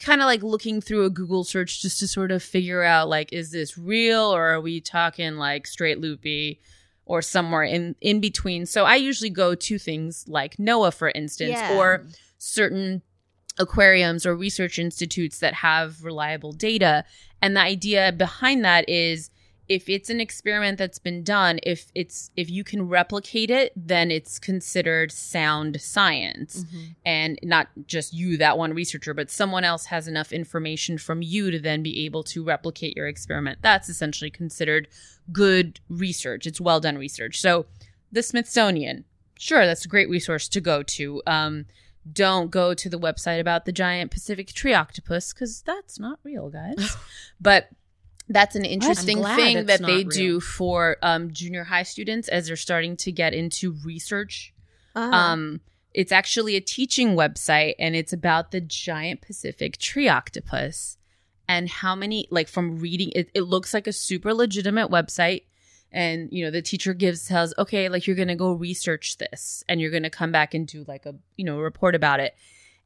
[0.00, 3.32] kind of like looking through a Google search just to sort of figure out like
[3.32, 6.60] is this real or are we talking like straight loopy
[7.04, 8.66] or somewhere in in between.
[8.66, 11.76] So I usually go to things like NOAA for instance Yeah.
[11.76, 12.06] or
[12.38, 13.02] certain
[13.58, 17.04] aquariums or research institutes that have reliable data.
[17.42, 19.30] And the idea behind that is
[19.70, 24.10] if it's an experiment that's been done, if it's if you can replicate it, then
[24.10, 26.64] it's considered sound science.
[27.06, 31.52] And not just you, that one researcher, but someone else has enough information from you
[31.52, 33.60] to then be able to replicate your experiment.
[33.62, 34.88] That's essentially considered
[35.30, 36.48] good research.
[36.48, 37.40] It's well done research.
[37.40, 37.66] So
[38.10, 39.04] the Smithsonian,
[39.38, 41.22] sure, that's a great resource to go to.
[41.28, 41.66] Um,
[42.12, 46.50] don't go to the website about the giant Pacific tree octopus because that's not real,
[46.50, 46.96] guys.
[47.40, 47.68] but
[48.30, 50.08] that's an interesting thing that they real.
[50.08, 54.54] do for um, junior high students as they're starting to get into research.
[54.94, 55.14] Uh-huh.
[55.14, 55.60] Um,
[55.92, 60.96] it's actually a teaching website and it's about the giant Pacific tree octopus
[61.48, 65.42] and how many, like, from reading, it, it looks like a super legitimate website.
[65.90, 69.64] And, you know, the teacher gives, tells, okay, like, you're going to go research this
[69.68, 72.36] and you're going to come back and do, like, a, you know, report about it.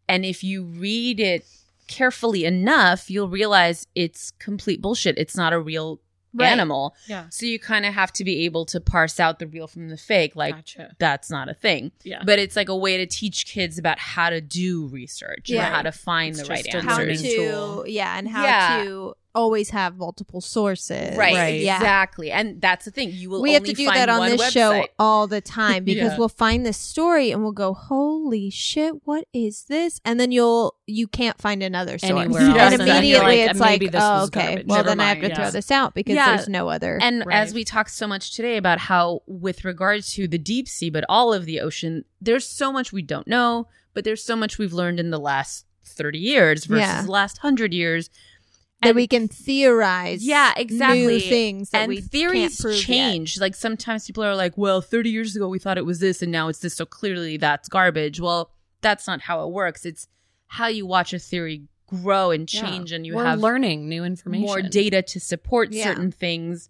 [0.08, 1.44] And if you read it
[1.86, 5.18] carefully enough, you'll realize it's complete bullshit.
[5.18, 6.00] It's not a real
[6.36, 6.48] Right.
[6.50, 6.96] animal.
[7.06, 7.28] Yeah.
[7.30, 9.96] So you kind of have to be able to parse out the real from the
[9.96, 10.34] fake.
[10.34, 10.90] Like, gotcha.
[10.98, 11.92] that's not a thing.
[12.02, 12.24] Yeah.
[12.26, 15.64] But it's like a way to teach kids about how to do research Yeah.
[15.66, 17.22] and how to find It's the right just a how answers.
[17.22, 18.82] to yeah and how Yeah.
[18.84, 21.16] to always have multiple sources.
[21.16, 21.60] Right, Right.
[21.60, 21.76] Yeah.
[21.76, 22.30] exactly.
[22.30, 23.10] And that's the thing.
[23.10, 24.50] You will we have to do that on this website.
[24.52, 26.18] show all the time because Yeah.
[26.18, 30.76] we'll find this story and we'll go, "Holy shit, what is this?" And then you'll
[30.86, 32.72] you can't find another source, Anywhere else.
[32.74, 34.66] and And immediately you're like, it's like, "Oh, okay, garbage.
[34.66, 36.36] well Never then I have mind, to throw this out because Yeah.
[36.36, 37.36] there's no other." And Right.
[37.36, 41.04] as we talked so much today about how, with regard to the deep sea, but
[41.08, 44.72] all of the ocean, there's so much we don't know, but there's so much we've
[44.72, 47.02] learned in the last 30 years versus Yeah.
[47.02, 48.10] the last 100 years.
[48.84, 51.06] That we can theorize, Yeah, exactly.
[51.06, 52.82] new things that and we theories can't prove yet.
[52.84, 53.40] change.
[53.40, 56.30] Like sometimes people are like, well, 30 years ago we thought it was this and
[56.30, 56.74] now it's this.
[56.74, 58.20] So clearly that's garbage.
[58.20, 58.50] Well,
[58.80, 59.84] that's not how it works.
[59.84, 60.06] It's
[60.46, 62.62] how you watch a theory grow and Yeah.
[62.62, 64.46] change and you We're have learning new information.
[64.46, 65.84] more data to support Yeah.
[65.84, 66.68] certain things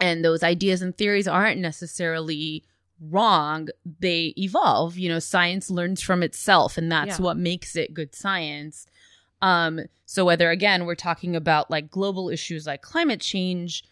[0.00, 2.62] and those ideas and theories aren't necessarily
[3.00, 3.68] wrong
[4.00, 7.24] they evolve you know science learns from itself and that's Yeah.
[7.24, 8.86] what makes it good science
[9.42, 13.84] um so whether again we're talking about like global issues like climate change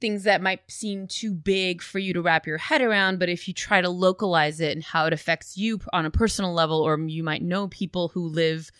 [0.00, 3.48] things that might seem too big for you to wrap your head around but if
[3.48, 6.98] you try to localize it and how it affects you on a personal level or
[7.00, 8.70] you might know people who live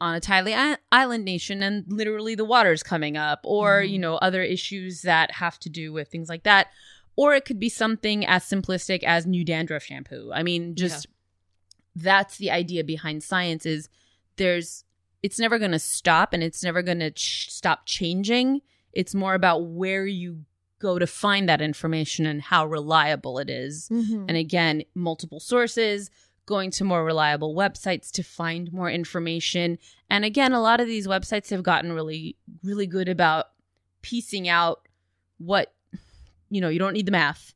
[0.00, 0.54] on a tiny
[0.90, 3.90] island nation and literally the water's coming up or Mhm.
[3.90, 6.68] you know other issues that have to do with things like that
[7.14, 11.06] or it could be something as simplistic as new dandruff shampoo i mean just
[11.94, 13.88] that's the idea behind science is
[14.36, 14.84] there's
[15.22, 18.60] it's never going to stop and it's never going to ch- stop changing
[18.92, 20.44] it's more about where you
[20.78, 24.24] go to find that information and how reliable it is Mhm.
[24.28, 26.10] and again, multiple sources,
[26.44, 29.78] going to more reliable websites to find more information.
[30.10, 33.46] And again, a lot of these websites have gotten really, really good about
[34.02, 34.88] piecing out
[35.38, 35.72] what,
[36.50, 37.54] you know, you don't need the math.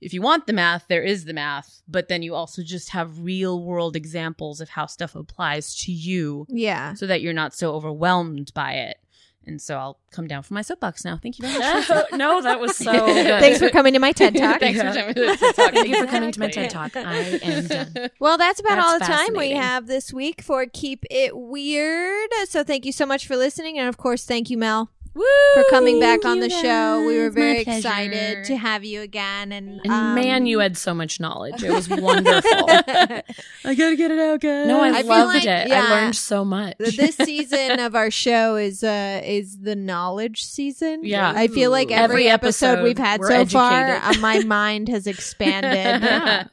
[0.00, 3.20] If you want the math, there is the math, but then you also just have
[3.20, 6.94] real world examples of how stuff applies to you yeah.
[6.94, 8.98] so that you're not so overwhelmed by it.
[9.44, 11.16] And so I'll come down from my soapbox now.
[11.16, 11.88] Thank you very much.
[12.12, 13.40] no, that was so good.
[13.40, 14.60] Thanks for coming to my TED Talk.
[14.60, 14.92] Thanks Yeah.
[14.92, 15.72] for coming to TED Talk.
[15.72, 16.94] Thank you for coming to my TED Talk.
[16.96, 18.10] I am done.
[18.20, 22.30] Well, that's about That's all the time we have this week for Keep It Weird.
[22.44, 23.78] So thank you so much for listening.
[23.78, 27.04] And of course, thank you, Mel, for coming back on the show.
[27.06, 29.52] We were very excited to have you again.
[29.52, 31.62] And, And um, man, you had so much knowledge.
[31.62, 32.50] It was wonderful.
[32.68, 34.66] I gotta get it out, guys.
[34.66, 35.68] no, I, I loved like- it.
[35.68, 35.86] yeah.
[35.88, 36.76] I learned so much.
[36.78, 41.00] this season of our show is uh is the knowledge season.
[41.04, 41.32] Yeah.
[41.34, 44.88] I feel like every, Every episode, episode, we've had we're so far, uh, my mind
[44.88, 45.72] has expanded
[46.02, 46.46] Yeah.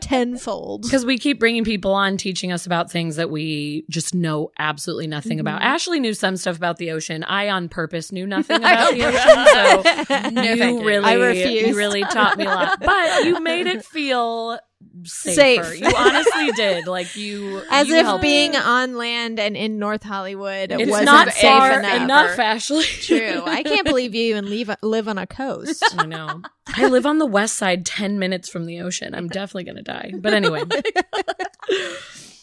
[0.00, 0.82] tenfold.
[0.82, 5.06] Because we keep bringing people on teaching us about things that we just know absolutely
[5.06, 5.60] nothing about.
[5.60, 5.68] Mm-hmm.
[5.74, 7.24] Ashley knew some stuff about the ocean.
[7.24, 10.10] I, on purpose, knew nothing about the ocean.
[10.12, 12.80] So No, you really, I you really taught me a lot.
[12.84, 14.58] But you made it feel
[15.04, 15.80] Safe.
[15.80, 16.86] You honestly did.
[16.86, 18.56] Like you, As you if being me.
[18.58, 21.44] on land and in North Hollywood it's wasn't not safe
[21.78, 22.02] enough.
[22.02, 22.82] enough, Ashley.
[22.82, 23.42] True.
[23.46, 25.82] I can't believe you even leave, live on a coast.
[25.98, 26.42] I know.
[26.68, 29.14] I live on the west side, ten minutes from the ocean.
[29.14, 30.12] I'm definitely gonna die.
[30.18, 30.62] But anyway,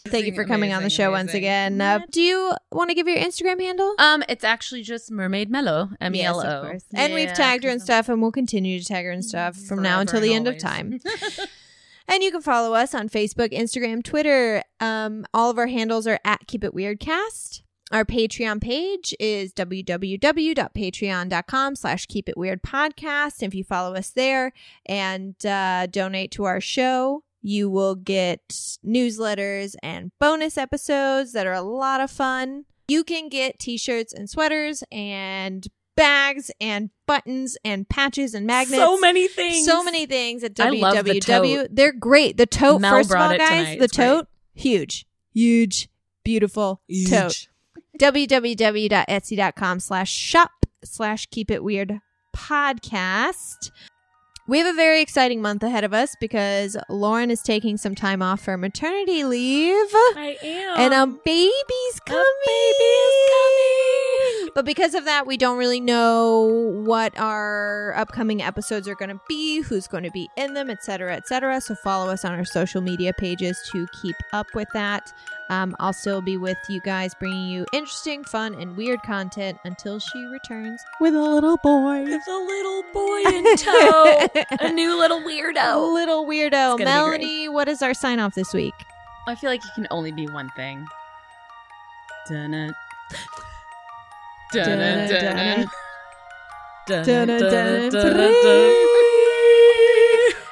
[0.05, 1.79] Thank you for coming on the Amazing, show once again.
[1.79, 3.95] Uh, do you want to give your Instagram handle?
[3.99, 6.77] Um, it's actually just Mermaid Mellow, M E L O.
[6.93, 9.81] And we've tagged her and stuff, and we'll continue to tag her and stuff from
[9.81, 10.99] now until the end of time.
[12.07, 14.61] And you can follow us on Facebook, Instagram, Twitter.
[14.79, 17.63] Um, all of our handles are at Keep It Weird Cast.
[17.91, 23.43] Our Patreon page is www.patreon.com slash keep it weird podcast.
[23.43, 24.51] If you follow us there
[24.85, 28.47] and uh, donate to our show, you will get
[28.83, 32.63] newsletters and bonus episodes that are a lot of fun.
[32.87, 38.81] You can get t-shirts and sweaters and bags and buttons and patches and magnets.
[38.81, 39.65] so many things.
[39.65, 41.21] So many things at the www.
[41.21, 41.67] tote.
[41.71, 42.37] They're great.
[42.37, 43.77] The tote, Mel first of all, guys, tonight.
[43.79, 44.05] the It's great.
[44.07, 45.89] tote, huge, huge,
[46.23, 47.47] beautiful tote.
[47.99, 50.51] www.etsy.com slash shop
[50.83, 51.99] slash keep it weird
[52.35, 53.71] podcast.
[54.45, 58.21] We have a very exciting month ahead of us because Lauren is taking some time
[58.21, 59.87] off for maternity leave.
[59.93, 60.79] I am.
[60.79, 62.23] And a baby's coming.
[64.55, 66.43] But because of that, we don't really know
[66.85, 71.15] what our upcoming episodes are going to be, who's going to be in them, etc.,
[71.15, 71.59] etc.
[71.59, 75.11] So follow us on our social media pages to keep up with that.
[75.49, 79.99] Um, I'll still be with you guys, bringing you interesting, fun, and weird content until
[79.99, 82.03] she returns with a little boy.
[82.03, 84.27] With a little boy in tow,
[84.59, 85.55] a new little weirdo.
[85.55, 85.93] A weirdo.
[85.93, 86.79] little weirdo.
[86.79, 88.73] Melanie, what is our sign off this week?
[89.27, 90.85] I feel like it can only be one thing.
[92.29, 92.75] Dun-dun.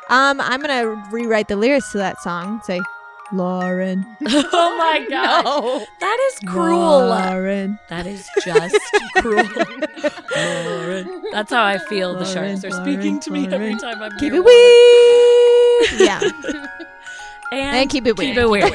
[0.10, 2.62] Um, I'm gonna rewrite the lyrics to that song.
[2.66, 2.82] Say,
[3.32, 4.06] Lauren.
[4.28, 5.46] oh my god.
[5.46, 5.86] No.
[6.00, 7.08] That is cruel.
[7.08, 7.80] Lauren.
[7.90, 8.78] That is just
[9.18, 9.48] cruel.
[10.36, 11.24] Lauren.
[11.32, 14.34] That's how I feel the Lauren, sharks are speaking to me every time I'm Keep
[14.34, 16.02] it weird.
[16.02, 16.22] Yeah.
[17.54, 18.74] And, And keep it keep it weird.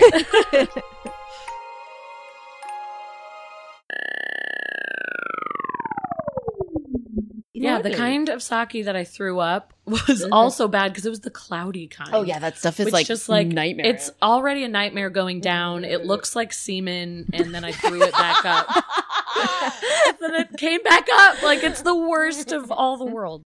[7.77, 11.21] Yeah, the kind of sake that I threw up was also bad because it was
[11.21, 12.11] the cloudy kind.
[12.13, 13.87] Oh yeah, that stuff is Which like just like nightmare.
[13.87, 15.85] It's already a nightmare going down.
[15.85, 18.67] It looks like semen, and then I threw it back up.
[20.21, 23.45] then it came back up like it's the worst of all the world.